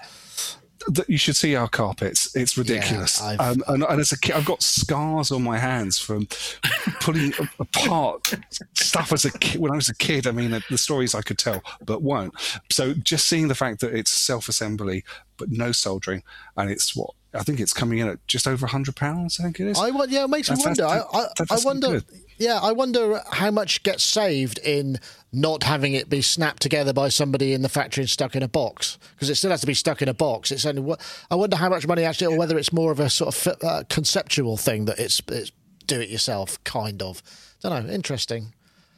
That 0.88 1.10
you 1.10 1.18
should 1.18 1.36
see 1.36 1.56
our 1.56 1.68
carpets. 1.68 2.36
It's 2.36 2.58
ridiculous. 2.58 3.22
I've- 3.22 3.40
um, 3.42 3.64
and, 3.68 3.84
and 3.84 4.00
as 4.02 4.12
a 4.12 4.20
kid, 4.20 4.36
I've 4.36 4.46
got 4.46 4.62
scars 4.64 5.32
on 5.32 5.44
my 5.44 5.58
hands 5.58 6.00
from 6.00 6.28
pulling 7.00 7.34
apart 7.60 8.34
stuff 8.74 9.12
as 9.12 9.26
a 9.26 9.32
kid. 9.40 9.62
When 9.62 9.72
I 9.72 9.76
was 9.76 9.90
a 9.90 9.96
kid, 9.96 10.28
I 10.28 10.32
mean, 10.32 10.52
the 10.70 10.78
stories 10.78 11.16
I 11.16 11.22
could 11.22 11.38
tell, 11.38 11.62
but 11.86 12.02
won't. 12.02 12.34
So 12.72 12.94
just 12.94 13.28
seeing 13.28 13.48
the 13.48 13.56
fact 13.56 13.80
that 13.82 13.94
it's 13.94 14.12
self-assembly, 14.12 15.04
but 15.38 15.50
no 15.50 15.72
soldering, 15.72 16.24
and 16.58 16.70
it's 16.70 16.96
what 16.96 17.12
I 17.34 17.44
think 17.44 17.60
it's 17.60 17.74
coming 17.74 18.00
in 18.00 18.08
at 18.08 18.26
just 18.28 18.48
over 18.48 18.68
hundred 18.68 18.96
pounds. 18.96 19.40
I 19.40 19.44
think 19.44 19.60
it 19.60 19.68
is. 19.68 19.80
I 19.80 19.88
yeah, 20.08 20.26
it 20.26 20.30
makes 20.30 20.50
me 20.52 20.58
wonder. 20.64 20.86
I, 20.86 21.00
I, 21.14 21.26
I 21.50 21.58
wonder. 21.66 21.88
good. 21.88 22.06
Yeah, 22.38 22.60
I 22.62 22.72
wonder 22.72 23.22
how 23.32 23.52
much 23.52 23.84
gets 23.84 24.04
saved 24.04 24.60
in 24.60 25.00
not 25.32 25.64
having 25.64 25.94
it 25.94 26.10
be 26.10 26.22
snapped 26.22 26.62
together 26.62 26.94
by 26.94 27.10
somebody 27.10 27.54
in 27.54 27.62
the 27.62 27.70
factory 27.70 28.02
and 28.04 28.10
stuck 28.10 28.36
in 28.36 28.44
a 28.44 28.48
box 28.48 28.98
because 29.16 29.30
it 29.30 29.36
still 29.36 29.52
has 29.52 29.62
to 29.62 29.68
be 29.68 29.74
stuck 29.74 30.02
in 30.02 30.10
a 30.10 30.14
box. 30.14 30.52
It's 30.52 30.66
only. 30.66 30.96
I 31.32 31.36
wonder 31.36 31.56
how 31.56 31.70
much 31.70 31.88
money 31.88 32.04
actually, 32.04 32.34
or 32.36 32.38
whether 32.38 32.58
it's 32.58 32.74
more 32.74 32.92
of 32.92 33.00
a 33.00 33.10
sort 33.10 33.36
of 33.48 33.56
uh, 33.64 33.84
conceptual 33.90 34.58
thing 34.58 34.86
that 34.86 35.00
it's 35.00 35.22
it's 35.28 35.52
do 35.88 36.00
it 36.00 36.10
yourself 36.10 36.64
kind 36.64 37.02
of. 37.02 37.22
Don't 37.62 37.86
know. 37.88 37.94
Interesting 37.94 38.54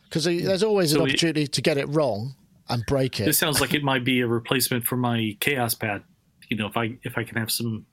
because 0.10 0.24
there's 0.26 0.64
always 0.64 0.92
an 0.94 1.00
So 1.00 1.04
we- 1.04 1.10
opportunity 1.12 1.48
to 1.48 1.62
get 1.62 1.78
it 1.78 1.88
wrong 1.90 2.36
and 2.70 2.84
break 2.88 3.20
it. 3.20 3.26
This 3.26 3.38
sounds 3.38 3.60
like 3.62 3.74
it 3.74 3.84
might 3.84 4.04
be 4.04 4.22
a 4.22 4.28
replacement 4.28 4.86
for 4.88 4.98
my 4.98 5.36
Kaoss 5.40 5.78
Pad. 5.80 6.04
You 6.50 6.58
know, 6.58 6.68
if 6.68 6.78
I 6.78 6.96
if 7.04 7.18
I 7.18 7.24
can 7.24 7.38
have 7.38 7.52
some 7.52 7.86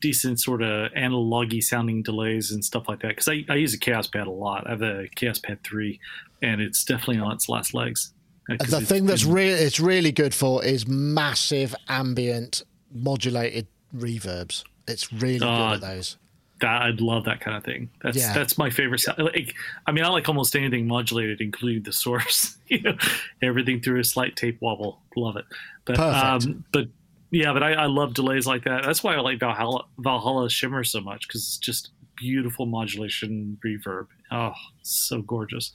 decent 0.00 0.40
sort 0.40 0.62
of 0.62 0.90
analogy 0.94 1.60
sounding 1.60 2.02
delays 2.02 2.50
and 2.52 2.64
stuff 2.64 2.88
like 2.88 3.00
that, 3.00 3.08
because 3.08 3.28
I, 3.28 3.44
I 3.48 3.56
use 3.56 3.74
a 3.74 3.78
Kaoss 3.78 4.10
Pad 4.12 4.26
a 4.26 4.30
lot. 4.30 4.66
I 4.66 4.70
have 4.70 4.82
a 4.82 5.06
Kaoss 5.16 5.42
Pad 5.42 5.58
three, 5.64 6.00
and 6.42 6.60
it's 6.60 6.84
definitely 6.84 7.18
on 7.18 7.32
its 7.32 7.48
last 7.48 7.74
legs. 7.74 8.12
Uh, 8.48 8.56
the 8.68 8.80
thing 8.80 9.06
that's 9.06 9.24
really 9.24 9.50
it's 9.62 9.78
really 9.78 10.10
good 10.12 10.34
for 10.34 10.64
is 10.64 10.86
massive 10.88 11.74
ambient 11.88 12.62
modulated 12.92 13.66
reverbs. 13.96 14.64
It's 14.88 15.12
really 15.12 15.38
good 15.38 15.46
Uh, 15.48 15.74
at 15.74 15.80
those. 15.80 16.16
that 16.60 16.82
I'd 16.82 17.00
love 17.00 17.24
that 17.26 17.40
kind 17.40 17.56
of 17.56 17.62
thing. 17.64 17.88
That's 18.02 18.16
Yeah. 18.16 18.32
that's 18.34 18.58
my 18.58 18.68
favorite 18.70 18.98
sound. 19.00 19.18
Like, 19.18 19.54
I 19.86 19.92
mean, 19.92 20.04
I 20.04 20.08
like 20.08 20.28
almost 20.28 20.56
anything 20.56 20.86
modulated, 20.88 21.40
including 21.40 21.84
the 21.84 21.92
source. 21.92 22.56
you 22.68 22.80
know, 22.82 22.96
everything 23.42 23.80
through 23.80 24.00
a 24.00 24.04
slight 24.04 24.34
tape 24.36 24.58
wobble. 24.60 25.00
Love 25.16 25.36
it. 25.36 25.44
But 25.84 25.96
Perfect. 25.96 26.46
um, 26.46 26.64
but 26.72 26.88
yeah, 27.30 27.52
but 27.52 27.62
I, 27.62 27.72
I 27.72 27.86
love 27.86 28.14
delays 28.14 28.46
like 28.46 28.64
that. 28.64 28.84
That's 28.84 29.02
why 29.02 29.14
I 29.14 29.20
like 29.20 29.40
Valhalla 29.40 29.84
Valhalla 29.98 30.50
Shimmer 30.50 30.84
so 30.84 31.00
much 31.00 31.26
because 31.26 31.42
it's 31.42 31.58
just 31.58 31.90
beautiful 32.16 32.66
modulation 32.66 33.58
reverb. 33.64 34.06
Oh, 34.30 34.52
so 34.82 35.22
gorgeous. 35.22 35.72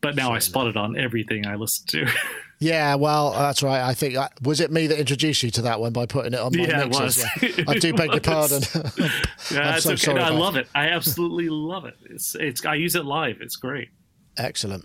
But 0.00 0.16
now 0.16 0.32
I 0.32 0.38
spot 0.38 0.66
it 0.66 0.76
on 0.76 0.98
everything 0.98 1.46
I 1.46 1.54
listen 1.54 1.86
to. 1.88 2.06
Yeah, 2.60 2.94
well, 2.94 3.32
that's 3.32 3.62
right. 3.62 3.82
I 3.82 3.92
think 3.94 4.16
uh, 4.16 4.28
was 4.42 4.60
it 4.60 4.70
me 4.70 4.86
that 4.86 4.98
introduced 4.98 5.42
you 5.42 5.50
to 5.50 5.62
that 5.62 5.80
one 5.80 5.92
by 5.92 6.06
putting 6.06 6.32
it 6.32 6.38
on 6.40 6.56
my 6.56 6.64
Yeah, 6.64 6.84
mixes? 6.84 7.24
Yeah. 7.42 7.64
I 7.68 7.78
do 7.78 7.92
beg 7.92 8.12
your 8.12 8.20
pardon. 8.22 8.62
I'm 8.74 8.82
yeah, 9.50 9.74
it's 9.74 9.82
so 9.82 9.90
okay. 9.90 9.96
sorry 9.96 10.20
No, 10.20 10.22
I 10.22 10.30
love 10.30 10.56
it. 10.56 10.68
I 10.74 10.88
absolutely 10.88 11.48
love 11.50 11.84
it. 11.84 11.94
It's 12.08 12.34
it's. 12.36 12.64
I 12.64 12.76
use 12.76 12.94
it 12.94 13.04
live. 13.04 13.38
It's 13.40 13.56
great. 13.56 13.88
Excellent. 14.36 14.84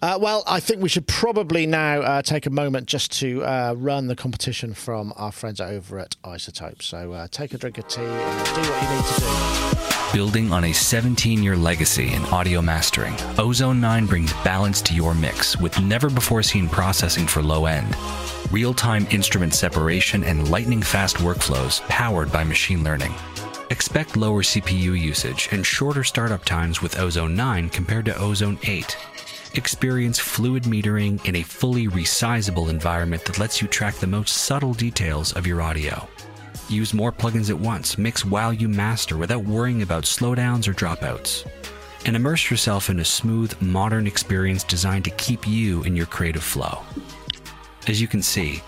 Uh, 0.00 0.18
well, 0.20 0.44
I 0.46 0.60
think 0.60 0.80
we 0.80 0.88
should 0.88 1.06
probably 1.06 1.66
now 1.66 2.00
uh, 2.00 2.22
take 2.22 2.46
a 2.46 2.50
moment 2.50 2.86
just 2.86 3.12
to 3.20 3.44
uh, 3.44 3.74
run 3.76 4.06
the 4.06 4.16
competition 4.16 4.74
from 4.74 5.12
our 5.16 5.32
friends 5.32 5.60
over 5.60 5.98
at 5.98 6.16
iZotope. 6.22 6.82
So 6.82 7.12
uh, 7.12 7.28
take 7.30 7.52
a 7.52 7.58
drink 7.58 7.78
of 7.78 7.88
tea 7.88 8.02
and 8.02 8.46
do 8.46 8.60
what 8.60 8.82
you 8.82 8.96
need 8.96 9.04
to 9.04 9.20
do. 9.20 9.88
Building 10.12 10.52
on 10.52 10.64
a 10.64 10.72
17 10.72 11.42
year 11.42 11.56
legacy 11.56 12.12
in 12.12 12.24
audio 12.26 12.62
mastering, 12.62 13.14
Ozone 13.38 13.80
9 13.80 14.06
brings 14.06 14.32
balance 14.44 14.80
to 14.82 14.94
your 14.94 15.14
mix 15.14 15.56
with 15.58 15.78
never 15.82 16.08
before 16.08 16.42
seen 16.42 16.68
processing 16.68 17.26
for 17.26 17.42
low 17.42 17.66
end, 17.66 17.94
real 18.50 18.72
time 18.72 19.06
instrument 19.10 19.52
separation, 19.52 20.24
and 20.24 20.50
lightning 20.50 20.82
fast 20.82 21.16
workflows 21.16 21.80
powered 21.88 22.32
by 22.32 22.42
machine 22.42 22.82
learning. 22.82 23.12
Expect 23.70 24.16
lower 24.16 24.42
CPU 24.42 24.98
usage 24.98 25.50
and 25.52 25.64
shorter 25.64 26.02
startup 26.02 26.42
times 26.44 26.80
with 26.80 26.98
Ozone 26.98 27.36
9 27.36 27.68
compared 27.68 28.06
to 28.06 28.18
Ozone 28.18 28.58
8. 28.62 28.96
Experience 29.54 30.18
fluid 30.18 30.62
metering 30.62 31.22
in 31.26 31.36
a 31.36 31.42
fully 31.42 31.86
resizable 31.86 32.70
environment 32.70 33.26
that 33.26 33.38
lets 33.38 33.60
you 33.60 33.68
track 33.68 33.94
the 33.96 34.06
most 34.06 34.38
subtle 34.38 34.72
details 34.72 35.34
of 35.34 35.46
your 35.46 35.60
audio. 35.60 36.08
Use 36.70 36.94
more 36.94 37.12
plugins 37.12 37.50
at 37.50 37.58
once, 37.58 37.98
mix 37.98 38.24
while 38.24 38.54
you 38.54 38.70
master 38.70 39.18
without 39.18 39.44
worrying 39.44 39.82
about 39.82 40.04
slowdowns 40.04 40.66
or 40.66 40.72
dropouts. 40.72 41.46
And 42.06 42.16
immerse 42.16 42.50
yourself 42.50 42.88
in 42.88 43.00
a 43.00 43.04
smooth, 43.04 43.60
modern 43.60 44.06
experience 44.06 44.64
designed 44.64 45.04
to 45.04 45.10
keep 45.12 45.46
you 45.46 45.82
in 45.82 45.94
your 45.94 46.06
creative 46.06 46.42
flow. 46.42 46.82
As 47.86 48.00
you 48.00 48.08
can 48.08 48.22
see, 48.22 48.62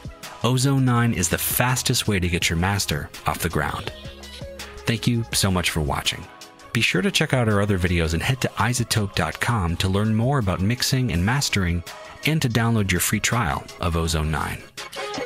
Ozone 0.45 0.85
9 0.85 1.15
is 1.15 1.31
the 1.31 1.39
fastest 1.39 2.07
way 2.07 2.21
to 2.21 2.29
get 2.29 2.51
your 2.51 2.59
master 2.59 3.09
off 3.27 3.39
the 3.39 3.49
ground. 3.49 3.93
Thank 4.91 5.07
you 5.07 5.25
so 5.33 5.53
much 5.53 5.71
for 5.71 5.81
watching. 5.81 6.27
Be 6.73 6.81
sure 6.81 7.01
to 7.01 7.13
check 7.13 7.33
out 7.33 7.49
our 7.49 7.61
other 7.61 7.79
videos 7.79 8.13
and 8.13 8.21
head 8.21 8.41
to 8.41 8.49
izotope.com 8.49 9.77
to 9.77 9.89
learn 9.89 10.17
more 10.17 10.41
about 10.41 10.61
mixing 10.61 11.13
and 11.13 11.25
mastering 11.25 11.85
and 12.27 12.43
to 12.43 12.49
download 12.49 12.91
your 12.91 13.01
free 13.01 13.21
trial 13.21 13.63
of 13.79 13.97
Ozone 13.97 14.33
9. 14.33 14.61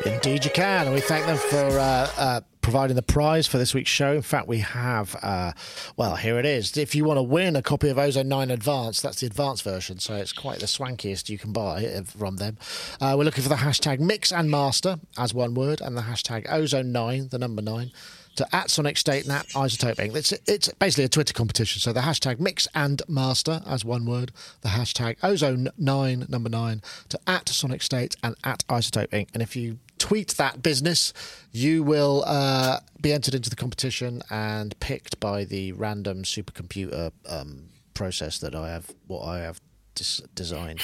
Indeed, 0.05 0.45
you 0.45 0.51
can. 0.51 0.85
And 0.85 0.95
we 0.95 1.01
thank 1.01 1.25
them 1.25 1.39
for 1.39 1.79
uh, 1.79 2.11
uh, 2.19 2.41
providing 2.61 2.95
the 2.95 3.03
prize 3.03 3.47
for 3.47 3.57
this 3.57 3.73
week's 3.73 3.89
show. 3.89 4.13
In 4.13 4.21
fact, 4.21 4.49
we 4.49 4.59
have, 4.59 5.17
uh, 5.23 5.53
well, 5.97 6.17
here 6.17 6.39
it 6.39 6.45
is. 6.45 6.77
If 6.77 6.95
you 6.95 7.07
want 7.07 7.17
to 7.17 7.23
win 7.23 7.57
a 7.57 7.63
copy 7.63 7.89
of 7.89 7.99
Ozone 7.99 8.29
9 8.29 8.51
Advanced, 8.51 9.03
that's 9.03 9.21
the 9.21 9.27
advanced 9.27 9.63
version. 9.63 9.99
So 9.99 10.15
it's 10.15 10.35
quite 10.35 10.59
the 10.59 10.67
swankiest 10.67 11.31
you 11.31 11.39
can 11.39 11.53
buy 11.53 11.87
uh, 11.87 12.03
from 12.03 12.37
them. 12.37 12.59
Uh, 13.01 13.15
we're 13.17 13.25
looking 13.25 13.43
for 13.43 13.49
the 13.49 13.55
hashtag 13.55 13.99
mix 13.99 14.31
and 14.31 14.51
master 14.51 14.99
as 15.17 15.33
one 15.33 15.55
word 15.55 15.81
and 15.81 15.97
the 15.97 16.03
hashtag 16.03 16.45
Ozone 16.53 16.93
9, 16.93 17.29
the 17.29 17.39
number 17.39 17.63
9. 17.63 17.91
To 18.37 18.55
at 18.55 18.69
Sonic 18.69 18.97
State 18.97 19.25
and 19.25 19.33
at 19.33 19.47
iZotope 19.51 19.97
Inc. 19.97 20.17
It's, 20.17 20.33
it's 20.47 20.69
basically 20.75 21.05
a 21.05 21.09
Twitter 21.09 21.33
competition. 21.33 21.81
So 21.81 21.93
the 21.93 22.01
hashtag 22.01 22.41
mix 22.41 22.67
and 22.75 23.01
master 23.07 23.63
as 23.65 23.85
one 23.85 24.07
word, 24.07 24.33
the 24.63 24.71
hashtag 24.71 25.17
ozone 25.23 25.69
nine 25.79 26.27
number 26.29 26.49
nine 26.49 26.83
to 27.11 27.21
at 27.29 27.49
Sonic 27.49 27.81
State 27.81 28.17
and 28.25 28.35
at 28.43 28.65
iZotope 28.69 29.11
Inc. 29.11 29.29
And 29.35 29.43
if 29.43 29.55
you 29.55 29.79
tweet 29.99 30.31
that 30.33 30.63
business, 30.63 31.13
you 31.53 31.85
will 31.85 32.25
uh, 32.27 32.81
be 33.01 33.13
entered 33.13 33.35
into 33.35 33.51
the 33.51 33.57
competition 33.57 34.21
and 34.31 34.79
picked 34.81 35.21
by 35.21 35.45
the 35.45 35.73
random 35.73 36.25
supercomputer 36.25 37.13
um, 37.29 37.69
process 37.95 38.39
that 38.39 38.55
I 38.55 38.69
have. 38.71 38.91
What 39.07 39.25
I 39.25 39.41
have 39.41 39.61
dis- 39.95 40.23
designed. 40.35 40.81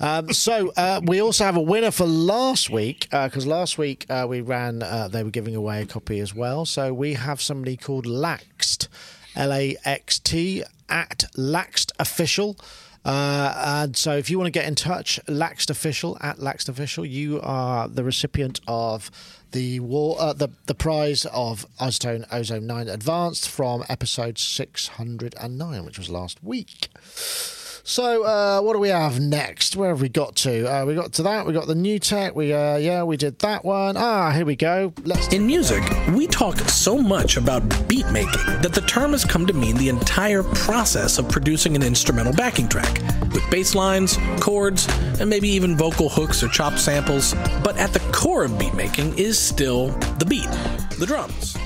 Um, 0.00 0.32
so 0.32 0.72
uh, 0.76 1.00
we 1.04 1.20
also 1.20 1.44
have 1.44 1.56
a 1.56 1.60
winner 1.60 1.90
for 1.90 2.06
last 2.06 2.70
week 2.70 3.08
because 3.10 3.46
last 3.46 3.78
week 3.78 4.06
uh, 4.08 4.26
we 4.28 4.40
ran. 4.40 4.82
Uh, 4.82 5.08
they 5.08 5.22
were 5.22 5.30
giving 5.30 5.54
away 5.54 5.82
a 5.82 5.86
copy 5.86 6.18
as 6.20 6.34
well. 6.34 6.64
So 6.64 6.92
we 6.92 7.14
have 7.14 7.40
somebody 7.40 7.76
called 7.76 8.06
Laxt, 8.06 8.88
L 9.36 9.52
A 9.52 9.76
X 9.84 10.18
T 10.18 10.64
at 10.88 11.24
Laxt 11.36 11.92
Official. 11.98 12.56
Uh, 13.04 13.82
and 13.82 13.96
so, 13.96 14.16
if 14.16 14.30
you 14.30 14.38
want 14.38 14.46
to 14.46 14.52
get 14.52 14.64
in 14.64 14.76
touch, 14.76 15.18
Laxt 15.26 15.70
Official 15.70 16.16
at 16.20 16.38
Laxt 16.38 16.68
Official, 16.68 17.04
you 17.04 17.40
are 17.42 17.88
the 17.88 18.04
recipient 18.04 18.60
of 18.68 19.10
the 19.50 19.80
war, 19.80 20.16
uh, 20.20 20.32
the 20.32 20.48
the 20.66 20.74
prize 20.74 21.26
of 21.32 21.66
iZotope 21.80 22.26
Ozone 22.32 22.66
Nine 22.66 22.88
Advanced 22.88 23.48
from 23.48 23.82
episode 23.88 24.38
six 24.38 24.86
hundred 24.86 25.34
and 25.40 25.58
nine, 25.58 25.84
which 25.84 25.98
was 25.98 26.10
last 26.10 26.44
week. 26.44 26.88
So, 27.84 28.22
uh, 28.22 28.60
what 28.60 28.74
do 28.74 28.78
we 28.78 28.90
have 28.90 29.18
next? 29.18 29.74
Where 29.74 29.88
have 29.88 30.00
we 30.00 30.08
got 30.08 30.36
to? 30.36 30.72
Uh, 30.72 30.84
we 30.84 30.94
got 30.94 31.12
to 31.14 31.24
that. 31.24 31.46
We 31.46 31.52
got 31.52 31.66
the 31.66 31.74
Nu:Tekt. 31.74 32.34
We 32.34 32.52
uh, 32.52 32.76
yeah, 32.76 33.02
we 33.02 33.16
did 33.16 33.40
that 33.40 33.64
one. 33.64 33.96
Ah, 33.96 34.30
here 34.30 34.44
we 34.44 34.54
go. 34.54 34.92
Let's 35.04 35.26
In 35.32 35.46
music, 35.46 35.82
we 36.14 36.28
talk 36.28 36.58
so 36.60 36.98
much 36.98 37.36
about 37.36 37.62
beat 37.88 38.08
making 38.10 38.46
that 38.62 38.72
the 38.72 38.82
term 38.82 39.10
has 39.10 39.24
come 39.24 39.46
to 39.46 39.52
mean 39.52 39.76
the 39.76 39.88
entire 39.88 40.44
process 40.44 41.18
of 41.18 41.28
producing 41.28 41.74
an 41.74 41.82
instrumental 41.82 42.32
backing 42.32 42.68
track, 42.68 43.00
with 43.32 43.42
bass 43.50 43.74
lines, 43.74 44.16
chords, 44.38 44.86
and 45.18 45.28
maybe 45.28 45.48
even 45.48 45.76
vocal 45.76 46.08
hooks 46.08 46.40
or 46.42 46.48
chopped 46.48 46.78
samples. 46.78 47.34
But 47.64 47.76
at 47.78 47.92
the 47.92 48.00
core 48.12 48.44
of 48.44 48.56
beat 48.60 48.74
making 48.74 49.18
is 49.18 49.40
still 49.40 49.88
the 50.20 50.24
beat, 50.24 50.48
the 51.00 51.06
drums. 51.06 51.56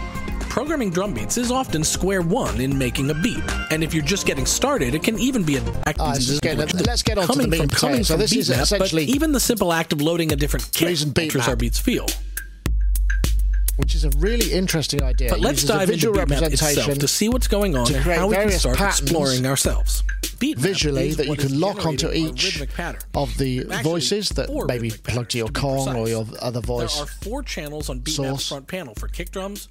Programming 0.57 0.89
drum 0.89 1.13
beats 1.13 1.37
is 1.37 1.51
often 1.51 1.85
square 1.85 2.23
one 2.23 2.63
in 2.63 2.79
making 2.79 3.11
a 3.11 3.15
beat, 3.15 3.43
and 3.71 3.85
if 3.85 3.93
you're 3.93 4.03
just 4.03 4.25
getting 4.25 4.47
started, 4.47 4.95
it 4.95 5.03
can 5.03 5.19
even 5.19 5.43
be 5.43 5.57
a 5.57 5.63
Ah, 5.99 6.15
this 6.15 6.31
is 6.31 6.41
getting- 6.41 6.67
let's 6.87 7.03
get 7.03 7.19
on 7.19 7.27
to 7.27 7.33
the 7.35 7.43
coming 7.45 7.61
from 7.61 7.69
coming. 7.69 8.03
So 8.05 8.15
from 8.15 8.23
this 8.23 8.33
is 8.33 8.49
beatmap, 8.49 8.63
essentially- 8.63 9.05
but 9.05 9.15
even 9.15 9.33
the 9.33 9.39
simple 9.39 9.71
act 9.71 9.93
of 9.93 10.01
loading 10.01 10.33
a 10.33 10.37
different 10.37 10.73
kit 10.73 10.89
alters 11.05 11.35
map. 11.35 11.49
our 11.49 11.57
beats 11.57 11.79
feel. 11.79 12.07
which 13.77 13.95
is 13.95 14.05
a 14.05 14.11
really 14.17 14.51
interesting 14.51 15.03
idea. 15.03 15.29
But 15.29 15.41
It 15.41 15.43
let's 15.43 15.63
dive 15.63 15.83
into 15.83 15.93
visual 15.93 16.15
BeatMap 16.15 16.41
representation 16.41 16.79
itself 16.81 16.99
to 16.99 17.07
see 17.07 17.29
what's 17.29 17.47
going 17.47 17.77
on 17.77 17.95
and 17.95 18.03
how 18.03 18.29
we 18.29 18.35
can 18.35 18.51
start 18.53 18.81
exploring 18.81 19.45
ourselves. 19.45 20.03
Visually 20.41 21.13
that 21.13 21.27
you 21.27 21.37
can 21.37 21.61
lock 21.61 21.85
onto 21.85 22.11
each 22.11 22.63
of 23.15 23.37
the 23.37 23.59
Actually, 23.59 23.83
voices 23.83 24.31
that 24.31 24.49
maybe 24.67 24.93
plug 24.93 25.29
to 25.29 25.37
your 25.37 25.49
to 25.49 25.53
Kong 25.53 25.95
or 25.95 26.09
your 26.09 26.27
other 26.41 26.63
voice. 26.63 26.95
There 26.95 27.03
are 27.03 27.07
four 27.21 27.43
channels 27.43 27.91
on 27.91 28.01
BeatMap's 28.01 28.49
front 28.49 28.67
panel 28.67 28.95
for 28.95 29.09
kick 29.09 29.31
drums, 29.31 29.69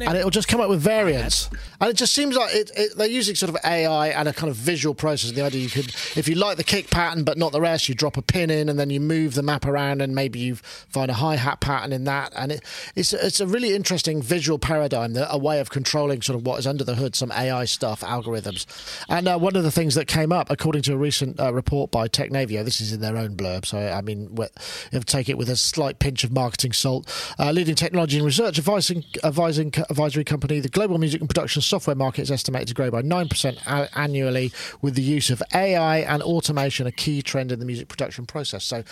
and 0.00 0.16
it'll 0.16 0.30
just 0.30 0.48
come 0.48 0.60
up 0.60 0.68
with 0.68 0.80
variants. 0.80 1.48
And 1.80 1.90
it 1.90 1.96
just 1.96 2.12
seems 2.12 2.36
like 2.36 2.54
it, 2.54 2.70
it, 2.76 2.96
they're 2.96 3.06
using 3.06 3.34
sort 3.34 3.50
of 3.50 3.56
AI 3.64 4.08
and 4.08 4.28
a 4.28 4.32
kind 4.32 4.50
of 4.50 4.56
visual 4.56 4.94
process. 4.94 5.30
The 5.30 5.42
idea 5.42 5.60
you 5.60 5.70
could, 5.70 5.86
if 6.16 6.26
you 6.28 6.34
like 6.34 6.56
the 6.56 6.64
kick 6.64 6.90
pattern 6.90 7.22
but 7.24 7.38
not 7.38 7.52
the 7.52 7.60
rest, 7.60 7.88
you 7.88 7.94
drop 7.94 8.16
a 8.16 8.22
pin 8.22 8.50
in 8.50 8.68
and 8.68 8.78
then 8.78 8.90
you 8.90 9.00
move 9.00 9.34
the 9.34 9.42
map 9.42 9.64
around 9.64 10.02
and 10.02 10.14
maybe 10.14 10.38
you 10.38 10.56
find 10.56 11.10
a 11.10 11.14
hi 11.14 11.36
hat 11.36 11.60
pattern 11.60 11.92
in 11.92 12.04
that. 12.04 12.32
And 12.36 12.52
it, 12.52 12.62
it's 12.96 13.12
it's 13.12 13.40
a 13.40 13.46
really 13.46 13.74
interesting 13.74 14.20
visual 14.22 14.58
paradigm, 14.58 15.12
that- 15.14 15.28
a 15.30 15.38
way 15.38 15.60
of 15.60 15.70
controlling 15.70 16.22
sort 16.22 16.38
of 16.38 16.46
what 16.46 16.58
is 16.58 16.66
under 16.66 16.84
the 16.84 16.94
hood, 16.96 17.14
some 17.14 17.30
AI 17.32 17.64
stuff, 17.64 18.00
algorithms. 18.00 18.66
And 19.08 19.28
uh, 19.28 19.38
one 19.38 19.54
of 19.56 19.62
the 19.62 19.70
things 19.70 19.94
that 19.94 20.06
came 20.06 20.32
up, 20.32 20.50
according 20.50 20.82
to 20.82 20.94
a 20.94 20.96
recent 20.96 21.38
uh, 21.38 21.52
report 21.52 21.90
by 21.90 22.08
Technavio, 22.08 22.64
this 22.64 22.80
is 22.80 22.92
in 22.92 23.00
their 23.00 23.16
own 23.16 23.36
blurb, 23.36 23.66
so 23.66 23.78
I 23.78 24.00
mean, 24.00 24.30
you 24.36 24.46
have 24.92 25.04
to 25.04 25.12
take 25.12 25.28
it 25.28 25.38
with 25.38 25.48
a 25.48 25.56
slight 25.56 25.98
pinch 25.98 26.24
of 26.24 26.32
marketing 26.32 26.72
salt. 26.72 27.06
Uh, 27.38 27.50
leading 27.52 27.74
technology 27.74 28.16
and 28.16 28.26
research 28.26 28.58
advising, 28.58 29.04
advising 29.22 29.70
advisory 29.90 30.24
company, 30.24 30.60
the 30.60 30.68
global 30.68 30.98
music 30.98 31.20
and 31.20 31.28
production 31.28 31.62
software 31.62 31.96
market 31.96 32.22
is 32.22 32.30
estimated 32.30 32.68
to 32.68 32.74
grow 32.74 32.90
by 32.90 33.02
9% 33.02 33.88
annually, 33.96 34.52
with 34.82 34.94
the 34.94 35.02
use 35.02 35.30
of 35.30 35.42
AI 35.54 35.98
and 35.98 36.22
automation 36.22 36.86
a 36.86 36.92
key 36.92 37.22
trend 37.22 37.52
in 37.52 37.58
the 37.58 37.64
music 37.64 37.88
production 37.88 38.26
process. 38.26 38.64
So, 38.64 38.84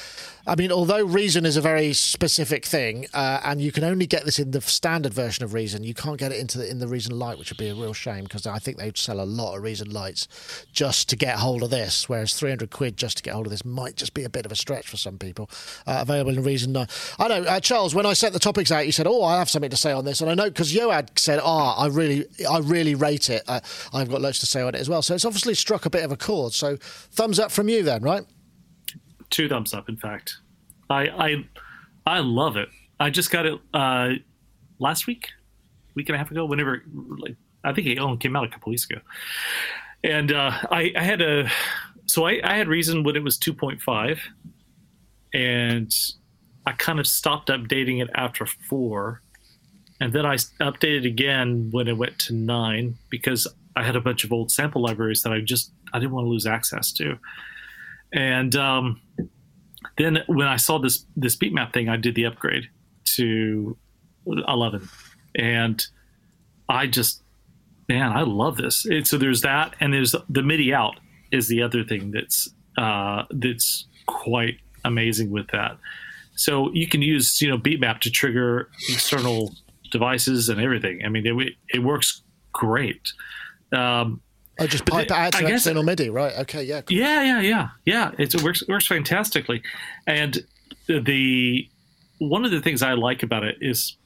I 0.47 0.55
mean, 0.55 0.73
although 0.73 1.05
Reason 1.05 1.47
is 1.47 1.57
a 1.57 1.61
very 1.61 1.93
specific 1.93 2.65
thing, 2.65 3.07
uh, 3.15 3.41
and 3.45 3.61
you 3.61 3.73
can 3.73 3.85
only 3.85 4.07
get 4.07 4.25
this 4.25 4.39
in 4.39 4.51
the 4.51 4.61
standard 4.61 5.15
version 5.15 5.45
of 5.45 5.55
Reason, 5.55 5.85
you 5.85 5.95
can't 5.95 6.19
get 6.19 6.33
it 6.33 6.39
into 6.39 6.59
the, 6.59 6.69
in 6.69 6.79
the 6.79 6.89
Reason 6.89 7.17
Lite, 7.19 7.39
which 7.39 7.51
would 7.51 7.59
be 7.59 7.69
a 7.69 7.75
real 7.75 7.93
shame 7.93 8.25
because 8.25 8.47
I 8.47 8.59
think 8.59 8.79
they'd 8.79 8.97
sell 8.97 9.21
a 9.21 9.25
lot 9.25 9.57
of 9.57 9.63
Reason 9.63 9.91
Lites 9.91 10.29
just 10.73 11.09
to 11.11 11.17
get 11.17 11.37
hold 11.37 11.63
of 11.63 11.71
this, 11.71 12.09
whereas 12.09 12.35
300 12.35 12.71
quid 12.71 12.97
just 12.97 13.19
to 13.19 13.23
get 13.23 13.35
hold 13.35 13.47
of 13.47 13.51
this 13.51 13.65
might 13.65 13.97
just 13.97 14.15
be 14.15 14.25
a 14.25 14.29
bit 14.29 14.47
of 14.47 14.53
a 14.53 14.57
stretch 14.57 14.89
for 14.89 14.97
some 14.97 15.19
people. 15.19 15.49
Uh, 15.87 15.99
available 16.01 16.33
in 16.33 16.43
Reason 16.43 16.73
9. 16.73 16.87
I 17.19 17.29
know, 17.29 17.43
uh, 17.45 17.61
Charles, 17.61 17.95
when 17.95 18.07
I 18.07 18.13
set 18.13 18.33
the 18.33 18.39
topics 18.39 18.71
out, 18.71 18.87
you 18.87 18.93
said, 18.93 19.07
"Oh, 19.07 19.23
I 19.23 19.39
have 19.39 19.49
something 19.49 19.71
to 19.71 19.77
say 19.77 19.93
on 19.93 20.05
this," 20.05 20.21
and 20.21 20.31
I 20.31 20.35
know 20.35 20.45
because 20.45 20.74
Yoad 20.75 21.19
said, 21.19 21.41
"Oh, 21.43 21.75
I 21.79 21.87
really, 21.87 22.27
I 22.49 22.59
really 22.59 22.95
rate 22.95 23.31
it. 23.31 23.43
Uh, 23.49 23.61
I've 23.93 24.11
got 24.11 24.21
loads 24.21 24.41
to 24.41 24.47
say 24.47 24.61
on 24.61 24.75
it 24.75 24.81
as 24.81 24.89
well." 24.89 25.03
So 25.03 25.15
it's 25.15 25.25
obviously 25.25 25.55
struck 25.55 25.87
a 25.87 25.91
bit 25.91 26.05
of 26.05 26.13
a 26.13 26.17
chord. 26.17 26.53
So 26.53 26.77
thumbs 26.81 27.39
up 27.39 27.51
from 27.51 27.69
you 27.69 27.83
then, 27.83 28.03
right? 28.03 28.25
two 29.31 29.49
thumbs 29.49 29.75
up 29.75 29.89
in 29.89 29.97
fact 29.97 30.37
i 30.91 31.09
i 31.09 31.45
i 32.07 32.19
love 32.21 32.57
it 32.57 32.69
i 33.01 33.11
just 33.11 33.33
got 33.33 33.47
it 33.47 33.59
uh 33.73 34.11
last 34.79 35.09
week 35.09 35.29
week 35.97 36.09
and 36.09 36.15
a 36.15 36.19
half 36.19 36.31
ago 36.31 36.45
whenever 36.45 36.85
like 37.19 37.35
i 37.65 37.73
think 37.73 37.87
it 37.87 37.99
only 37.99 38.17
came 38.17 38.37
out 38.37 38.45
a 38.45 38.49
couple 38.49 38.71
weeks 38.71 38.85
ago 38.89 39.01
and 40.05 40.31
uh 40.31 40.53
i 40.71 40.93
i 40.97 41.03
had 41.03 41.21
a 41.21 41.51
so 42.07 42.25
i 42.27 42.41
i 42.45 42.57
had 42.57 42.69
reason 42.69 43.03
when 43.03 43.17
it 43.17 43.25
was 43.25 43.37
2.5 43.39 44.21
and 45.33 45.93
i 46.67 46.73
kind 46.73 47.01
of 47.01 47.07
stopped 47.07 47.49
updating 47.49 48.01
it 48.01 48.11
after 48.15 48.47
four 48.47 49.21
and 50.01 50.13
then 50.13 50.27
I 50.27 50.37
updated 50.37 51.07
again 51.07 51.69
when 51.71 51.89
it 51.89 51.97
went 51.97 52.19
to 52.21 52.35
nine 52.35 52.97
because 53.11 53.47
i 53.77 53.83
had 53.83 53.97
a 53.97 54.01
bunch 54.01 54.23
of 54.23 54.33
old 54.33 54.53
sample 54.53 54.83
libraries 54.83 55.23
that 55.23 55.33
i 55.33 55.41
just 55.41 55.73
i 55.93 55.99
didn't 55.99 56.13
want 56.13 56.25
to 56.25 56.29
lose 56.29 56.47
access 56.47 56.93
to 56.93 57.19
and 58.15 58.55
um, 58.55 59.01
then 59.99 60.21
when 60.27 60.47
I 60.47 60.57
saw 60.57 60.79
this 60.79 61.05
this 61.17 61.37
beat 61.37 61.53
map 61.53 61.73
thing, 61.73 61.89
I 61.89 61.97
did 61.97 62.15
the 62.15 62.25
upgrade 62.25 62.69
to 63.17 63.77
11, 64.27 64.89
and 65.35 65.85
I 66.69 66.87
just 66.87 67.23
man, 67.89 68.13
I 68.13 68.23
love 68.23 68.57
this. 68.57 68.87
It, 68.87 69.07
so 69.07 69.19
there's 69.19 69.43
that, 69.43 69.75
and 69.81 69.93
there's 69.93 70.15
the 70.29 70.43
MIDI 70.43 70.73
out 70.73 70.99
is 71.33 71.49
the 71.49 71.63
other 71.63 71.85
thing 71.85 72.13
that's 72.13 72.49
uh, 72.79 73.25
that's 73.31 73.87
quite 74.07 74.59
amazing 74.85 75.31
with 75.31 75.49
that. 75.49 75.77
So 76.37 76.73
you 76.73 76.87
can 76.87 77.03
use 77.03 77.43
you 77.43 77.51
know 77.51 77.59
beatmap 77.59 78.01
to 78.01 78.11
trigger 78.11 78.71
external 78.89 79.55
devices 79.99 80.49
and 80.51 80.61
everything. 80.61 80.95
I 81.07 81.09
mean, 81.09 81.25
it 81.27 81.53
it 81.77 81.79
works 81.83 82.23
great. 82.53 83.01
Um, 83.73 84.21
I 84.61 84.67
just 84.67 84.85
pipe 84.87 85.05
it 85.05 85.09
the- 85.09 85.15
out 85.15 85.33
to 85.33 85.39
I 85.39 85.43
guess- 85.43 85.63
external 85.67 85.83
MIDI, 85.85 86.11
right? 86.11 86.35
Okay, 86.43 86.63
yeah. 86.65 86.81
cool. 86.83 86.97
yeah, 86.97 87.23
yeah, 87.31 87.41
yeah, 87.41 87.69
yeah. 87.87 88.11
It's, 88.19 88.35
it 88.35 88.43
works 88.43 88.63
works 88.69 88.87
fantastically, 88.87 89.63
and 90.07 90.33
the 90.87 91.69
one 92.19 92.45
of 92.45 92.51
the 92.51 92.61
things 92.61 92.83
I 92.83 92.93
like 92.95 93.23
about 93.23 93.45
it 93.45 93.57
is 93.61 93.97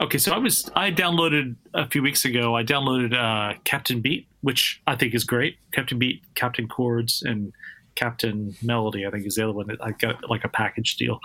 okay. 0.00 0.18
So 0.18 0.32
I 0.32 0.38
was 0.38 0.70
I 0.74 0.90
downloaded 0.90 1.54
a 1.74 1.86
few 1.88 2.02
weeks 2.02 2.24
ago. 2.24 2.56
I 2.56 2.64
downloaded 2.64 3.12
uh, 3.14 3.58
Captain 3.64 4.00
Beat, 4.00 4.26
which 4.42 4.80
I 4.86 4.94
think 4.96 5.14
is 5.14 5.24
great. 5.24 5.56
Captain 5.72 5.98
Beat, 5.98 6.22
Captain 6.34 6.66
Chords, 6.68 7.22
and 7.24 7.52
Captain 7.94 8.56
Melody. 8.62 9.06
I 9.06 9.10
think 9.10 9.26
is 9.26 9.34
the 9.36 9.44
other 9.44 9.52
one 9.52 9.66
that 9.68 9.82
I 9.82 9.92
got 9.92 10.28
like 10.28 10.44
a 10.44 10.48
package 10.48 10.96
deal. 10.96 11.20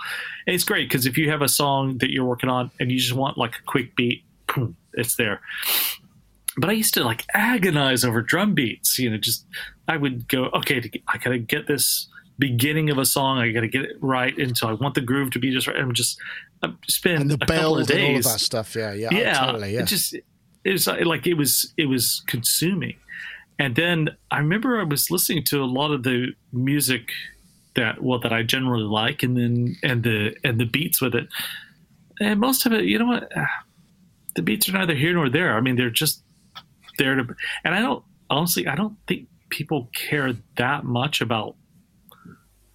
And 0.46 0.54
it's 0.54 0.64
great 0.64 0.88
because 0.88 1.06
if 1.06 1.16
you 1.18 1.30
have 1.30 1.42
a 1.42 1.48
song 1.48 1.98
that 1.98 2.10
you're 2.10 2.24
working 2.24 2.48
on 2.48 2.70
and 2.80 2.90
you 2.90 2.98
just 2.98 3.14
want 3.14 3.38
like 3.38 3.54
a 3.56 3.62
quick 3.66 3.96
beat, 3.96 4.24
it's 4.94 5.16
there 5.16 5.40
but 6.56 6.68
I 6.68 6.72
used 6.72 6.94
to 6.94 7.04
like 7.04 7.24
agonize 7.32 8.04
over 8.04 8.22
drum 8.22 8.54
beats. 8.54 8.98
You 8.98 9.10
know, 9.10 9.16
just 9.18 9.46
I 9.88 9.96
would 9.96 10.28
go, 10.28 10.46
okay, 10.46 10.90
I 11.08 11.18
gotta 11.18 11.38
get 11.38 11.66
this 11.66 12.08
beginning 12.38 12.90
of 12.90 12.98
a 12.98 13.04
song. 13.04 13.38
I 13.38 13.50
gotta 13.52 13.68
get 13.68 13.82
it 13.82 13.96
right, 14.00 14.36
and 14.36 14.56
so 14.56 14.68
I 14.68 14.72
want 14.72 14.94
the 14.94 15.00
groove 15.00 15.30
to 15.32 15.38
be 15.38 15.52
just 15.52 15.66
right. 15.66 15.76
I'm 15.76 15.94
just 15.94 16.18
I 16.62 16.72
spend 16.88 17.22
And 17.22 17.30
the 17.30 17.34
a 17.36 17.38
couple 17.38 17.56
build 17.56 17.80
of 17.82 17.90
and 17.96 18.04
all 18.10 18.16
of 18.16 18.24
that 18.24 18.40
stuff. 18.40 18.74
Yeah, 18.74 18.92
yeah, 18.92 19.08
yeah, 19.12 19.46
totally. 19.46 19.74
Yeah. 19.74 19.80
it 19.82 19.86
just 19.86 20.14
it 20.14 20.24
was 20.72 20.86
like- 20.86 21.04
like 21.04 21.26
it 21.26 21.34
was 21.34 21.72
it 21.76 21.86
was 21.86 22.22
consuming. 22.26 22.96
And 23.60 23.76
then 23.76 24.08
I 24.30 24.38
remember 24.38 24.80
I 24.80 24.84
was 24.84 25.10
listening 25.10 25.44
to 25.44 25.62
a 25.62 25.66
lot 25.66 25.92
of 25.92 26.02
the 26.02 26.28
music 26.50 27.10
that 27.76 28.02
well 28.02 28.18
that 28.20 28.32
I 28.32 28.42
generally 28.42 28.84
like, 28.84 29.22
and 29.22 29.36
then 29.36 29.76
and 29.82 30.02
the 30.02 30.34
and 30.42 30.58
the 30.58 30.64
beats 30.64 31.02
with 31.02 31.14
it. 31.14 31.28
And 32.20 32.40
most 32.40 32.64
of 32.64 32.72
it, 32.72 32.86
you 32.86 32.98
know 32.98 33.06
what, 33.06 33.30
Ah, 33.36 33.46
the 34.34 34.42
beats 34.42 34.66
are 34.68 34.72
neither 34.72 34.94
here 34.94 35.12
nor 35.12 35.28
there. 35.28 35.56
I 35.56 35.60
mean, 35.60 35.76
they're 35.76 35.90
just 35.90 36.22
there 36.96 37.14
to. 37.14 37.26
And 37.62 37.74
I 37.74 37.80
don't 37.80 38.02
honestly, 38.30 38.66
I 38.66 38.74
don't 38.74 38.96
think 39.06 39.28
people 39.50 39.90
care 39.92 40.32
that 40.56 40.84
much 40.84 41.20
about. 41.20 41.54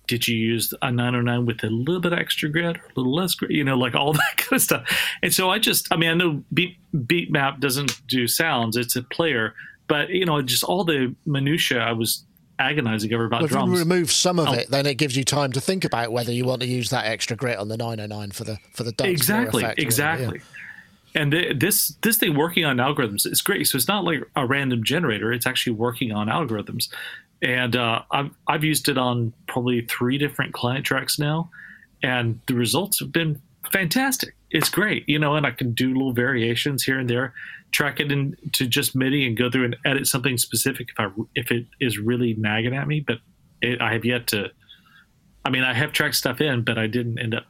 Did 0.08 0.28
you 0.28 0.38
use 0.38 0.72
a 0.84 0.92
909 0.92 1.48
with 1.48 1.64
a 1.64 1.70
little 1.72 2.00
bit 2.00 2.14
extra 2.14 2.48
grit 2.48 2.78
or 2.78 2.86
a 2.86 2.94
little 2.96 3.16
less 3.16 3.34
grit? 3.34 3.50
You 3.50 3.64
know, 3.64 3.76
like 3.76 3.96
all 3.96 4.14
that 4.14 4.38
kind 4.38 4.58
of 4.58 4.62
stuff. 4.62 5.02
And 5.24 5.34
so 5.34 5.50
I 5.50 5.58
just, 5.58 5.92
I 5.92 5.98
mean, 5.98 6.12
I 6.12 6.14
know 6.14 6.44
Beat 6.54 6.78
Beatmap 6.94 7.60
doesn't 7.60 8.06
do 8.08 8.28
sounds; 8.28 8.78
it's 8.78 8.96
a 8.96 9.02
player. 9.02 9.56
But 9.88 10.10
you 10.10 10.26
know, 10.26 10.42
just 10.42 10.64
all 10.64 10.84
the 10.84 11.14
minutia, 11.26 11.80
I 11.80 11.92
was 11.94 12.24
agonizing 12.58 13.14
over 13.14 13.26
about 13.26 13.42
Well, 13.42 13.46
if 13.46 13.52
you 13.52 13.58
drums. 13.58 13.80
remove 13.80 14.12
some 14.12 14.40
of 14.40 14.48
Oh. 14.48 14.54
it, 14.54 14.70
then 14.70 14.86
it 14.86 14.96
gives 14.96 15.16
you 15.18 15.24
time 15.26 15.52
to 15.52 15.62
think 15.62 15.84
about 15.84 16.12
whether 16.12 16.32
you 16.32 16.46
want 16.46 16.62
to 16.62 16.68
use 16.68 16.90
that 16.90 17.06
extra 17.06 17.36
grit 17.36 17.58
on 17.60 17.68
the 17.68 17.76
909 17.78 18.32
for 18.32 18.46
the 18.46 18.58
for 18.74 18.84
the 18.84 18.94
exactly 19.04 19.64
effect 19.64 19.78
whatever, 19.78 19.82
yeah. 19.82 19.86
exactly. 19.86 20.42
And 21.14 21.32
th- 21.32 21.60
this 21.60 21.90
this 22.02 22.18
thing 22.18 22.36
working 22.36 22.66
on 22.66 22.78
algorithms 22.78 23.26
is 23.30 23.42
great. 23.42 23.68
So 23.68 23.76
it's 23.78 23.88
not 23.88 24.04
like 24.04 24.24
a 24.36 24.46
random 24.46 24.84
generator. 24.84 25.32
It's 25.32 25.46
actually 25.48 25.74
working 25.74 26.12
on 26.12 26.28
algorithms. 26.28 26.90
And 27.42 27.76
uh, 27.76 28.02
I've, 28.12 28.32
I've 28.48 28.64
used 28.64 28.88
it 28.90 28.98
on 28.98 29.34
probably 29.48 29.82
three 29.82 30.18
different 30.18 30.54
client 30.54 30.86
tracks 30.86 31.20
now. 31.20 31.50
And 32.02 32.40
the 32.48 32.56
results 32.56 33.00
have 33.00 33.12
been 33.12 33.42
fantastic. 33.72 34.36
It's 34.52 34.70
great 34.70 35.04
you 35.10 35.20
know 35.20 35.36
and 35.36 35.46
i 35.46 35.52
can 35.52 35.74
do 35.74 35.90
little 35.92 36.14
variations 36.14 36.84
here 36.84 36.98
and 36.98 37.10
there 37.10 37.34
track 37.76 38.00
it 38.00 38.10
into 38.10 38.66
just 38.66 38.96
midi 38.96 39.28
and 39.28 39.36
go 39.36 39.52
through 39.52 39.66
and 39.66 39.76
edit 39.84 40.08
something 40.08 40.38
specific 40.38 40.88
if 40.90 40.98
i 40.98 41.10
if 41.36 41.52
it 41.52 41.66
is 41.82 42.00
really 42.00 42.34
nagging 42.36 42.74
at 42.74 42.88
me 42.88 43.02
but 43.06 43.18
it, 43.62 43.82
i 43.82 43.92
have 43.92 44.06
yet 44.06 44.28
to 44.28 44.50
i 45.44 45.50
mean 45.50 45.62
i 45.62 45.74
have 45.74 45.92
tracked 45.92 46.16
stuff 46.16 46.40
in 46.40 46.64
but 46.64 46.78
i 46.78 46.88
didn't 46.88 47.20
end 47.20 47.36
up 47.36 47.44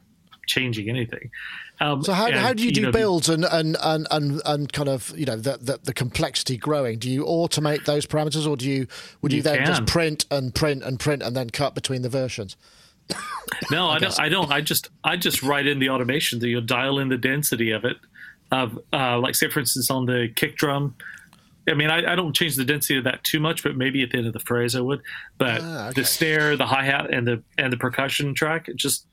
changing 0.48 0.88
anything 0.88 1.30
um, 1.78 2.02
So 2.02 2.14
how, 2.14 2.26
and, 2.26 2.36
how 2.36 2.52
do 2.54 2.64
you 2.64 2.72
do 2.72 2.82
know, 2.82 2.90
builds 2.90 3.28
and, 3.28 3.44
and, 3.44 3.76
and, 3.82 4.06
and, 4.10 4.40
and 4.46 4.72
kind 4.72 4.88
of 4.88 5.12
you 5.14 5.26
know 5.26 5.36
the, 5.36 5.58
the 5.58 5.78
the 5.84 5.92
complexity 5.92 6.56
growing? 6.56 6.98
Do 6.98 7.10
you 7.10 7.22
automate 7.24 7.84
those 7.84 8.06
parameters, 8.06 8.48
or 8.48 8.56
do 8.56 8.66
you 8.66 8.86
would 9.20 9.30
you, 9.30 9.38
You 9.38 9.42
then 9.42 9.66
just 9.66 9.84
print 9.84 10.24
and 10.30 10.54
print 10.54 10.82
and 10.82 10.98
print 10.98 11.22
and 11.22 11.36
then 11.36 11.50
cut 11.50 11.74
between 11.74 12.00
the 12.00 12.08
versions? 12.08 12.56
No, 13.70 13.88
I, 13.90 13.98
guess. 13.98 14.16
don't. 14.16 14.24
I 14.24 14.28
don't. 14.30 14.52
I 14.52 14.60
just 14.62 14.88
I 15.04 15.18
just 15.18 15.42
write 15.42 15.66
in 15.66 15.78
the 15.78 15.90
automation 15.90 16.38
that 16.38 16.48
you'll 16.48 16.62
dial 16.62 16.98
in 16.98 17.10
the 17.10 17.18
density 17.18 17.72
of 17.72 17.84
it. 17.84 17.98
Of 18.52 18.78
uh, 18.92 19.18
like 19.18 19.34
say 19.34 19.48
for 19.50 19.60
instance 19.60 19.90
on 19.90 20.06
the 20.06 20.28
kick 20.34 20.56
drum. 20.56 20.94
I 21.68 21.74
mean, 21.74 21.90
I, 21.90 22.12
I 22.12 22.14
don't 22.14 22.32
change 22.32 22.54
the 22.54 22.64
density 22.64 22.96
of 22.96 23.02
that 23.04 23.24
too 23.24 23.40
much, 23.40 23.64
but 23.64 23.76
maybe 23.76 24.00
at 24.04 24.10
the 24.12 24.18
end 24.18 24.28
of 24.28 24.32
the 24.32 24.38
phrase 24.38 24.76
I 24.76 24.80
would. 24.80 25.02
But 25.36 25.60
Ah, 25.62 25.88
okay. 25.88 26.00
the 26.00 26.06
snare, 26.06 26.56
the 26.56 26.66
hi 26.66 26.84
hat, 26.84 27.12
and 27.12 27.26
the 27.26 27.42
and 27.58 27.72
the 27.72 27.76
percussion 27.76 28.34
track 28.34 28.68
just 28.76 29.06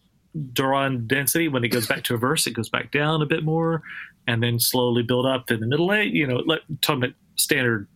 draw 0.53 0.83
on 0.83 1.07
density. 1.07 1.47
When 1.47 1.63
it 1.63 1.69
goes 1.69 1.87
back 1.87 2.03
to 2.03 2.13
a 2.13 2.17
verse, 2.17 2.45
it 2.45 2.51
goes 2.51 2.69
back 2.69 2.91
down 2.91 3.23
a 3.23 3.25
bit 3.25 3.43
more, 3.43 3.81
and 4.27 4.43
then 4.43 4.59
slowly 4.59 5.01
build 5.01 5.25
up 5.25 5.49
in 5.49 5.61
the 5.61 5.67
middle 5.67 5.91
eight. 5.91 6.13
You 6.13 6.27
know, 6.27 6.37
like 6.45 6.61
talking 6.81 7.03
about 7.03 7.15
standard 7.37 7.87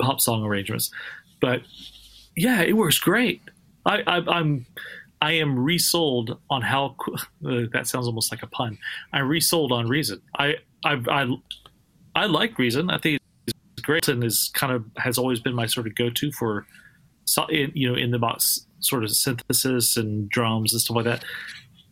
pop 0.00 0.20
song 0.20 0.42
arrangements. 0.44 0.90
But 1.40 1.62
yeah, 2.36 2.62
it 2.62 2.72
works 2.76 2.98
great. 2.98 3.42
I, 3.86 4.02
I, 4.06 4.16
I'm 4.38 4.66
I 5.20 5.32
am 5.32 5.58
resold 5.58 6.38
on 6.48 6.62
how 6.62 6.96
uh, 7.46 7.62
that 7.72 7.86
sounds 7.86 8.06
almost 8.06 8.32
like 8.32 8.42
a 8.42 8.46
pun. 8.46 8.78
I 9.12 9.20
resold 9.20 9.72
on 9.72 9.88
Reason. 9.88 10.20
I 10.38 10.56
I 10.84 11.02
I, 11.08 11.34
I 12.14 12.26
like 12.26 12.58
Reason. 12.58 12.90
I 12.90 12.98
think 12.98 13.20
it's 13.46 13.82
great 13.82 14.08
and 14.08 14.24
is 14.24 14.50
kind 14.54 14.72
of 14.72 14.84
has 14.96 15.18
always 15.18 15.40
been 15.40 15.54
my 15.54 15.66
sort 15.66 15.86
of 15.86 15.94
go 15.94 16.10
to 16.10 16.32
for 16.32 16.66
you 17.48 17.88
know 17.88 17.94
in 17.94 18.10
the 18.10 18.18
box 18.18 18.66
sort 18.80 19.04
of 19.04 19.10
synthesis 19.10 19.96
and 19.96 20.28
drums 20.30 20.72
and 20.72 20.80
stuff 20.80 20.96
like 20.96 21.04
that. 21.04 21.24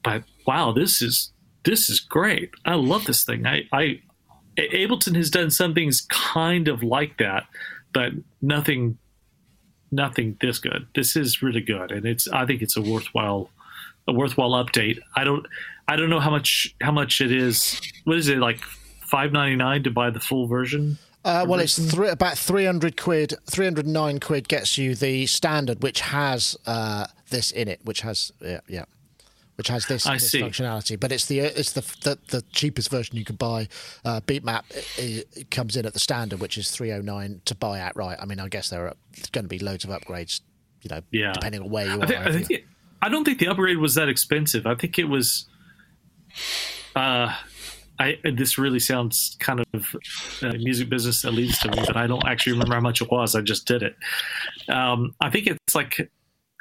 But 0.02 0.24
wow, 0.46 0.72
this 0.72 1.02
is 1.02 1.32
this 1.64 1.90
is 1.90 2.00
great. 2.00 2.50
I 2.64 2.74
love 2.74 3.04
this 3.04 3.24
thing. 3.24 3.46
I, 3.46 3.62
I 3.72 4.00
Ableton 4.56 5.14
has 5.16 5.30
done 5.30 5.50
some 5.50 5.74
things 5.74 6.06
kind 6.08 6.66
of 6.68 6.82
like 6.82 7.18
that, 7.18 7.44
but 7.92 8.12
nothing 8.42 8.98
nothing 9.90 10.36
this 10.40 10.58
good. 10.58 10.86
This 10.94 11.16
is 11.16 11.42
really 11.42 11.60
good, 11.60 11.92
and 11.92 12.06
it's 12.06 12.28
I 12.28 12.46
think 12.46 12.62
it's 12.62 12.76
a 12.76 12.82
worthwhile 12.82 13.50
a 14.06 14.12
worthwhile 14.12 14.52
update. 14.52 15.00
I 15.16 15.24
don't 15.24 15.46
I 15.86 15.96
don't 15.96 16.10
know 16.10 16.20
how 16.20 16.30
much 16.30 16.74
how 16.80 16.92
much 16.92 17.20
it 17.20 17.32
is. 17.32 17.80
What 18.04 18.18
is 18.18 18.28
it 18.28 18.38
like 18.38 18.60
five 19.00 19.32
ninety 19.32 19.56
nine 19.56 19.82
to 19.84 19.90
buy 19.90 20.10
the 20.10 20.20
full 20.20 20.46
version? 20.46 20.98
Uh, 21.24 21.44
well, 21.46 21.60
it's 21.60 21.74
th- 21.76 22.12
about 22.12 22.38
300 22.38 22.96
quid, 22.96 23.34
309 23.50 24.20
quid 24.20 24.48
gets 24.48 24.78
you 24.78 24.94
the 24.94 25.26
standard, 25.26 25.82
which 25.82 26.00
has 26.00 26.56
uh, 26.64 27.06
this 27.28 27.50
in 27.50 27.68
it, 27.68 27.80
which 27.84 28.00
has, 28.00 28.32
yeah, 28.40 28.60
yeah 28.68 28.84
which 29.58 29.68
has 29.68 29.86
this, 29.86 30.04
this 30.04 30.34
functionality. 30.34 30.98
But 30.98 31.10
it's 31.10 31.26
the 31.26 31.40
it's 31.40 31.72
the 31.72 31.80
the, 32.02 32.18
the 32.28 32.42
cheapest 32.52 32.90
version 32.90 33.16
you 33.16 33.24
could 33.24 33.38
buy. 33.38 33.68
Uh, 34.04 34.20
Beatmap 34.20 34.62
it, 34.96 35.28
it 35.36 35.50
comes 35.50 35.76
in 35.76 35.84
at 35.84 35.92
the 35.92 35.98
standard, 35.98 36.40
which 36.40 36.56
is 36.56 36.70
three 36.70 36.92
oh 36.92 37.00
nine 37.00 37.42
to 37.44 37.56
buy 37.56 37.80
outright. 37.80 38.18
I 38.20 38.24
mean, 38.24 38.38
I 38.38 38.46
guess 38.48 38.70
there 38.70 38.86
are 38.86 38.94
going 39.32 39.44
to 39.44 39.48
be 39.48 39.58
loads 39.58 39.84
of 39.84 39.90
upgrades, 39.90 40.40
you 40.82 40.90
know, 40.90 41.00
yeah. 41.10 41.32
depending 41.32 41.62
on 41.62 41.70
where 41.70 41.86
you 41.86 42.00
I 42.00 42.06
think, 42.06 42.20
are. 42.20 42.28
I, 42.28 42.32
think 42.32 42.50
it, 42.52 42.64
I 43.02 43.08
don't 43.08 43.24
think 43.24 43.40
the 43.40 43.48
upgrade 43.48 43.78
was 43.78 43.96
that 43.96 44.08
expensive. 44.08 44.64
I 44.64 44.76
think 44.76 44.96
it 44.96 45.08
was. 45.08 45.46
Uh, 46.94 47.34
I 47.98 48.16
this 48.32 48.58
really 48.58 48.78
sounds 48.78 49.36
kind 49.40 49.58
of 49.74 49.96
uh, 50.40 50.52
music 50.52 50.88
business 50.88 51.24
leads 51.24 51.58
to 51.58 51.70
me, 51.72 51.82
but 51.84 51.96
I 51.96 52.06
don't 52.06 52.24
actually 52.26 52.52
remember 52.52 52.76
how 52.76 52.80
much 52.80 53.02
it 53.02 53.10
was. 53.10 53.34
I 53.34 53.40
just 53.40 53.66
did 53.66 53.82
it. 53.82 53.96
Um, 54.68 55.16
I 55.20 55.30
think 55.30 55.48
it's 55.48 55.74
like 55.74 56.08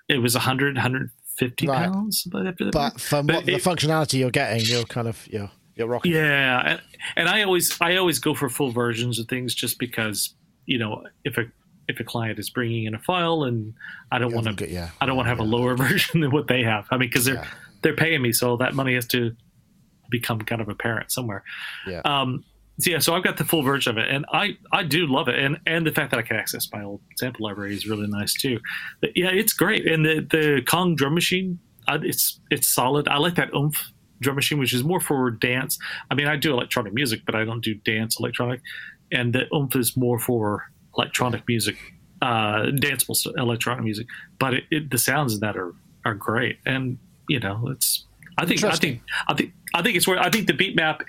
it 0.09 0.17
was 0.17 0.33
100, 0.33 0.75
100 0.75 1.11
fifty 1.37 1.67
right. 1.67 1.91
pounds. 1.91 2.23
But, 2.23 2.57
but 2.71 2.99
from 2.99 3.27
but 3.27 3.35
what, 3.37 3.49
it, 3.49 3.63
the 3.63 3.69
functionality 3.69 4.19
you're 4.19 4.31
getting, 4.31 4.65
you're 4.65 4.83
kind 4.83 5.07
of 5.07 5.27
you're 5.27 5.51
you're 5.75 5.87
rocking. 5.87 6.13
Yeah, 6.13 6.61
and, 6.65 6.81
and 7.15 7.29
I 7.29 7.43
always 7.43 7.75
I 7.79 7.95
always 7.97 8.19
go 8.19 8.33
for 8.33 8.49
full 8.49 8.71
versions 8.71 9.19
of 9.19 9.27
things 9.27 9.53
just 9.53 9.79
because 9.79 10.33
you 10.65 10.77
know 10.77 11.03
if 11.23 11.37
a 11.37 11.45
if 11.87 11.99
a 11.99 12.03
client 12.03 12.37
is 12.39 12.49
bringing 12.49 12.85
in 12.85 12.93
a 12.93 12.99
file 12.99 13.43
and 13.43 13.73
I 14.11 14.19
don't 14.19 14.33
want 14.33 14.57
to 14.57 14.69
yeah. 14.69 14.89
I 14.99 15.05
don't 15.05 15.15
want 15.15 15.27
to 15.27 15.29
have 15.29 15.39
yeah. 15.39 15.45
a 15.45 15.47
lower 15.47 15.75
version 15.77 16.21
than 16.21 16.31
what 16.31 16.47
they 16.47 16.63
have. 16.63 16.87
I 16.91 16.97
mean, 16.97 17.09
because 17.09 17.25
they're 17.25 17.35
yeah. 17.35 17.47
they're 17.81 17.95
paying 17.95 18.21
me, 18.21 18.31
so 18.31 18.57
that 18.57 18.73
money 18.73 18.95
has 18.95 19.07
to 19.07 19.35
become 20.09 20.39
kind 20.41 20.61
of 20.61 20.69
apparent 20.69 21.11
somewhere. 21.11 21.43
Yeah. 21.85 22.01
Um, 22.05 22.43
so 22.79 22.91
yeah, 22.91 22.99
so 22.99 23.15
I've 23.15 23.23
got 23.23 23.37
the 23.37 23.45
full 23.45 23.63
version 23.63 23.97
of 23.97 24.03
it, 24.03 24.09
and 24.09 24.25
I 24.31 24.57
I 24.71 24.83
do 24.83 25.07
love 25.07 25.27
it, 25.27 25.39
and 25.39 25.59
and 25.65 25.85
the 25.85 25.91
fact 25.91 26.11
that 26.11 26.19
I 26.19 26.21
can 26.21 26.35
access 26.35 26.71
my 26.71 26.83
old 26.83 27.01
sample 27.17 27.45
library 27.45 27.73
is 27.73 27.87
really 27.87 28.07
nice 28.07 28.33
too. 28.33 28.59
But 29.01 29.11
yeah, 29.15 29.29
it's 29.29 29.53
great, 29.53 29.87
and 29.87 30.05
the 30.05 30.19
the 30.29 30.61
Kong 30.67 30.95
drum 30.95 31.15
machine, 31.15 31.59
it's 31.87 32.39
it's 32.51 32.67
solid. 32.67 33.07
I 33.07 33.17
like 33.17 33.35
that 33.35 33.53
oomph 33.55 33.91
drum 34.19 34.35
machine, 34.35 34.59
which 34.59 34.73
is 34.73 34.83
more 34.83 34.99
for 34.99 35.31
dance. 35.31 35.79
I 36.11 36.15
mean, 36.15 36.27
I 36.27 36.35
do 36.35 36.53
electronic 36.53 36.93
music, 36.93 37.21
but 37.25 37.33
I 37.33 37.45
don't 37.45 37.63
do 37.63 37.73
dance 37.73 38.19
electronic, 38.19 38.61
and 39.11 39.33
the 39.33 39.53
oomph 39.55 39.75
is 39.75 39.97
more 39.97 40.19
for 40.19 40.71
electronic 40.95 41.47
music, 41.47 41.77
uh, 42.21 42.65
danceable 42.73 43.17
electronic 43.37 43.83
music. 43.83 44.05
But 44.37 44.53
it, 44.53 44.63
it, 44.69 44.91
the 44.91 44.99
sounds 44.99 45.33
in 45.33 45.39
that 45.39 45.57
are 45.57 45.73
are 46.05 46.13
great, 46.13 46.59
and 46.63 46.99
you 47.27 47.39
know, 47.39 47.69
it's 47.69 48.05
I 48.37 48.45
think 48.45 48.63
I 48.63 48.75
think 48.75 49.01
I 49.27 49.33
think 49.33 49.53
I 49.73 49.81
think 49.81 49.97
it's 49.97 50.07
where 50.07 50.19
I 50.19 50.29
think 50.29 50.45
the 50.45 50.53
beat 50.53 50.75
map 50.75 51.03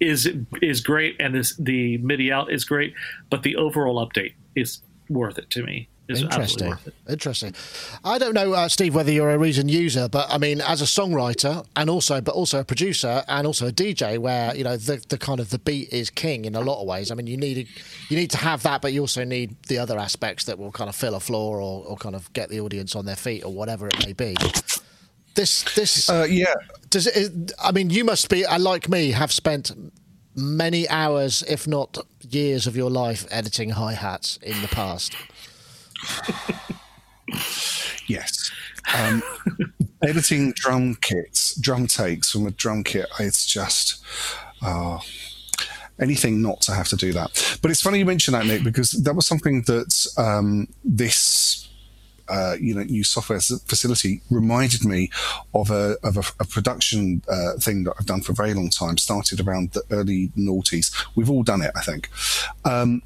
is 0.00 0.28
is 0.62 0.80
great, 0.80 1.16
and 1.20 1.34
this 1.34 1.56
the 1.56 1.98
MIDI 1.98 2.32
out 2.32 2.52
is 2.52 2.64
great, 2.64 2.94
but 3.30 3.42
the 3.42 3.56
overall 3.56 4.04
update 4.06 4.34
is 4.54 4.82
worth 5.08 5.38
it 5.38 5.50
to 5.50 5.62
me. 5.62 5.88
It's 6.08 6.22
Interesting. 6.22 6.74
Interesting. 7.06 7.54
I 8.02 8.16
don't 8.16 8.32
know, 8.32 8.54
uh, 8.54 8.68
Steve, 8.68 8.94
whether 8.94 9.12
you're 9.12 9.30
a 9.30 9.36
Reason 9.36 9.68
user, 9.68 10.08
but 10.08 10.26
I 10.30 10.38
mean, 10.38 10.62
as 10.62 10.80
a 10.80 10.86
songwriter 10.86 11.66
and 11.76 11.90
also, 11.90 12.22
but 12.22 12.34
also 12.34 12.60
a 12.60 12.64
producer 12.64 13.22
and 13.28 13.46
also 13.46 13.66
a 13.68 13.72
DJ, 13.72 14.18
where 14.18 14.56
you 14.56 14.64
know 14.64 14.78
the, 14.78 15.04
the 15.10 15.18
kind 15.18 15.38
of 15.38 15.50
the 15.50 15.58
beat 15.58 15.92
is 15.92 16.08
king 16.08 16.46
in 16.46 16.54
a 16.54 16.62
lot 16.62 16.80
of 16.80 16.86
ways. 16.86 17.10
I 17.10 17.14
mean, 17.14 17.26
you 17.26 17.36
need 17.36 17.68
you 18.08 18.16
need 18.16 18.30
to 18.30 18.38
have 18.38 18.62
that, 18.62 18.80
but 18.80 18.94
you 18.94 19.02
also 19.02 19.22
need 19.22 19.62
the 19.64 19.76
other 19.76 19.98
aspects 19.98 20.44
that 20.44 20.58
will 20.58 20.72
kind 20.72 20.88
of 20.88 20.96
fill 20.96 21.14
a 21.14 21.20
floor 21.20 21.60
or, 21.60 21.84
or 21.84 21.96
kind 21.98 22.14
of 22.14 22.32
get 22.32 22.48
the 22.48 22.60
audience 22.60 22.96
on 22.96 23.04
their 23.04 23.16
feet 23.16 23.44
or 23.44 23.52
whatever 23.52 23.86
it 23.86 24.06
may 24.06 24.14
be. 24.14 24.34
This 25.34 25.62
this 25.74 26.08
uh, 26.08 26.26
yeah. 26.28 26.54
Does 26.90 27.06
it? 27.06 27.52
I 27.62 27.72
mean, 27.72 27.90
you 27.90 28.04
must 28.04 28.28
be 28.28 28.44
uh, 28.44 28.58
like 28.58 28.88
me. 28.88 29.10
Have 29.10 29.32
spent 29.32 29.72
many 30.34 30.88
hours, 30.88 31.42
if 31.48 31.66
not 31.66 31.98
years, 32.20 32.66
of 32.66 32.76
your 32.76 32.90
life 32.90 33.26
editing 33.30 33.70
hi 33.70 33.92
hats 33.92 34.38
in 34.42 34.60
the 34.62 34.68
past. 34.68 35.14
yes. 38.06 38.50
Um, 38.96 39.22
editing 40.02 40.52
drum 40.52 40.94
kits, 40.96 41.60
drum 41.60 41.86
takes 41.86 42.32
from 42.32 42.46
a 42.46 42.50
drum 42.50 42.84
kit, 42.84 43.06
it's 43.20 43.46
just. 43.46 44.02
Uh, 44.62 44.98
anything 46.00 46.40
not 46.40 46.60
to 46.62 46.72
have 46.72 46.88
to 46.88 46.96
do 46.96 47.12
that. 47.12 47.58
But 47.62 47.70
it's 47.70 47.82
funny 47.82 47.98
you 47.98 48.04
mention 48.04 48.32
that, 48.32 48.46
Nick, 48.46 48.62
because 48.64 48.92
that 48.92 49.14
was 49.14 49.26
something 49.26 49.62
that 49.62 50.06
um, 50.16 50.68
this 50.84 51.67
uh, 52.28 52.56
you 52.60 52.74
know 52.74 52.82
new 52.82 53.04
software 53.04 53.40
facility 53.40 54.20
reminded 54.30 54.84
me 54.84 55.10
of 55.54 55.70
a 55.70 55.96
of 56.02 56.16
a, 56.16 56.22
a 56.40 56.46
production 56.46 57.22
uh, 57.28 57.54
thing 57.58 57.84
that 57.84 57.94
I've 57.98 58.06
done 58.06 58.20
for 58.20 58.32
a 58.32 58.34
very 58.34 58.54
long 58.54 58.70
time. 58.70 58.98
Started 58.98 59.40
around 59.40 59.72
the 59.72 59.82
early 59.90 60.28
noughties. 60.36 60.94
We've 61.14 61.30
all 61.30 61.42
done 61.42 61.62
it, 61.62 61.72
I 61.76 61.82
think. 61.82 62.08
Um, 62.64 63.02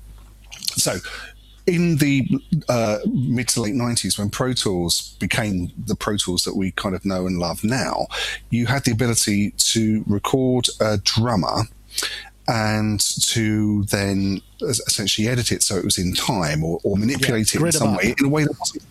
so 0.77 0.99
in 1.67 1.97
the 1.99 2.29
uh, 2.69 2.99
mid 3.07 3.49
to 3.49 3.63
late 3.63 3.75
90s, 3.75 4.19
when 4.19 4.31
Pro 4.31 4.53
Tools 4.53 5.17
became 5.21 5.71
the 5.87 5.95
Pro 5.95 6.17
Tools 6.17 6.45
that 6.45 6.57
we 6.57 6.73
kind 6.73 6.95
of 6.95 7.05
know 7.05 7.27
and 7.27 7.39
love 7.39 7.63
now, 7.63 8.07
you 8.51 8.67
had 8.67 8.85
the 8.85 8.93
ability 8.93 9.53
to 9.59 10.05
record 10.07 10.67
a 10.81 10.99
drummer 10.99 11.63
and 12.49 13.01
to 13.01 13.85
then 13.85 14.41
essentially 14.63 15.29
edit 15.29 15.53
it 15.53 15.63
so 15.63 15.77
it 15.77 15.85
was 15.85 15.97
in 15.97 16.13
time 16.13 16.65
or, 16.65 16.81
or 16.83 16.97
manipulate 16.97 17.55
yeah, 17.55 17.61
it 17.61 17.65
in 17.67 17.73
some 17.73 17.97
way 17.97 18.15
in 18.19 18.27
a 18.27 18.29
way 18.29 18.43
that 18.43 18.59
wasn't 18.59 18.83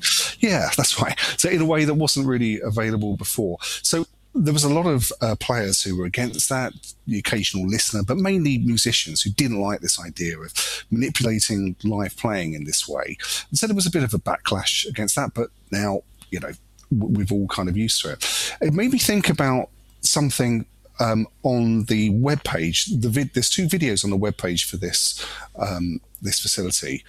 yeah 0.41 0.69
that's 0.77 1.01
right 1.01 1.17
so 1.37 1.49
in 1.49 1.61
a 1.61 1.65
way 1.65 1.85
that 1.85 1.93
wasn't 1.93 2.25
really 2.25 2.59
available 2.61 3.15
before 3.15 3.57
so 3.61 4.05
there 4.33 4.53
was 4.53 4.63
a 4.63 4.73
lot 4.73 4.85
of 4.85 5.11
uh, 5.21 5.35
players 5.39 5.81
who 5.83 5.97
were 5.97 6.05
against 6.05 6.47
that, 6.49 6.73
the 7.05 7.19
occasional 7.19 7.67
listener, 7.67 8.01
but 8.03 8.17
mainly 8.17 8.57
musicians 8.59 9.21
who 9.21 9.29
didn't 9.29 9.59
like 9.59 9.81
this 9.81 9.99
idea 9.99 10.39
of 10.39 10.53
manipulating 10.89 11.75
live 11.83 12.15
playing 12.15 12.53
in 12.53 12.63
this 12.63 12.87
way. 12.87 13.17
And 13.49 13.59
so 13.59 13.67
there 13.67 13.75
was 13.75 13.85
a 13.85 13.91
bit 13.91 14.03
of 14.03 14.13
a 14.13 14.19
backlash 14.19 14.87
against 14.87 15.15
that, 15.17 15.33
but 15.33 15.49
now, 15.71 16.03
you 16.29 16.39
know, 16.39 16.51
we've 16.97 17.31
all 17.31 17.47
kind 17.47 17.67
of 17.67 17.75
used 17.75 18.01
to 18.03 18.13
it. 18.13 18.55
It 18.61 18.73
made 18.73 18.91
me 18.91 18.99
think 18.99 19.29
about 19.29 19.69
something 19.99 20.65
um, 20.99 21.27
on 21.43 21.85
the 21.85 22.11
web 22.11 22.43
page. 22.43 22.85
The 22.85 23.09
vid- 23.09 23.33
there's 23.33 23.49
two 23.49 23.65
videos 23.65 24.03
on 24.03 24.11
the 24.11 24.17
web 24.17 24.37
page 24.37 24.65
for 24.65 24.77
this 24.77 25.25
um, 25.57 25.99
this 26.21 26.39
facility. 26.39 27.03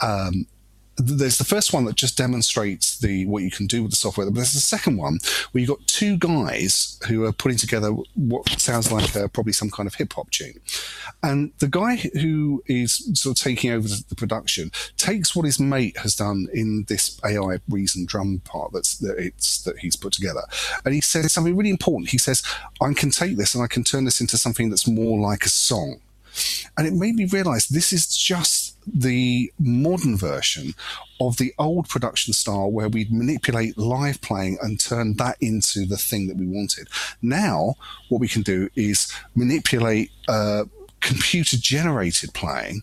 Um, 0.00 0.46
there's 1.06 1.38
the 1.38 1.44
first 1.44 1.72
one 1.72 1.84
that 1.86 1.96
just 1.96 2.16
demonstrates 2.16 2.98
the 2.98 3.26
what 3.26 3.42
you 3.42 3.50
can 3.50 3.66
do 3.66 3.82
with 3.82 3.92
the 3.92 3.96
software, 3.96 4.26
but 4.26 4.34
there's 4.34 4.52
the 4.52 4.60
second 4.60 4.96
one 4.96 5.18
where 5.50 5.60
you've 5.60 5.68
got 5.68 5.86
two 5.86 6.16
guys 6.16 6.98
who 7.08 7.24
are 7.24 7.32
putting 7.32 7.58
together 7.58 7.90
what 8.14 8.48
sounds 8.60 8.92
like 8.92 9.14
a, 9.14 9.28
probably 9.28 9.52
some 9.52 9.70
kind 9.70 9.86
of 9.86 9.94
hip 9.94 10.12
hop 10.12 10.30
tune, 10.30 10.54
and 11.22 11.52
the 11.58 11.68
guy 11.68 11.96
who 12.20 12.62
is 12.66 13.10
sort 13.14 13.38
of 13.38 13.42
taking 13.42 13.70
over 13.70 13.88
the 13.88 14.14
production 14.16 14.70
takes 14.96 15.34
what 15.34 15.44
his 15.44 15.58
mate 15.58 15.96
has 15.98 16.14
done 16.14 16.48
in 16.52 16.84
this 16.88 17.20
AI 17.24 17.58
Reason 17.68 18.04
drum 18.06 18.40
part 18.44 18.72
that's 18.72 18.98
that 18.98 19.18
it's 19.18 19.62
that 19.62 19.78
he's 19.78 19.96
put 19.96 20.12
together, 20.12 20.42
and 20.84 20.94
he 20.94 21.00
says 21.00 21.32
something 21.32 21.56
really 21.56 21.70
important. 21.70 22.10
He 22.10 22.18
says, 22.18 22.42
"I 22.80 22.92
can 22.92 23.10
take 23.10 23.36
this 23.36 23.54
and 23.54 23.62
I 23.62 23.66
can 23.66 23.84
turn 23.84 24.04
this 24.04 24.20
into 24.20 24.38
something 24.38 24.70
that's 24.70 24.86
more 24.86 25.18
like 25.18 25.44
a 25.44 25.48
song." 25.48 26.00
And 26.76 26.86
it 26.86 26.94
made 26.94 27.14
me 27.14 27.26
realize 27.26 27.66
this 27.66 27.92
is 27.92 28.16
just 28.16 28.71
the 28.86 29.52
modern 29.58 30.16
version 30.16 30.74
of 31.20 31.36
the 31.36 31.54
old 31.58 31.88
production 31.88 32.32
style 32.32 32.70
where 32.70 32.88
we'd 32.88 33.12
manipulate 33.12 33.78
live 33.78 34.20
playing 34.20 34.58
and 34.62 34.80
turn 34.80 35.16
that 35.16 35.36
into 35.40 35.86
the 35.86 35.96
thing 35.96 36.28
that 36.28 36.36
we 36.36 36.46
wanted. 36.46 36.88
Now, 37.20 37.74
what 38.08 38.20
we 38.20 38.28
can 38.28 38.42
do 38.42 38.68
is 38.74 39.12
manipulate. 39.34 40.10
Uh, 40.28 40.64
computer 41.00 41.56
generated 41.56 42.32
playing 42.32 42.80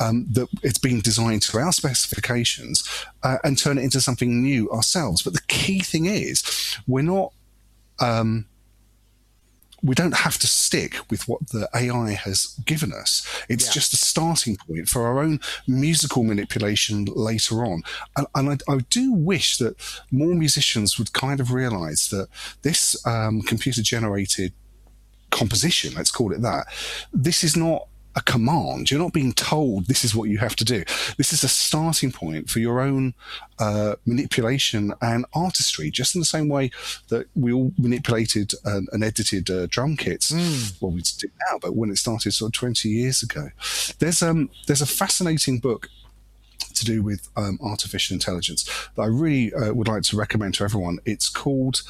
um, 0.00 0.26
that 0.32 0.48
it's 0.62 0.78
been 0.78 1.00
designed 1.00 1.42
to 1.42 1.58
our 1.58 1.70
specifications 1.70 2.82
uh, 3.22 3.36
and 3.44 3.58
turn 3.58 3.76
it 3.76 3.84
into 3.84 4.00
something 4.00 4.42
new 4.42 4.70
ourselves. 4.70 5.20
But 5.20 5.34
the 5.34 5.42
key 5.48 5.80
thing 5.80 6.06
is, 6.06 6.42
we're 6.86 7.02
not 7.02 7.32
um, 8.00 8.46
we 9.82 9.94
don't 9.94 10.16
have 10.16 10.38
to 10.38 10.46
stick 10.46 10.96
with 11.10 11.28
what 11.28 11.48
the 11.48 11.68
AI 11.74 12.12
has 12.12 12.58
given 12.64 12.92
us. 12.92 13.26
It's 13.48 13.66
yeah. 13.66 13.72
just 13.72 13.92
a 13.92 13.96
starting 13.96 14.56
point 14.56 14.88
for 14.88 15.06
our 15.06 15.20
own 15.20 15.40
musical 15.66 16.24
manipulation 16.24 17.04
later 17.04 17.64
on. 17.64 17.82
And, 18.16 18.26
and 18.34 18.62
I, 18.68 18.72
I, 18.72 18.78
do 18.90 19.12
wish 19.12 19.58
that 19.58 19.76
more 20.10 20.34
musicians 20.34 20.98
would 20.98 21.12
kind 21.12 21.40
of 21.40 21.52
realize 21.52 22.08
that 22.08 22.28
this 22.62 23.06
um, 23.06 23.42
computer 23.42 23.82
generated 23.82 24.52
composition, 25.30 25.94
let's 25.94 26.10
call 26.10 26.32
it 26.32 26.42
that, 26.42 26.66
this 27.12 27.44
is 27.44 27.56
not 27.56 27.86
a 28.18 28.22
command. 28.22 28.90
You're 28.90 29.00
not 29.00 29.12
being 29.12 29.32
told 29.32 29.86
this 29.86 30.04
is 30.04 30.14
what 30.14 30.28
you 30.28 30.38
have 30.38 30.56
to 30.56 30.64
do. 30.64 30.82
This 31.16 31.32
is 31.32 31.44
a 31.44 31.48
starting 31.48 32.10
point 32.10 32.50
for 32.50 32.58
your 32.58 32.80
own 32.80 33.14
uh, 33.60 33.94
manipulation 34.06 34.92
and 35.00 35.24
artistry, 35.34 35.90
just 35.90 36.16
in 36.16 36.20
the 36.20 36.24
same 36.24 36.48
way 36.48 36.72
that 37.08 37.28
we 37.36 37.52
all 37.52 37.72
manipulated 37.78 38.52
and, 38.64 38.88
and 38.92 39.04
edited 39.04 39.48
uh, 39.50 39.66
drum 39.66 39.96
kits. 39.96 40.32
Mm. 40.32 40.82
Well, 40.82 40.90
we 40.90 41.02
do 41.02 41.28
now, 41.48 41.58
but 41.62 41.76
when 41.76 41.90
it 41.90 41.98
started 41.98 42.32
sort 42.32 42.48
of 42.48 42.54
20 42.54 42.88
years 42.88 43.22
ago, 43.22 43.50
there's 44.00 44.20
um 44.20 44.50
there's 44.66 44.82
a 44.82 44.86
fascinating 44.86 45.60
book 45.60 45.88
to 46.74 46.84
do 46.84 47.02
with 47.02 47.28
um, 47.36 47.58
artificial 47.62 48.14
intelligence 48.14 48.64
that 48.96 49.02
I 49.02 49.06
really 49.06 49.54
uh, 49.54 49.72
would 49.72 49.88
like 49.88 50.02
to 50.04 50.16
recommend 50.16 50.54
to 50.54 50.64
everyone. 50.64 50.98
It's 51.04 51.28
called 51.28 51.82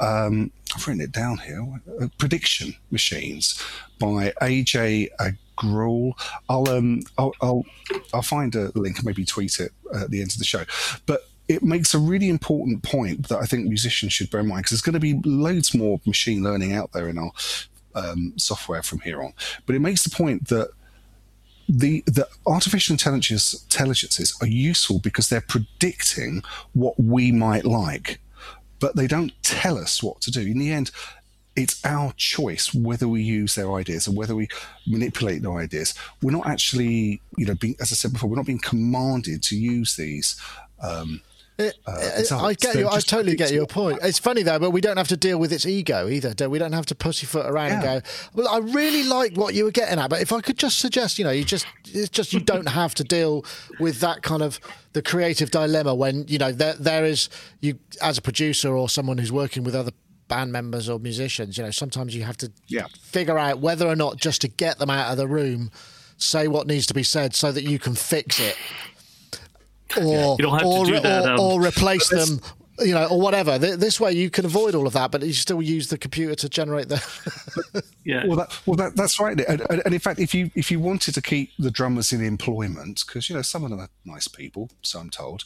um, 0.00 0.50
I've 0.74 0.86
written 0.86 1.02
it 1.02 1.12
down 1.12 1.38
here. 1.38 1.80
Uh, 2.00 2.08
Prediction 2.18 2.74
Machines 2.90 3.62
by 3.98 4.32
AJ 4.42 5.08
Agrawal. 5.56 6.12
I'll 6.48 6.68
um 6.68 7.02
I'll, 7.18 7.32
I'll 7.40 7.64
I'll 8.12 8.22
find 8.22 8.54
a 8.54 8.70
link 8.74 8.98
and 8.98 9.06
maybe 9.06 9.24
tweet 9.24 9.60
it 9.60 9.72
at 9.94 10.10
the 10.10 10.20
end 10.20 10.32
of 10.32 10.38
the 10.38 10.44
show. 10.44 10.64
But 11.06 11.28
it 11.48 11.62
makes 11.62 11.92
a 11.92 11.98
really 11.98 12.28
important 12.28 12.82
point 12.82 13.28
that 13.28 13.38
I 13.38 13.44
think 13.44 13.66
musicians 13.66 14.12
should 14.12 14.30
bear 14.30 14.40
in 14.40 14.48
mind 14.48 14.60
because 14.60 14.70
there's 14.70 14.82
going 14.82 14.94
to 14.94 15.00
be 15.00 15.20
loads 15.28 15.74
more 15.74 16.00
machine 16.06 16.42
learning 16.42 16.72
out 16.72 16.92
there 16.92 17.08
in 17.08 17.18
our 17.18 17.32
um, 17.94 18.32
software 18.36 18.82
from 18.82 19.00
here 19.00 19.22
on. 19.22 19.32
But 19.66 19.74
it 19.74 19.80
makes 19.80 20.02
the 20.02 20.10
point 20.10 20.48
that 20.48 20.70
the 21.68 22.02
the 22.06 22.28
artificial 22.46 22.92
intelligence 22.94 23.62
intelligences 23.64 24.36
are 24.40 24.46
useful 24.46 24.98
because 24.98 25.28
they're 25.28 25.40
predicting 25.40 26.42
what 26.72 26.98
we 26.98 27.32
might 27.32 27.64
like 27.64 28.20
but 28.82 28.96
they 28.96 29.06
don't 29.06 29.32
tell 29.44 29.78
us 29.78 30.02
what 30.02 30.20
to 30.20 30.32
do. 30.32 30.40
In 30.40 30.58
the 30.58 30.72
end, 30.72 30.90
it's 31.54 31.84
our 31.84 32.12
choice 32.16 32.72
whether 32.74 33.06
we 33.06 33.22
use 33.22 33.54
their 33.54 33.72
ideas 33.74 34.08
or 34.08 34.12
whether 34.12 34.34
we 34.34 34.48
manipulate 34.86 35.42
their 35.42 35.56
ideas. 35.56 35.94
We're 36.22 36.32
not 36.32 36.46
actually, 36.46 37.20
you 37.36 37.46
know, 37.46 37.54
being, 37.54 37.76
as 37.80 37.92
I 37.92 37.94
said 37.94 38.12
before, 38.12 38.30
we're 38.30 38.36
not 38.36 38.46
being 38.46 38.58
commanded 38.58 39.42
to 39.44 39.56
use 39.56 39.96
these. 39.96 40.40
Um, 40.80 41.20
it, 41.58 41.78
uh, 41.86 42.38
I 42.38 42.54
get 42.54 42.76
you. 42.76 42.88
I 42.88 42.98
totally 43.00 43.36
get 43.36 43.52
your 43.52 43.66
point. 43.66 43.98
It's 44.02 44.18
funny 44.18 44.42
though, 44.42 44.58
but 44.58 44.70
we 44.70 44.80
don't 44.80 44.96
have 44.96 45.08
to 45.08 45.16
deal 45.16 45.38
with 45.38 45.52
its 45.52 45.66
ego 45.66 46.08
either. 46.08 46.48
We 46.48 46.58
don't 46.58 46.72
have 46.72 46.86
to 46.86 46.94
pussyfoot 46.94 47.46
around 47.46 47.68
yeah. 47.68 47.74
and 47.74 48.02
go. 48.02 48.08
Well, 48.34 48.48
I 48.48 48.58
really 48.58 49.04
like 49.04 49.36
what 49.36 49.54
you 49.54 49.64
were 49.64 49.70
getting 49.70 49.98
at, 49.98 50.08
but 50.08 50.22
if 50.22 50.32
I 50.32 50.40
could 50.40 50.56
just 50.56 50.78
suggest, 50.78 51.18
you 51.18 51.24
know, 51.24 51.30
you 51.30 51.44
just 51.44 51.66
it's 51.84 52.08
just 52.08 52.32
you 52.32 52.40
don't 52.40 52.68
have 52.70 52.94
to 52.96 53.04
deal 53.04 53.44
with 53.78 54.00
that 54.00 54.22
kind 54.22 54.42
of 54.42 54.58
the 54.94 55.02
creative 55.02 55.50
dilemma 55.50 55.94
when 55.94 56.26
you 56.26 56.38
know 56.38 56.52
there 56.52 56.74
there 56.74 57.04
is 57.04 57.28
you 57.60 57.78
as 58.00 58.16
a 58.16 58.22
producer 58.22 58.74
or 58.74 58.88
someone 58.88 59.18
who's 59.18 59.32
working 59.32 59.62
with 59.62 59.74
other 59.74 59.92
band 60.32 60.52
members 60.52 60.88
or 60.88 60.98
musicians. 60.98 61.58
You 61.58 61.64
know, 61.64 61.70
sometimes 61.70 62.14
you 62.14 62.22
have 62.22 62.36
to 62.38 62.50
yeah. 62.68 62.86
figure 63.02 63.38
out 63.38 63.60
whether 63.60 63.86
or 63.86 63.96
not 63.96 64.16
just 64.16 64.40
to 64.42 64.48
get 64.48 64.78
them 64.78 64.90
out 64.90 65.10
of 65.10 65.18
the 65.18 65.28
room, 65.28 65.70
say 66.16 66.48
what 66.48 66.66
needs 66.66 66.86
to 66.86 66.94
be 66.94 67.02
said 67.02 67.34
so 67.34 67.52
that 67.52 67.64
you 67.64 67.78
can 67.78 67.94
fix 67.94 68.40
it 68.40 68.56
or 69.98 70.38
or, 70.64 70.86
that, 70.86 71.26
um, 71.26 71.40
or, 71.40 71.60
replace 71.60 72.08
them 72.08 72.40
you 72.78 72.94
know, 72.94 73.06
or 73.06 73.20
whatever. 73.20 73.58
This 73.58 74.00
way, 74.00 74.12
you 74.12 74.30
can 74.30 74.44
avoid 74.44 74.74
all 74.74 74.86
of 74.86 74.92
that, 74.94 75.10
but 75.10 75.22
you 75.22 75.32
still 75.32 75.60
use 75.60 75.88
the 75.88 75.98
computer 75.98 76.34
to 76.36 76.48
generate 76.48 76.88
the. 76.88 77.82
yeah. 78.04 78.26
Well, 78.26 78.36
that, 78.38 78.60
well, 78.66 78.76
that, 78.76 78.96
that's 78.96 79.20
right. 79.20 79.38
And, 79.40 79.60
and, 79.70 79.94
in 79.94 79.98
fact, 79.98 80.18
if 80.18 80.34
you 80.34 80.50
if 80.54 80.70
you 80.70 80.80
wanted 80.80 81.14
to 81.14 81.22
keep 81.22 81.50
the 81.58 81.70
drummers 81.70 82.12
in 82.12 82.24
employment, 82.24 83.04
because 83.06 83.28
you 83.28 83.36
know 83.36 83.42
some 83.42 83.64
of 83.64 83.70
them 83.70 83.80
are 83.80 83.88
nice 84.04 84.28
people, 84.28 84.70
so 84.82 84.98
I'm 84.98 85.10
told, 85.10 85.44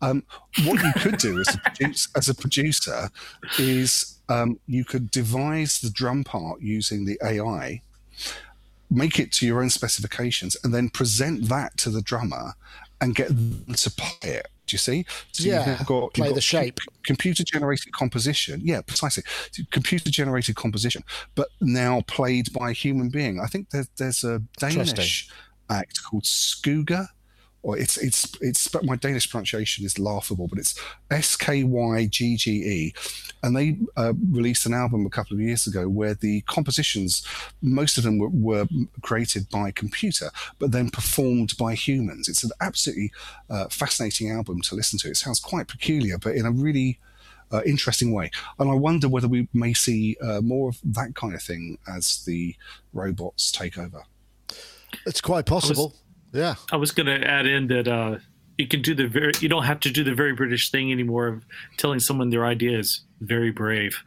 um, 0.00 0.22
what 0.64 0.82
you 0.82 0.92
could 0.96 1.18
do 1.18 1.40
as 1.40 1.54
a, 1.54 1.58
producer, 1.64 2.10
as 2.16 2.28
a 2.28 2.34
producer 2.34 3.10
is 3.58 4.17
um, 4.28 4.58
you 4.66 4.84
could 4.84 5.10
devise 5.10 5.80
the 5.80 5.90
drum 5.90 6.24
part 6.24 6.60
using 6.60 7.04
the 7.04 7.18
AI, 7.24 7.82
make 8.90 9.18
it 9.18 9.32
to 9.32 9.46
your 9.46 9.62
own 9.62 9.70
specifications, 9.70 10.56
and 10.62 10.72
then 10.72 10.88
present 10.88 11.48
that 11.48 11.76
to 11.78 11.90
the 11.90 12.02
drummer 12.02 12.54
and 13.00 13.14
get 13.14 13.28
them 13.28 13.74
to 13.74 13.90
play 13.90 14.30
it. 14.30 14.48
Do 14.66 14.74
you 14.74 14.78
see? 14.78 15.06
So 15.32 15.44
yeah, 15.44 15.78
you've 15.78 15.86
got, 15.86 16.12
play 16.12 16.26
you've 16.26 16.32
got 16.32 16.34
the 16.34 16.40
shape. 16.42 16.78
Computer 17.04 17.42
generated 17.42 17.92
composition. 17.94 18.60
Yeah, 18.62 18.82
precisely. 18.82 19.22
Computer 19.70 20.10
generated 20.10 20.56
composition, 20.56 21.04
but 21.34 21.48
now 21.60 22.02
played 22.06 22.52
by 22.52 22.70
a 22.70 22.72
human 22.74 23.08
being. 23.08 23.40
I 23.40 23.46
think 23.46 23.70
there's, 23.70 23.88
there's 23.96 24.24
a 24.24 24.42
Danish 24.58 25.30
act 25.70 26.00
called 26.02 26.24
Skygge 26.24 27.08
or 27.62 27.76
it's 27.76 27.96
it's 27.96 28.36
it's 28.40 28.72
my 28.82 28.96
Danish 28.96 29.28
pronunciation 29.30 29.84
is 29.84 29.98
laughable, 29.98 30.46
but 30.48 30.58
it's 30.58 30.78
S 31.10 31.36
K 31.36 31.64
Y 31.64 32.06
G 32.06 32.36
G 32.36 32.50
E, 32.52 32.94
and 33.42 33.56
they 33.56 33.78
uh, 33.96 34.12
released 34.30 34.66
an 34.66 34.74
album 34.74 35.06
a 35.06 35.10
couple 35.10 35.34
of 35.34 35.40
years 35.40 35.66
ago 35.66 35.88
where 35.88 36.14
the 36.14 36.42
compositions, 36.42 37.26
most 37.60 37.98
of 37.98 38.04
them 38.04 38.18
were, 38.18 38.28
were, 38.28 38.68
created 39.02 39.48
by 39.50 39.70
computer, 39.70 40.30
but 40.58 40.72
then 40.72 40.90
performed 40.90 41.56
by 41.58 41.74
humans. 41.74 42.28
It's 42.28 42.44
an 42.44 42.50
absolutely 42.60 43.12
uh, 43.50 43.66
fascinating 43.68 44.30
album 44.30 44.60
to 44.62 44.74
listen 44.74 44.98
to. 45.00 45.08
It 45.08 45.16
sounds 45.16 45.40
quite 45.40 45.68
peculiar, 45.68 46.18
but 46.18 46.36
in 46.36 46.46
a 46.46 46.52
really 46.52 46.98
uh, 47.52 47.62
interesting 47.66 48.12
way. 48.12 48.30
And 48.58 48.70
I 48.70 48.74
wonder 48.74 49.08
whether 49.08 49.28
we 49.28 49.48
may 49.52 49.72
see 49.74 50.16
uh, 50.22 50.40
more 50.40 50.68
of 50.68 50.78
that 50.84 51.14
kind 51.14 51.34
of 51.34 51.42
thing 51.42 51.78
as 51.88 52.24
the 52.24 52.54
robots 52.92 53.50
take 53.50 53.78
over. 53.78 54.02
It's 55.06 55.20
quite 55.20 55.46
possible. 55.46 55.94
Yeah. 56.32 56.54
I 56.72 56.76
was 56.76 56.92
going 56.92 57.06
to 57.06 57.26
add 57.26 57.46
in 57.46 57.68
that 57.68 57.88
uh, 57.88 58.18
you 58.58 58.66
can 58.66 58.82
do 58.82 58.94
the 58.94 59.06
very, 59.06 59.32
you 59.40 59.48
don't 59.48 59.64
have 59.64 59.80
to 59.80 59.90
do 59.90 60.04
the 60.04 60.14
very 60.14 60.34
British 60.34 60.70
thing 60.70 60.92
anymore 60.92 61.28
of 61.28 61.44
telling 61.76 62.00
someone 62.00 62.30
their 62.30 62.44
idea 62.44 62.78
is 62.78 63.02
very 63.20 63.50
brave. 63.50 64.02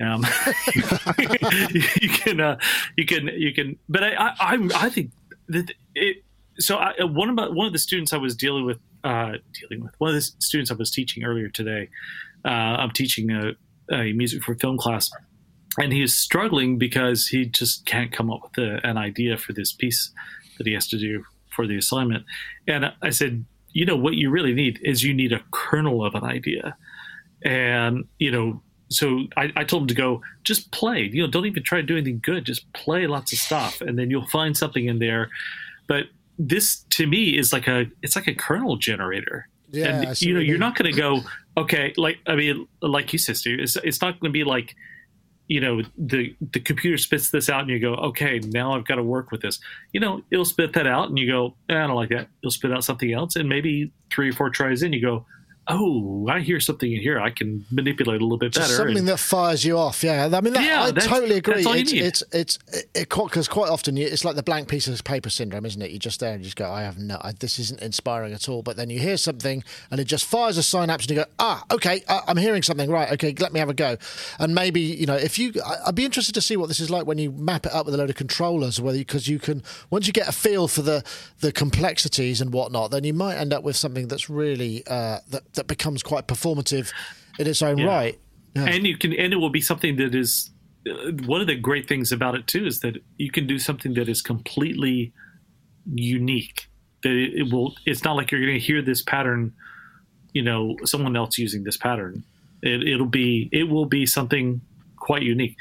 Um, 0.00 0.24
you 1.18 2.08
can, 2.08 2.40
uh, 2.40 2.58
you 2.96 3.04
can, 3.04 3.28
you 3.28 3.52
can, 3.52 3.78
but 3.88 4.04
I, 4.04 4.34
I, 4.38 4.68
I 4.74 4.88
think 4.88 5.10
that 5.48 5.72
it, 5.94 6.24
so 6.58 6.76
I, 6.76 7.04
one 7.04 7.28
of 7.28 7.34
my, 7.34 7.48
one 7.48 7.66
of 7.66 7.72
the 7.72 7.78
students 7.78 8.12
I 8.12 8.16
was 8.16 8.36
dealing 8.36 8.64
with, 8.64 8.78
uh, 9.04 9.32
dealing 9.52 9.84
with 9.84 9.94
one 9.98 10.10
of 10.10 10.14
the 10.14 10.22
students 10.22 10.70
I 10.70 10.74
was 10.74 10.90
teaching 10.90 11.24
earlier 11.24 11.48
today, 11.48 11.88
uh, 12.44 12.48
I'm 12.48 12.90
teaching 12.92 13.30
a, 13.30 13.52
a 13.92 14.12
music 14.12 14.42
for 14.42 14.54
film 14.54 14.78
class 14.78 15.10
and 15.78 15.92
he 15.92 16.02
is 16.02 16.14
struggling 16.14 16.78
because 16.78 17.28
he 17.28 17.46
just 17.46 17.84
can't 17.84 18.12
come 18.12 18.30
up 18.30 18.42
with 18.42 18.58
a, 18.58 18.86
an 18.86 18.96
idea 18.96 19.36
for 19.36 19.52
this 19.52 19.72
piece 19.72 20.10
that 20.56 20.66
he 20.66 20.72
has 20.72 20.86
to 20.88 20.98
do 20.98 21.24
for 21.58 21.66
the 21.66 21.76
assignment. 21.76 22.24
And 22.68 22.92
I 23.02 23.10
said, 23.10 23.44
you 23.72 23.84
know, 23.84 23.96
what 23.96 24.14
you 24.14 24.30
really 24.30 24.54
need 24.54 24.78
is 24.84 25.02
you 25.02 25.12
need 25.12 25.32
a 25.32 25.42
kernel 25.50 26.04
of 26.04 26.14
an 26.14 26.22
idea. 26.22 26.76
And, 27.42 28.04
you 28.20 28.30
know, 28.30 28.62
so 28.90 29.24
I, 29.36 29.52
I, 29.56 29.64
told 29.64 29.82
him 29.82 29.88
to 29.88 29.94
go 29.94 30.22
just 30.44 30.70
play. 30.70 31.10
You 31.12 31.22
know 31.22 31.28
don't 31.28 31.46
even 31.46 31.64
try 31.64 31.80
to 31.80 31.86
do 31.86 31.96
anything 31.96 32.20
good. 32.22 32.44
Just 32.44 32.72
play 32.74 33.08
lots 33.08 33.32
of 33.32 33.40
stuff 33.40 33.80
and 33.80 33.98
then 33.98 34.08
you'll 34.08 34.28
find 34.28 34.56
something 34.56 34.86
in 34.86 35.00
there. 35.00 35.30
But 35.88 36.04
this 36.38 36.84
to 36.90 37.08
me 37.08 37.36
is 37.36 37.52
like 37.52 37.66
a 37.66 37.86
it's 38.02 38.14
like 38.14 38.28
a 38.28 38.34
kernel 38.34 38.76
generator. 38.76 39.48
Yeah, 39.70 40.00
and 40.00 40.22
you 40.22 40.32
know 40.32 40.40
you're 40.40 40.58
not 40.58 40.76
going 40.76 40.90
to 40.90 40.98
go 40.98 41.20
okay 41.58 41.92
like 41.98 42.16
i 42.26 42.34
mean 42.34 42.66
like 42.80 43.12
you 43.12 43.18
said 43.18 43.36
Steve, 43.36 43.60
it's, 43.60 43.76
it's 43.76 44.00
not 44.00 44.18
going 44.18 44.32
to 44.32 44.38
be 44.38 44.44
like 44.44 44.74
you 45.48 45.60
know 45.60 45.82
the 45.96 46.36
the 46.52 46.60
computer 46.60 46.98
spits 46.98 47.30
this 47.30 47.48
out 47.48 47.62
and 47.62 47.70
you 47.70 47.80
go 47.80 47.94
okay 47.94 48.38
now 48.38 48.74
i've 48.74 48.86
got 48.86 48.96
to 48.96 49.02
work 49.02 49.30
with 49.30 49.40
this. 49.40 49.58
You 49.92 50.00
know 50.00 50.22
it'll 50.30 50.44
spit 50.44 50.72
that 50.74 50.86
out 50.86 51.08
and 51.08 51.18
you 51.18 51.30
go 51.30 51.54
eh, 51.70 51.74
i 51.74 51.86
don't 51.86 51.96
like 51.96 52.10
that. 52.10 52.28
It'll 52.42 52.50
spit 52.50 52.72
out 52.72 52.84
something 52.84 53.12
else 53.12 53.34
and 53.36 53.48
maybe 53.48 53.90
three 54.10 54.30
or 54.30 54.32
four 54.32 54.50
tries 54.50 54.82
in 54.82 54.92
you 54.92 55.00
go 55.00 55.26
oh, 55.68 56.26
I 56.28 56.40
hear 56.40 56.60
something 56.60 56.90
in 56.90 57.00
here. 57.00 57.20
I 57.20 57.30
can 57.30 57.64
manipulate 57.70 58.20
a 58.20 58.24
little 58.24 58.38
bit 58.38 58.54
better. 58.54 58.66
Just 58.66 58.76
something 58.76 58.98
and, 58.98 59.08
that 59.08 59.18
fires 59.18 59.64
you 59.64 59.76
off. 59.76 60.02
Yeah, 60.02 60.30
I 60.32 60.40
mean, 60.40 60.54
that, 60.54 60.64
yeah, 60.64 60.84
I 60.84 60.92
totally 60.92 61.36
agree. 61.36 61.62
It's, 61.66 61.92
it's, 61.92 62.22
it's 62.32 62.58
it 62.94 63.08
because 63.08 63.48
quite 63.48 63.68
often 63.68 63.96
you, 63.96 64.06
it's 64.06 64.24
like 64.24 64.36
the 64.36 64.42
blank 64.42 64.68
piece 64.68 64.88
of 64.88 65.04
paper 65.04 65.30
syndrome, 65.30 65.66
isn't 65.66 65.80
it? 65.80 65.90
You're 65.90 65.98
just 65.98 66.20
there 66.20 66.32
and 66.32 66.40
you 66.40 66.44
just 66.44 66.56
go, 66.56 66.70
I 66.70 66.82
have 66.82 66.98
no, 66.98 67.18
I, 67.20 67.32
this 67.32 67.58
isn't 67.58 67.82
inspiring 67.82 68.32
at 68.32 68.48
all. 68.48 68.62
But 68.62 68.76
then 68.76 68.88
you 68.90 68.98
hear 68.98 69.16
something 69.16 69.62
and 69.90 70.00
it 70.00 70.04
just 70.04 70.24
fires 70.24 70.56
a 70.56 70.62
synapse, 70.62 71.04
and 71.04 71.10
you 71.10 71.16
go, 71.16 71.30
ah, 71.38 71.64
okay, 71.70 72.02
uh, 72.08 72.22
I'm 72.26 72.38
hearing 72.38 72.62
something. 72.62 72.90
Right, 72.90 73.12
okay, 73.12 73.34
let 73.38 73.52
me 73.52 73.60
have 73.60 73.68
a 73.68 73.74
go. 73.74 73.96
And 74.38 74.54
maybe 74.54 74.80
you 74.80 75.06
know, 75.06 75.16
if 75.16 75.38
you, 75.38 75.52
I'd 75.86 75.94
be 75.94 76.04
interested 76.04 76.34
to 76.34 76.40
see 76.40 76.56
what 76.56 76.68
this 76.68 76.80
is 76.80 76.90
like 76.90 77.06
when 77.06 77.18
you 77.18 77.30
map 77.32 77.66
it 77.66 77.72
up 77.72 77.86
with 77.86 77.94
a 77.94 77.98
load 77.98 78.10
of 78.10 78.16
controllers, 78.16 78.80
whether 78.80 78.98
because 78.98 79.28
you 79.28 79.38
can 79.38 79.62
once 79.90 80.06
you 80.06 80.12
get 80.12 80.28
a 80.28 80.32
feel 80.32 80.66
for 80.66 80.82
the 80.82 81.04
the 81.40 81.52
complexities 81.52 82.40
and 82.40 82.52
whatnot, 82.52 82.90
then 82.90 83.04
you 83.04 83.12
might 83.12 83.36
end 83.36 83.52
up 83.52 83.62
with 83.62 83.76
something 83.76 84.08
that's 84.08 84.30
really 84.30 84.82
uh, 84.86 85.18
that 85.28 85.57
that 85.58 85.66
becomes 85.66 86.02
quite 86.02 86.26
performative 86.26 86.92
in 87.38 87.46
its 87.46 87.62
own 87.62 87.78
yeah. 87.78 87.86
right. 87.86 88.18
Yeah. 88.54 88.64
And 88.64 88.86
you 88.86 88.96
can, 88.96 89.12
and 89.12 89.32
it 89.32 89.36
will 89.36 89.50
be 89.50 89.60
something 89.60 89.96
that 89.96 90.14
is 90.14 90.50
uh, 90.88 91.12
one 91.26 91.40
of 91.40 91.46
the 91.46 91.54
great 91.54 91.86
things 91.86 92.10
about 92.10 92.34
it 92.34 92.46
too 92.46 92.66
is 92.66 92.80
that 92.80 92.96
you 93.18 93.30
can 93.30 93.46
do 93.46 93.58
something 93.58 93.94
that 93.94 94.08
is 94.08 94.22
completely 94.22 95.12
unique. 95.94 96.68
That 97.02 97.12
it, 97.12 97.34
it 97.34 97.52
will. 97.52 97.74
It's 97.84 98.02
not 98.02 98.16
like 98.16 98.30
you're 98.30 98.40
going 98.40 98.54
to 98.54 98.58
hear 98.58 98.82
this 98.82 99.02
pattern, 99.02 99.52
you 100.32 100.42
know, 100.42 100.76
someone 100.84 101.14
else 101.14 101.38
using 101.38 101.64
this 101.64 101.76
pattern. 101.76 102.24
It, 102.62 102.88
it'll 102.88 103.06
be, 103.06 103.48
it 103.52 103.68
will 103.68 103.86
be 103.86 104.06
something 104.06 104.60
quite 104.96 105.22
unique. 105.22 105.56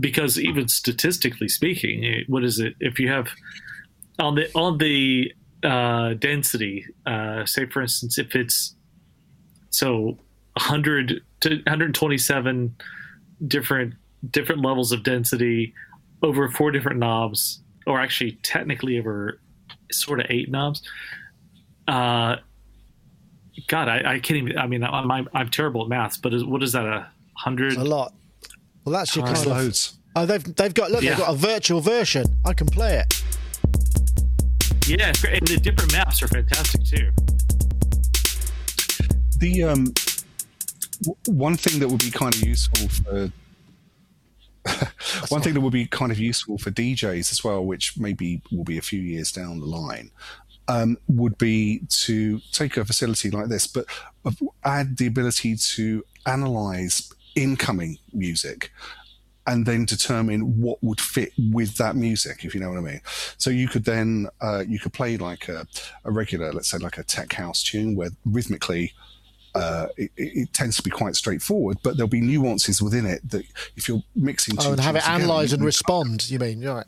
because 0.00 0.38
even 0.38 0.68
statistically 0.68 1.48
speaking, 1.48 2.04
it, 2.04 2.28
what 2.28 2.44
is 2.44 2.58
it? 2.58 2.74
If 2.80 2.98
you 2.98 3.08
have 3.08 3.28
on 4.18 4.34
the 4.34 4.50
on 4.54 4.78
the 4.78 5.32
uh, 5.62 6.14
density, 6.14 6.86
uh, 7.06 7.44
say 7.44 7.66
for 7.66 7.82
instance, 7.82 8.18
if 8.18 8.34
it's 8.34 8.73
so 9.74 10.18
100 10.56 11.20
to 11.40 11.48
127 11.50 12.76
different 13.48 13.94
different 14.30 14.62
levels 14.64 14.92
of 14.92 15.02
density 15.02 15.74
over 16.22 16.48
four 16.48 16.70
different 16.70 16.98
knobs, 16.98 17.60
or 17.86 18.00
actually 18.00 18.32
technically 18.42 18.98
over 18.98 19.40
sort 19.92 20.20
of 20.20 20.26
eight 20.30 20.50
knobs. 20.50 20.82
Uh, 21.86 22.36
God, 23.68 23.88
I, 23.88 24.14
I 24.14 24.18
can't 24.20 24.38
even. 24.38 24.58
I 24.58 24.66
mean, 24.66 24.82
I'm, 24.82 25.10
I'm, 25.10 25.28
I'm 25.34 25.50
terrible 25.50 25.82
at 25.82 25.88
maths, 25.88 26.16
but 26.16 26.32
is, 26.32 26.44
what 26.44 26.62
is 26.62 26.72
that? 26.72 26.86
A 26.86 27.10
hundred? 27.36 27.76
A 27.76 27.84
lot. 27.84 28.14
Well, 28.84 28.92
that's 28.92 29.14
your 29.14 29.26
There's 29.26 29.38
kind 29.38 29.50
of. 29.50 29.56
loads. 29.64 29.98
Oh, 30.16 30.26
they've 30.26 30.56
they've 30.56 30.72
got 30.74 30.90
look. 30.92 31.02
Yeah. 31.02 31.10
They've 31.10 31.26
got 31.26 31.34
a 31.34 31.36
virtual 31.36 31.80
version. 31.80 32.24
I 32.44 32.54
can 32.54 32.68
play 32.68 32.98
it. 32.98 33.22
Yeah, 34.86 35.08
and 35.08 35.46
the 35.46 35.58
different 35.60 35.92
maps 35.92 36.22
are 36.22 36.28
fantastic 36.28 36.84
too. 36.84 37.10
The 39.38 39.64
um, 39.64 39.84
w- 41.02 41.16
one 41.26 41.56
thing 41.56 41.80
that 41.80 41.88
would 41.88 42.00
be 42.00 42.10
kind 42.10 42.34
of 42.34 42.42
useful 42.42 42.88
for 42.88 43.32
one 45.28 45.42
thing 45.42 45.54
that 45.54 45.60
would 45.60 45.72
be 45.72 45.86
kind 45.86 46.10
of 46.10 46.18
useful 46.18 46.58
for 46.58 46.70
DJs 46.70 47.30
as 47.32 47.44
well, 47.44 47.64
which 47.64 47.98
maybe 47.98 48.40
will 48.50 48.64
be 48.64 48.78
a 48.78 48.82
few 48.82 49.00
years 49.00 49.30
down 49.30 49.60
the 49.60 49.66
line, 49.66 50.10
um, 50.68 50.96
would 51.08 51.36
be 51.38 51.82
to 51.88 52.40
take 52.52 52.76
a 52.76 52.84
facility 52.84 53.30
like 53.30 53.48
this, 53.48 53.66
but 53.66 53.86
add 54.64 54.96
the 54.96 55.06
ability 55.06 55.56
to 55.56 56.02
analyze 56.26 57.12
incoming 57.34 57.98
music 58.12 58.72
and 59.46 59.66
then 59.66 59.84
determine 59.84 60.58
what 60.60 60.82
would 60.82 61.00
fit 61.00 61.32
with 61.50 61.76
that 61.76 61.96
music, 61.96 62.44
if 62.44 62.54
you 62.54 62.60
know 62.60 62.70
what 62.70 62.78
I 62.78 62.82
mean. 62.82 63.00
So 63.36 63.50
you 63.50 63.68
could 63.68 63.84
then 63.84 64.28
uh, 64.40 64.64
you 64.66 64.78
could 64.78 64.94
play 64.94 65.18
like 65.18 65.48
a, 65.48 65.66
a 66.04 66.10
regular, 66.10 66.50
let's 66.52 66.68
say 66.68 66.78
like 66.78 66.96
a 66.96 67.02
tech 67.04 67.34
house 67.34 67.62
tune, 67.62 67.94
where 67.94 68.08
rhythmically 68.24 68.94
uh, 69.54 69.86
it, 69.96 70.10
it 70.16 70.36
it 70.36 70.52
tends 70.52 70.76
to 70.76 70.82
be 70.82 70.90
quite 70.90 71.16
straightforward, 71.16 71.78
but 71.82 71.96
there'll 71.96 72.08
be 72.08 72.20
nuances 72.20 72.82
within 72.82 73.06
it 73.06 73.28
that 73.30 73.44
if 73.76 73.88
you're 73.88 74.02
mixing 74.16 74.56
two 74.56 74.68
Oh, 74.68 74.72
and 74.72 74.80
have 74.80 74.96
it 74.96 75.00
tunes 75.00 75.04
together, 75.04 75.24
analyse 75.24 75.50
you 75.50 75.54
and 75.54 75.60
can- 75.60 75.66
respond. 75.66 76.30
You 76.30 76.38
mean 76.38 76.64
right? 76.64 76.86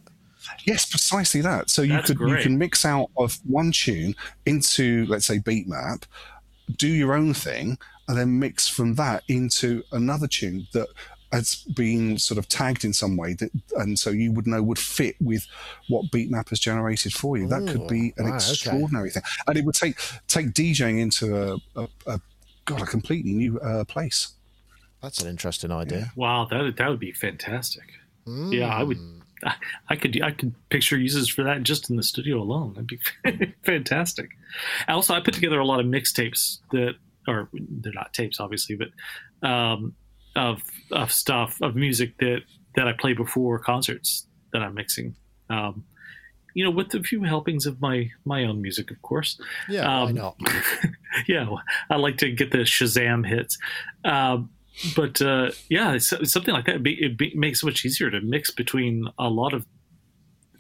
Yes, 0.65 0.89
precisely 0.89 1.41
that. 1.41 1.71
So 1.71 1.83
you 1.83 1.95
That's 1.95 2.13
could 2.13 2.21
you 2.29 2.37
can 2.37 2.57
mix 2.59 2.85
out 2.85 3.11
of 3.17 3.39
one 3.47 3.73
tune 3.73 4.15
into 4.47 5.07
let's 5.07 5.27
say 5.27 5.39
beat 5.39 5.69
map, 5.69 6.07
do 6.77 6.89
your 6.89 7.15
own 7.15 7.35
thing, 7.35 7.79
and 8.09 8.17
then 8.17 8.39
mix 8.39 8.69
from 8.69 8.95
that 8.95 9.25
into 9.29 9.83
another 9.93 10.27
tune 10.29 10.67
that 10.73 10.89
has 11.33 11.57
been 11.75 12.17
sort 12.19 12.39
of 12.39 12.49
tagged 12.49 12.85
in 12.85 12.93
some 12.93 13.17
way 13.17 13.35
that 13.35 13.51
and 13.79 13.99
so 13.99 14.11
you 14.11 14.31
would 14.33 14.47
know 14.47 14.63
would 14.63 14.79
fit 14.79 15.17
with 15.21 15.47
what 15.89 16.05
beatmap 16.13 16.49
has 16.51 16.61
generated 16.61 17.13
for 17.13 17.37
you. 17.37 17.49
That 17.49 17.67
could 17.67 17.89
be 17.89 18.15
an 18.17 18.27
right, 18.27 18.35
okay. 18.35 18.51
extraordinary 18.53 19.11
thing. 19.11 19.25
And 19.49 19.59
it 19.59 19.65
would 19.65 19.75
take 19.75 19.99
take 20.29 20.53
DJing 20.53 21.01
into 21.01 21.37
a, 21.37 21.81
a, 21.81 21.89
a 22.07 22.21
God, 22.67 22.83
a 22.83 22.87
completely 22.87 23.33
new 23.33 23.59
uh, 23.61 23.85
place. 23.85 24.35
That's 25.03 25.23
an 25.23 25.29
interesting 25.29 25.73
idea. 25.73 26.13
Wow, 26.17 26.47
that 26.51 26.77
that 26.77 26.89
would 26.91 27.01
be 27.01 27.13
fantastic. 27.13 27.85
Yeah, 28.27 28.75
I 28.75 28.83
would. 28.83 28.99
I, 29.45 29.55
I 29.89 29.97
could 29.97 30.21
I 30.23 30.33
could 30.33 30.55
picture 30.69 30.99
uses 30.99 31.29
for 31.29 31.45
that 31.45 31.63
just 31.63 31.91
in 31.91 31.97
the 31.97 32.03
studio 32.03 32.41
alone. 32.41 32.75
That'd 32.75 32.87
be 32.89 33.55
fantastic. 33.65 34.31
Also, 34.89 35.15
I 35.15 35.21
put 35.21 35.35
together 35.35 35.61
a 35.61 35.65
lot 35.67 35.81
of 35.81 35.87
mixtapes 35.87 36.59
that 36.73 36.95
are 37.29 37.49
they're 37.53 37.93
not 37.93 38.13
tapes, 38.13 38.41
obviously, 38.41 38.77
but 38.77 39.49
um, 39.49 39.95
of 40.35 40.63
of 40.91 41.13
stuff 41.13 41.59
of 41.63 41.77
music 41.77 42.17
that 42.19 42.41
that 42.75 42.89
I 42.89 42.93
play 42.93 43.13
before 43.13 43.59
concerts 43.59 44.27
that 44.53 44.63
I'm 44.63 44.75
mixing. 44.75 45.15
Um, 45.51 45.85
you 46.57 46.65
know, 46.65 46.71
with 46.71 46.95
a 46.95 47.03
few 47.03 47.23
helpings 47.23 47.67
of 47.67 47.83
my 47.83 48.11
my 48.25 48.43
own 48.45 48.63
music, 48.63 48.91
of 48.91 49.01
course. 49.03 49.39
Yeah, 49.69 50.05
Um, 50.05 50.15
not? 50.15 50.41
yeah, 51.29 51.47
I 51.91 51.97
like 51.97 52.17
to 52.19 52.33
get 52.33 52.51
the 52.51 52.61
Shazam 52.61 53.29
hits. 53.29 53.59
Um, 54.07 54.49
but 54.97 55.21
uh, 55.21 55.51
yeah, 55.69 55.93
it's, 55.93 56.11
it's 56.15 56.33
something 56.33 56.55
like 56.55 56.65
that. 56.65 56.77
It, 56.77 56.83
be, 56.83 56.95
it 56.95 57.19
be, 57.19 57.31
makes 57.35 57.63
it 57.63 57.67
much 57.67 57.85
easier 57.85 58.11
to 58.11 58.23
mix 58.23 58.51
between 58.51 59.07
a 59.19 59.29
lot 59.29 59.53
of 59.53 59.67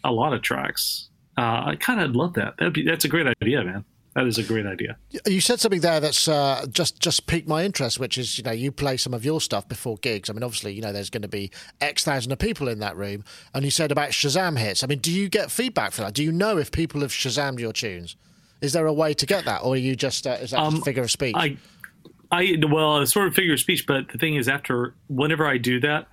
a 0.04 0.12
lot 0.12 0.34
of 0.34 0.42
tracks. 0.42 1.08
Uh, 1.38 1.62
I 1.68 1.76
kind 1.80 2.02
of 2.02 2.14
love 2.14 2.34
that. 2.34 2.58
That'd 2.58 2.74
be 2.74 2.82
that's 2.82 3.06
a 3.06 3.08
great 3.08 3.26
idea, 3.40 3.64
man. 3.64 3.86
That 4.16 4.26
is 4.26 4.38
a 4.38 4.42
great 4.42 4.64
idea. 4.64 4.96
You 5.26 5.42
said 5.42 5.60
something 5.60 5.82
there 5.82 6.00
that's 6.00 6.26
uh, 6.26 6.64
just 6.70 7.00
just 7.00 7.26
piqued 7.26 7.46
my 7.46 7.66
interest, 7.66 8.00
which 8.00 8.16
is 8.16 8.38
you 8.38 8.44
know 8.44 8.50
you 8.50 8.72
play 8.72 8.96
some 8.96 9.12
of 9.12 9.26
your 9.26 9.42
stuff 9.42 9.68
before 9.68 9.98
gigs. 9.98 10.30
I 10.30 10.32
mean, 10.32 10.42
obviously 10.42 10.72
you 10.72 10.80
know 10.80 10.90
there's 10.90 11.10
going 11.10 11.20
to 11.20 11.28
be 11.28 11.50
X 11.82 12.02
thousand 12.02 12.32
of 12.32 12.38
people 12.38 12.66
in 12.68 12.78
that 12.78 12.96
room, 12.96 13.24
and 13.52 13.62
you 13.62 13.70
said 13.70 13.92
about 13.92 14.12
Shazam 14.12 14.56
hits. 14.56 14.82
I 14.82 14.86
mean, 14.86 15.00
do 15.00 15.12
you 15.12 15.28
get 15.28 15.50
feedback 15.50 15.92
for 15.92 16.00
that? 16.00 16.14
Do 16.14 16.24
you 16.24 16.32
know 16.32 16.56
if 16.56 16.72
people 16.72 17.02
have 17.02 17.10
Shazammed 17.10 17.60
your 17.60 17.74
tunes? 17.74 18.16
Is 18.62 18.72
there 18.72 18.86
a 18.86 18.92
way 18.92 19.12
to 19.12 19.26
get 19.26 19.44
that, 19.44 19.60
or 19.62 19.74
are 19.74 19.76
you 19.76 19.94
just 19.94 20.26
uh, 20.26 20.30
is 20.30 20.52
that 20.52 20.64
just 20.64 20.76
Um, 20.76 20.80
figure 20.80 21.02
of 21.02 21.10
speech? 21.10 21.34
I, 21.36 21.58
I 22.32 22.56
well, 22.66 23.02
it's 23.02 23.12
sort 23.12 23.28
of 23.28 23.34
figure 23.34 23.52
of 23.52 23.60
speech, 23.60 23.86
but 23.86 24.08
the 24.08 24.16
thing 24.16 24.36
is, 24.36 24.48
after 24.48 24.94
whenever 25.08 25.46
I 25.46 25.58
do 25.58 25.78
that, 25.80 26.08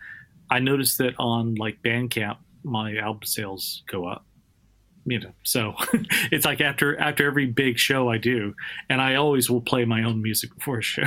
I 0.50 0.60
notice 0.60 0.98
that 0.98 1.14
on 1.20 1.56
like 1.56 1.82
Bandcamp, 1.82 2.36
my 2.66 2.98
album 2.98 3.24
sales 3.24 3.84
go 3.88 4.06
up. 4.06 4.26
You 5.06 5.20
know, 5.20 5.32
so 5.44 5.74
it's 6.32 6.46
like 6.46 6.62
after 6.62 6.98
after 7.00 7.26
every 7.28 7.46
big 7.46 7.78
show 7.78 8.10
I 8.10 8.18
do, 8.18 8.56
and 8.90 9.02
I 9.02 9.16
always 9.16 9.50
will 9.50 9.62
play 9.62 9.86
my 9.86 10.04
own 10.04 10.22
music 10.22 10.56
before 10.56 10.78
a 10.80 10.82
show 10.82 11.04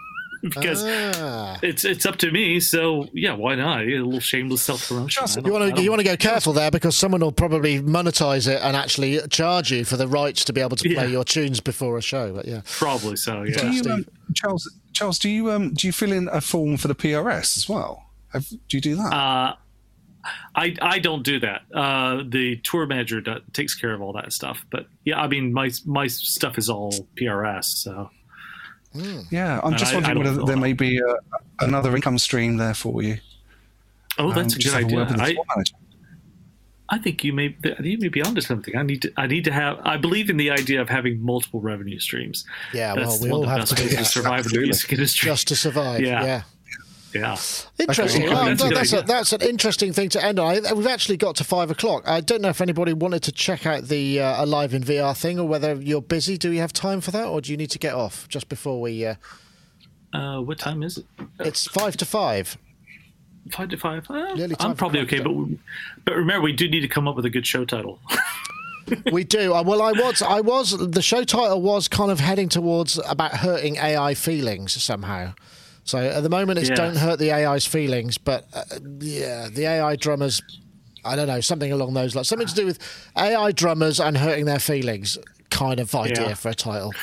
because 0.42 0.82
Ah. 0.84 1.58
it's 1.62 1.84
it's 1.84 2.06
up 2.06 2.16
to 2.18 2.30
me. 2.30 2.60
So 2.60 3.08
yeah, 3.12 3.34
why 3.34 3.56
not? 3.56 3.82
A 3.82 3.84
little 3.86 4.20
shameless 4.20 4.62
self 4.62 4.86
promotion. 4.88 5.44
You 5.44 5.52
want 5.52 5.76
to 5.76 5.82
you 5.82 5.90
want 5.90 6.00
to 6.00 6.04
go 6.06 6.16
careful 6.16 6.52
there 6.52 6.70
because 6.70 6.96
someone 6.96 7.20
will 7.20 7.32
probably 7.32 7.80
monetize 7.82 8.46
it 8.48 8.60
and 8.62 8.76
actually 8.76 9.20
charge 9.28 9.70
you 9.72 9.84
for 9.84 9.96
the 9.96 10.06
rights 10.08 10.44
to 10.44 10.52
be 10.52 10.60
able 10.60 10.76
to 10.76 10.84
play 10.88 11.04
Yeah. 11.06 11.10
your 11.10 11.24
tunes 11.24 11.60
before 11.60 11.98
a 11.98 12.02
show. 12.02 12.32
But 12.32 12.46
yeah, 12.46 12.62
probably 12.64 13.16
so. 13.16 13.44
Do 13.44 13.50
Yeah. 13.52 13.70
you, 13.70 13.90
um, 13.90 14.06
Charles? 14.34 14.70
Charles, 14.92 15.18
do 15.18 15.28
you 15.28 15.50
um, 15.50 15.74
do 15.74 15.86
you 15.86 15.92
fill 15.92 16.12
in 16.12 16.28
a 16.32 16.40
form 16.40 16.76
for 16.76 16.88
the 16.88 16.94
PRS 16.94 17.56
as 17.58 17.68
well? 17.68 18.04
Have, 18.32 18.48
do 18.48 18.58
you 18.76 18.80
do 18.80 18.94
that? 18.96 19.12
Uh, 19.12 19.54
I 20.54 20.76
I 20.82 20.98
don't 20.98 21.22
do 21.22 21.40
that. 21.40 21.62
Uh, 21.74 22.22
the 22.28 22.56
tour 22.62 22.86
manager 22.86 23.20
does, 23.20 23.40
takes 23.52 23.74
care 23.74 23.92
of 23.94 24.02
all 24.02 24.12
that 24.14 24.32
stuff. 24.32 24.64
But 24.70 24.86
yeah, 25.04 25.20
I 25.20 25.26
mean 25.28 25.52
my 25.52 25.70
my 25.86 26.06
stuff 26.08 26.58
is 26.58 26.68
all 26.68 26.92
PRS. 27.16 27.64
So 27.64 28.10
yeah, 29.30 29.60
I'm 29.62 29.70
and 29.72 29.78
just 29.78 29.92
I- 29.92 29.98
I 29.98 30.00
wondering 30.00 30.16
don't 30.16 30.24
whether 30.36 30.46
there 30.46 30.56
that. 30.56 30.60
may 30.60 30.72
be 30.72 30.98
a, 30.98 31.14
another 31.64 31.94
income 31.94 32.18
stream 32.18 32.56
there 32.56 32.74
for 32.74 33.02
you. 33.02 33.18
oh, 34.18 34.32
that's 34.32 34.54
Um, 34.54 34.58
a 34.58 34.60
just 34.60 34.74
good 34.74 34.82
have 34.84 34.92
a 34.92 34.94
word 34.94 35.08
idea. 35.08 35.12
with 35.12 35.16
the 35.16 35.22
I, 35.22 35.32
tour. 35.32 35.64
I 36.92 36.98
think 36.98 37.22
you 37.22 37.32
may 37.32 37.56
you 37.82 37.98
may 37.98 38.08
be 38.08 38.20
onto 38.20 38.40
something. 38.40 38.76
I 38.76 38.82
need 38.82 39.02
to 39.02 39.12
I 39.16 39.28
need 39.28 39.44
to 39.44 39.52
have. 39.52 39.78
I 39.84 39.96
believe 39.96 40.28
in 40.28 40.36
the 40.38 40.50
idea 40.50 40.80
of 40.80 40.88
having 40.88 41.20
multiple 41.22 41.60
revenue 41.60 42.00
streams. 42.00 42.44
yeah. 42.74 42.94
Well, 42.94 43.08
That's 43.10 43.22
we 43.22 43.30
one 43.30 43.36
all 43.36 43.42
of 43.44 43.46
the 43.46 43.50
have 43.52 43.60
best 43.60 43.70
to 43.70 43.76
do 43.76 43.82
ways 43.84 43.90
to 43.90 43.96
that 43.98 44.06
survive 44.06 44.30
in 44.30 44.34
the 44.34 44.38
Absolutely. 44.48 44.66
music 44.66 44.92
industry. 44.92 45.26
just 45.26 45.48
to 45.48 45.56
survive. 45.56 46.00
Yeah. 46.00 46.24
yeah. 46.24 46.42
Yeah. 47.14 47.36
Interesting. 47.78 48.24
Okay, 48.24 48.32
Well, 48.34 48.54
that's 48.56 48.62
that's, 48.62 48.92
a, 48.92 49.02
that's 49.02 49.32
an 49.32 49.42
interesting 49.42 49.92
thing 49.92 50.08
to 50.10 50.24
end 50.24 50.38
on. 50.38 50.66
I, 50.66 50.72
we've 50.72 50.86
actually 50.86 51.16
got 51.16 51.36
to 51.36 51.44
five 51.44 51.70
o'clock. 51.70 52.06
I 52.06 52.20
don't 52.20 52.40
know 52.42 52.48
if 52.50 52.60
anybody 52.60 52.92
wanted 52.92 53.22
to 53.24 53.32
check 53.32 53.66
out 53.66 53.84
the 53.84 54.20
uh, 54.20 54.44
Alive 54.44 54.74
in 54.74 54.82
VR 54.82 55.16
thing 55.16 55.38
or 55.38 55.46
whether 55.48 55.74
you're 55.74 56.02
busy. 56.02 56.36
Do 56.38 56.50
we 56.50 56.58
have 56.58 56.72
time 56.72 57.00
for 57.00 57.10
that 57.10 57.26
or 57.26 57.40
do 57.40 57.50
you 57.50 57.56
need 57.56 57.70
to 57.70 57.78
get 57.78 57.94
off 57.94 58.28
just 58.28 58.48
before 58.48 58.80
we. 58.80 59.04
Uh, 59.06 59.14
Uh, 60.12 60.40
what 60.40 60.58
time 60.58 60.82
is 60.82 60.98
it? 60.98 61.06
it's 61.38 61.66
five 61.68 61.96
to 61.96 62.04
five. 62.04 62.56
Five 63.52 63.68
to 63.70 63.76
five. 63.76 64.08
Uh, 64.10 64.36
I'm 64.60 64.74
probably 64.76 65.00
okay, 65.00 65.20
but 65.20 65.32
we- 65.32 65.58
but 66.04 66.14
remember 66.16 66.42
we 66.44 66.52
do 66.52 66.68
need 66.68 66.80
to 66.80 66.88
come 66.88 67.08
up 67.08 67.16
with 67.16 67.24
a 67.24 67.30
good 67.30 67.46
show 67.46 67.64
title. 67.64 67.98
We 69.12 69.22
do. 69.22 69.54
Uh, 69.54 69.62
well, 69.62 69.82
I 69.82 69.92
was. 69.92 70.20
I 70.20 70.40
was. 70.40 70.76
The 70.76 71.00
show 71.02 71.22
title 71.22 71.62
was 71.62 71.86
kind 71.86 72.10
of 72.10 72.18
heading 72.18 72.48
towards 72.48 72.98
about 73.08 73.36
hurting 73.36 73.76
AI 73.76 74.14
feelings 74.14 74.72
somehow. 74.82 75.34
So 75.90 75.98
at 75.98 76.22
the 76.22 76.28
moment, 76.30 76.58
it's 76.60 76.68
Yeah. 76.68 76.76
don't 76.76 76.96
hurt 76.96 77.18
the 77.18 77.32
AI's 77.32 77.66
feelings. 77.66 78.16
But 78.16 78.46
uh, 78.54 78.62
yeah, 79.00 79.48
the 79.48 79.66
AI 79.66 79.96
drummers. 79.96 80.40
I 81.04 81.16
don't 81.16 81.26
know 81.28 81.40
something 81.40 81.72
along 81.72 81.94
those 81.94 82.14
lines. 82.14 82.28
Something 82.28 82.46
to 82.48 82.54
do 82.54 82.66
with 82.66 82.78
AI 83.16 83.52
drummers 83.52 83.98
and 84.00 84.16
hurting 84.16 84.44
their 84.44 84.58
feelings. 84.58 85.18
Kind 85.60 85.78
of 85.78 85.94
idea 85.94 86.28
Yeah. 86.28 86.34
for 86.34 86.48
a 86.48 86.54
title. 86.54 86.94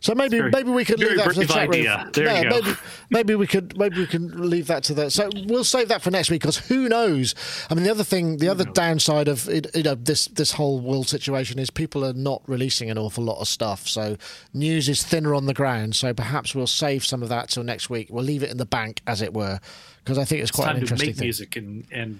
So 0.00 0.16
maybe 0.16 0.38
very- 0.38 0.50
maybe 0.50 0.70
we 0.72 0.84
could 0.84 0.98
leave 0.98 1.16
that 1.16 1.26
for 1.28 1.32
the 1.34 1.46
chat 1.46 1.68
idea. 1.70 1.96
room. 2.02 2.10
There 2.12 2.24
you 2.24 2.30
Yeah, 2.32 2.50
go. 2.50 2.60
Maybe, 2.60 2.76
maybe 3.10 3.34
we 3.36 3.46
could 3.46 3.78
maybe 3.78 3.98
we 3.98 4.06
can 4.08 4.50
leave 4.50 4.66
that 4.66 4.82
to 4.84 4.94
the. 4.94 5.10
So 5.12 5.30
we'll 5.46 5.62
save 5.62 5.86
that 5.88 6.02
for 6.02 6.10
next 6.10 6.28
week 6.28 6.40
because 6.40 6.56
who 6.56 6.88
knows? 6.88 7.36
I 7.70 7.74
mean, 7.74 7.84
the 7.84 7.90
other 7.92 8.02
thing, 8.02 8.38
the 8.38 8.48
other 8.48 8.64
downside 8.64 9.28
of 9.28 9.48
it, 9.48 9.68
you 9.76 9.84
know 9.84 9.94
this 9.94 10.26
this 10.26 10.50
whole 10.52 10.80
world 10.80 11.06
situation 11.08 11.60
is 11.60 11.70
people 11.70 12.04
are 12.04 12.12
not 12.12 12.42
releasing 12.48 12.90
an 12.90 12.98
awful 12.98 13.22
lot 13.22 13.38
of 13.40 13.46
stuff. 13.46 13.86
So 13.86 14.16
news 14.52 14.88
is 14.88 15.04
thinner 15.04 15.32
on 15.32 15.46
the 15.46 15.54
ground. 15.54 15.94
So 15.94 16.12
perhaps 16.12 16.52
we'll 16.52 16.66
save 16.66 17.04
some 17.04 17.22
of 17.22 17.28
that 17.28 17.50
till 17.50 17.62
next 17.62 17.88
week. 17.90 18.08
We'll 18.10 18.24
leave 18.24 18.42
it 18.42 18.50
in 18.50 18.56
the 18.56 18.66
bank, 18.66 19.02
as 19.06 19.22
it 19.22 19.32
were, 19.32 19.60
because 20.02 20.18
I 20.18 20.24
think 20.24 20.42
it's 20.42 20.50
quite 20.50 20.74
an 20.74 20.80
interesting 20.80 21.10
make 21.10 21.16
thing. 21.18 21.26
music 21.26 21.54
and 21.54 21.84
and 21.92 22.18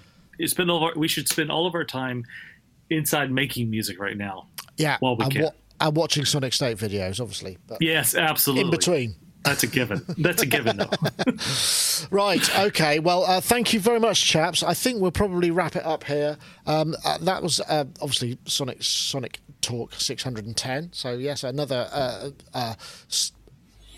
spend 0.49 0.71
all 0.71 0.77
of 0.77 0.83
our, 0.83 0.93
we 0.95 1.09
should 1.09 1.27
spend 1.27 1.51
all 1.51 1.67
of 1.67 1.75
our 1.75 1.83
time 1.83 2.23
inside 2.89 3.29
making 3.29 3.69
music 3.69 3.99
right 3.99 4.15
now. 4.17 4.47
Yeah, 4.77 4.97
while 4.99 5.15
we 5.17 5.23
and, 5.23 5.33
can. 5.33 5.43
wa- 5.43 5.51
and 5.79 5.95
watching 5.95 6.25
Sonic 6.25 6.53
State 6.53 6.77
videos, 6.77 7.19
obviously. 7.19 7.57
But 7.67 7.81
Yes, 7.81 8.15
absolutely. 8.15 8.65
in 8.65 8.71
between. 8.71 9.15
That's 9.43 9.61
a 9.61 9.67
given. 9.67 10.03
That's 10.17 10.41
a 10.41 10.45
given, 10.47 10.77
though. 10.77 10.89
Right. 12.11 12.59
Okay. 12.59 12.99
Well, 12.99 13.23
uh, 13.25 13.39
thank 13.39 13.71
you 13.73 13.79
very 13.79 13.99
much, 13.99 14.23
chaps. 14.25 14.63
I 14.63 14.73
think 14.73 14.99
we'll 15.01 15.11
probably 15.11 15.49
wrap 15.51 15.75
it 15.75 15.85
up 15.85 16.03
here. 16.03 16.37
Um, 16.65 16.95
uh, 17.05 17.17
that 17.19 17.41
was 17.41 17.59
uh, 17.61 17.85
obviously 18.01 18.37
Sonic 18.45 18.83
Sonic 18.83 19.39
Talk 19.61 19.93
610. 19.93 20.89
So 20.93 21.13
yes, 21.13 21.43
another 21.43 21.87
uh, 21.91 22.29
uh, 22.53 22.73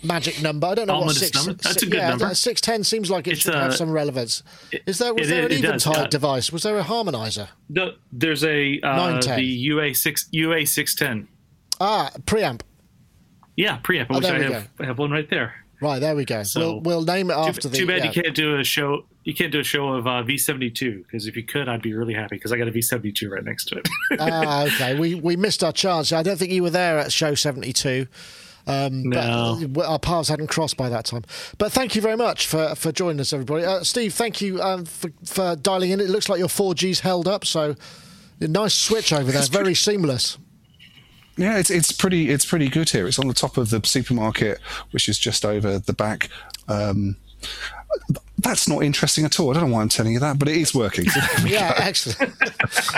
magic 0.02 0.40
number. 0.42 0.66
I 0.68 0.74
don't 0.74 0.86
know 0.86 1.00
what 1.00 1.16
six. 1.16 1.34
number. 1.34 1.60
That's 1.62 1.82
a 1.82 1.86
good 1.86 1.94
yeah, 1.94 2.10
number. 2.10 2.34
Six 2.34 2.60
ten 2.60 2.84
seems 2.84 3.10
like 3.10 3.26
it 3.26 3.32
It's, 3.32 3.40
should 3.42 3.54
have 3.54 3.70
uh, 3.72 3.74
some 3.76 3.90
relevance. 3.90 4.42
Is 4.86 4.98
there 4.98 5.12
was 5.14 5.28
it 5.28 5.30
there 5.34 5.46
an 5.46 5.52
is- 5.52 5.58
it 5.58 5.62
does, 5.62 5.86
eventide 5.86 6.04
yeah. 6.04 6.08
device? 6.08 6.52
Was 6.52 6.62
there 6.62 6.78
a 6.78 6.84
harmonizer? 6.84 7.48
The, 7.70 7.96
there's 8.12 8.44
a 8.44 8.80
uh, 8.82 8.96
910. 8.96 9.36
the 9.38 9.44
UA 9.44 9.94
six 9.94 10.28
UA 10.30 10.66
six 10.66 10.94
ten. 10.94 11.28
Ah, 11.80 12.10
preamp. 12.22 12.62
Yeah, 13.56 13.78
preamp. 13.78 14.06
Oh, 14.10 14.18
I 14.18 14.42
have, 14.42 14.68
I 14.78 14.84
have 14.86 14.98
one 14.98 15.10
right 15.10 15.28
there. 15.28 15.54
Right 15.80 16.00
there 16.00 16.16
we 16.16 16.24
go. 16.24 16.42
So- 16.42 16.60
we'll 16.60 16.80
we'll 16.80 17.02
name 17.02 17.30
it 17.30 17.34
after 17.34 17.62
too, 17.62 17.68
the. 17.68 17.76
too 17.76 17.86
bad 17.86 17.98
yeah. 17.98 18.04
you 18.06 18.22
can't 18.22 18.34
do 18.34 18.58
a 18.58 18.64
show. 18.64 19.04
You 19.24 19.34
can't 19.34 19.52
do 19.52 19.60
a 19.60 19.64
show 19.64 19.88
of 19.88 20.06
uh, 20.06 20.22
V72 20.22 21.04
because 21.04 21.26
if 21.26 21.36
you 21.36 21.42
could, 21.42 21.68
I'd 21.68 21.82
be 21.82 21.92
really 21.92 22.14
happy 22.14 22.36
because 22.36 22.50
I 22.50 22.56
got 22.56 22.66
a 22.66 22.72
V72 22.72 23.30
right 23.30 23.44
next 23.44 23.66
to 23.66 23.78
it. 23.78 23.88
ah, 24.20 24.64
okay. 24.64 24.98
We 24.98 25.14
we 25.14 25.36
missed 25.36 25.62
our 25.62 25.72
chance. 25.72 26.12
I 26.12 26.22
don't 26.22 26.36
think 26.36 26.50
you 26.50 26.62
were 26.62 26.70
there 26.70 26.98
at 26.98 27.12
show 27.12 27.34
seventy 27.34 27.72
two. 27.72 28.06
Um, 28.68 29.04
No. 29.04 29.58
but 29.66 29.86
our 29.86 29.98
paths 29.98 30.28
hadn't 30.28 30.48
crossed 30.48 30.76
by 30.76 30.90
that 30.90 31.06
time. 31.06 31.24
But 31.56 31.72
thank 31.72 31.96
you 31.96 32.02
very 32.02 32.18
much 32.18 32.46
for, 32.46 32.74
for 32.74 32.92
joining 32.92 33.18
us, 33.18 33.32
everybody. 33.32 33.64
Uh, 33.64 33.82
Steve, 33.82 34.12
thank 34.12 34.42
you 34.42 34.60
um, 34.60 34.84
for, 34.84 35.10
for 35.24 35.56
dialing 35.56 35.90
in. 35.90 36.00
It 36.00 36.10
looks 36.10 36.28
like 36.28 36.38
your 36.38 36.48
4G's 36.48 37.00
held 37.00 37.26
up, 37.26 37.46
so 37.46 37.74
nice 38.40 38.74
switch 38.74 39.10
over 39.10 39.32
there. 39.32 39.42
Very 39.50 39.74
seamless. 39.74 40.36
Yeah, 41.38 41.56
it's 41.58 41.70
it's 41.70 41.92
pretty 41.92 42.28
it's 42.30 42.44
pretty 42.44 42.68
good 42.68 42.90
here. 42.90 43.06
It's 43.06 43.18
on 43.18 43.28
the 43.28 43.34
top 43.34 43.56
of 43.56 43.70
the 43.70 43.80
supermarket, 43.84 44.60
which 44.90 45.08
is 45.08 45.18
just 45.18 45.44
over 45.44 45.78
the 45.78 45.92
back. 45.94 46.28
Um, 46.68 47.16
that's 48.38 48.68
not 48.68 48.82
interesting 48.82 49.24
at 49.24 49.38
all. 49.40 49.50
I 49.50 49.54
don't 49.54 49.68
know 49.70 49.74
why 49.76 49.82
I'm 49.82 49.88
telling 49.88 50.12
you 50.12 50.18
that, 50.20 50.38
but 50.38 50.48
it 50.48 50.56
is 50.56 50.74
working. 50.74 51.06
Yeah, 51.46 51.72
excellent. 51.78 52.34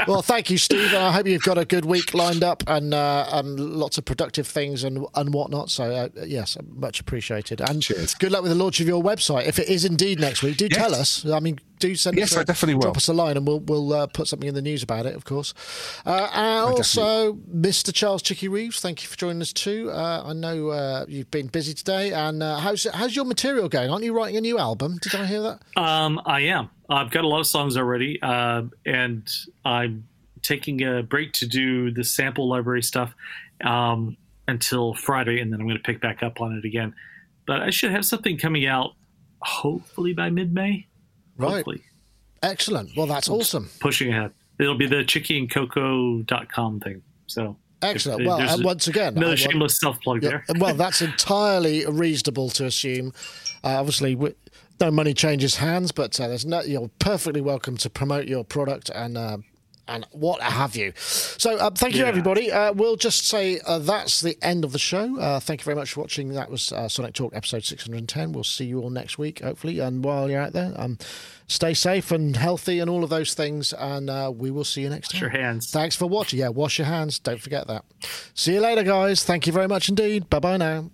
well, 0.08 0.22
thank 0.22 0.50
you, 0.50 0.58
Steve. 0.58 0.92
I 0.94 1.12
hope 1.12 1.26
you've 1.26 1.42
got 1.42 1.58
a 1.58 1.64
good 1.64 1.84
week 1.84 2.14
lined 2.14 2.42
up 2.42 2.62
and 2.66 2.92
uh, 2.94 3.26
um, 3.30 3.56
lots 3.56 3.96
of 3.98 4.04
productive 4.04 4.46
things 4.46 4.82
and 4.84 5.06
and 5.14 5.32
whatnot. 5.32 5.70
So, 5.70 5.84
uh, 5.84 6.08
yes, 6.26 6.56
much 6.74 7.00
appreciated. 7.00 7.60
And 7.60 7.82
Cheers. 7.82 8.14
good 8.14 8.32
luck 8.32 8.42
with 8.42 8.50
the 8.52 8.58
launch 8.58 8.80
of 8.80 8.88
your 8.88 9.02
website. 9.02 9.46
If 9.46 9.58
it 9.58 9.68
is 9.68 9.84
indeed 9.84 10.18
next 10.20 10.42
week, 10.42 10.56
do 10.56 10.68
Yes. 10.70 10.78
tell 10.80 10.94
us. 10.94 11.26
I 11.26 11.40
mean, 11.40 11.58
do 11.80 11.96
send 11.96 12.16
Yes, 12.16 12.30
us 12.32 12.36
a, 12.36 12.40
I 12.40 12.44
definitely 12.44 12.74
will. 12.74 12.82
drop 12.82 12.96
us 12.96 13.08
a 13.08 13.12
line 13.12 13.36
and 13.36 13.46
we'll 13.46 13.58
we'll 13.60 13.92
uh, 13.92 14.06
put 14.06 14.28
something 14.28 14.48
in 14.48 14.54
the 14.54 14.62
news 14.62 14.82
about 14.84 15.06
it, 15.06 15.16
of 15.16 15.24
course. 15.24 15.52
Uh, 16.06 16.28
and 16.32 16.74
also, 16.76 17.34
Mr. 17.34 17.92
Charles 17.92 18.22
Chicky 18.22 18.46
Reeves, 18.48 18.80
thank 18.80 19.02
you 19.02 19.08
for 19.08 19.16
joining 19.16 19.42
us 19.42 19.52
too. 19.52 19.90
Uh, 19.90 20.22
I 20.26 20.32
know 20.32 20.68
uh, 20.68 21.04
you've 21.08 21.30
been 21.30 21.48
busy 21.48 21.74
today, 21.74 22.12
and 22.12 22.42
uh, 22.42 22.58
how's 22.58 22.84
how's 22.94 23.16
your 23.16 23.24
material 23.24 23.68
going? 23.68 23.90
Aren't 23.90 24.04
you 24.04 24.12
writing 24.14 24.36
a 24.36 24.40
new 24.40 24.58
album? 24.58 24.98
Did 25.02 25.14
I 25.16 25.26
hear 25.26 25.40
that? 25.42 25.60
Um, 25.76 26.20
I 26.24 26.40
am. 26.42 26.70
I've 26.88 27.10
got 27.10 27.24
a 27.24 27.28
lot 27.28 27.40
of 27.40 27.46
songs 27.46 27.76
already, 27.76 28.20
uh, 28.22 28.62
and 28.86 29.28
I'm 29.64 30.06
taking 30.42 30.82
a 30.82 31.02
break 31.02 31.32
to 31.34 31.46
do 31.46 31.90
the 31.90 32.02
sample 32.04 32.48
library 32.48 32.82
stuff 32.82 33.14
um, 33.64 34.16
until 34.48 34.94
Friday, 34.94 35.40
and 35.40 35.52
then 35.52 35.60
I'm 35.60 35.66
going 35.66 35.76
to 35.78 35.82
pick 35.82 36.00
back 36.00 36.22
up 36.22 36.40
on 36.40 36.56
it 36.56 36.64
again. 36.64 36.94
But 37.46 37.62
I 37.62 37.70
should 37.70 37.90
have 37.90 38.04
something 38.04 38.38
coming 38.38 38.66
out 38.66 38.92
hopefully 39.42 40.12
by 40.12 40.30
mid-May. 40.30 40.86
Right. 41.40 41.52
Hopefully, 41.56 41.82
Excellent. 42.42 42.90
Well, 42.96 43.06
that's 43.06 43.28
awesome. 43.28 43.68
pushing 43.80 44.10
ahead. 44.10 44.30
It'll 44.58 44.76
be 44.78 44.86
the 44.86 45.04
chickieandcoco.com 45.04 46.80
thing. 46.80 47.02
So 47.26 47.56
Excellent. 47.82 48.20
if- 48.22 48.26
Well, 48.26 48.40
and 48.40 48.64
once 48.64 48.86
again, 48.88 49.04
I 49.14 49.16
another 49.16 49.26
want- 49.28 49.38
shameless 49.40 49.78
self-plug 49.80 50.22
Yeah, 50.22 50.28
there. 50.30 50.44
well, 50.58 50.74
that's 50.74 51.02
entirely 51.02 51.84
reasonable 51.86 52.50
to 52.50 52.66
assume. 52.66 53.12
Uh, 53.64 53.78
obviously, 53.78 54.14
we, 54.14 54.34
no 54.80 54.90
money 54.90 55.14
changes 55.14 55.56
hands, 55.56 55.92
but 55.92 56.18
uh, 56.20 56.28
there's 56.28 56.46
no. 56.46 56.62
You're 56.62 56.90
perfectly 56.98 57.40
welcome 57.40 57.76
to 57.78 57.90
promote 57.90 58.26
your 58.26 58.44
product 58.44 58.90
and. 58.90 59.16
Uh, 59.18 59.38
and 59.90 60.06
what 60.12 60.40
have 60.40 60.76
you. 60.76 60.92
So, 60.96 61.56
uh, 61.58 61.70
thank 61.70 61.94
you, 61.94 62.02
Yeah. 62.02 62.08
everybody. 62.08 62.50
Uh, 62.50 62.72
we'll 62.72 62.96
just 62.96 63.26
say 63.28 63.60
uh, 63.66 63.78
that's 63.78 64.20
the 64.20 64.38
end 64.40 64.64
of 64.64 64.72
the 64.72 64.78
show. 64.78 65.18
Uh, 65.18 65.40
thank 65.40 65.60
you 65.60 65.64
very 65.64 65.74
much 65.76 65.92
for 65.92 66.00
watching. 66.00 66.30
That 66.32 66.50
was 66.50 66.72
uh, 66.72 66.88
Sonic 66.88 67.14
Talk 67.14 67.34
episode 67.34 67.64
610. 67.64 68.32
We'll 68.32 68.44
see 68.44 68.64
you 68.64 68.80
all 68.80 68.90
next 68.90 69.18
week, 69.18 69.40
hopefully. 69.40 69.78
And 69.80 70.02
while 70.04 70.30
you're 70.30 70.40
out 70.40 70.52
there, 70.52 70.72
um, 70.76 70.96
stay 71.48 71.74
safe 71.74 72.10
and 72.12 72.36
healthy 72.36 72.78
and 72.78 72.88
all 72.88 73.02
of 73.04 73.10
those 73.10 73.34
things. 73.34 73.72
And 73.72 74.08
uh, 74.08 74.32
we 74.34 74.50
will 74.50 74.64
see 74.64 74.82
you 74.82 74.88
next 74.88 75.10
time. 75.10 75.22
Wash 75.22 75.32
your 75.34 75.42
hands. 75.42 75.70
Thanks 75.70 75.96
for 75.96 76.06
watching. 76.06 76.38
Yeah, 76.38 76.48
wash 76.48 76.78
your 76.78 76.86
hands. 76.86 77.18
Don't 77.18 77.40
forget 77.40 77.66
that. 77.66 77.84
See 78.34 78.54
you 78.54 78.60
later, 78.60 78.82
guys. 78.84 79.24
Thank 79.24 79.46
you 79.46 79.52
very 79.52 79.68
much 79.68 79.88
indeed. 79.88 80.30
Bye 80.30 80.38
bye 80.38 80.56
now. 80.56 80.90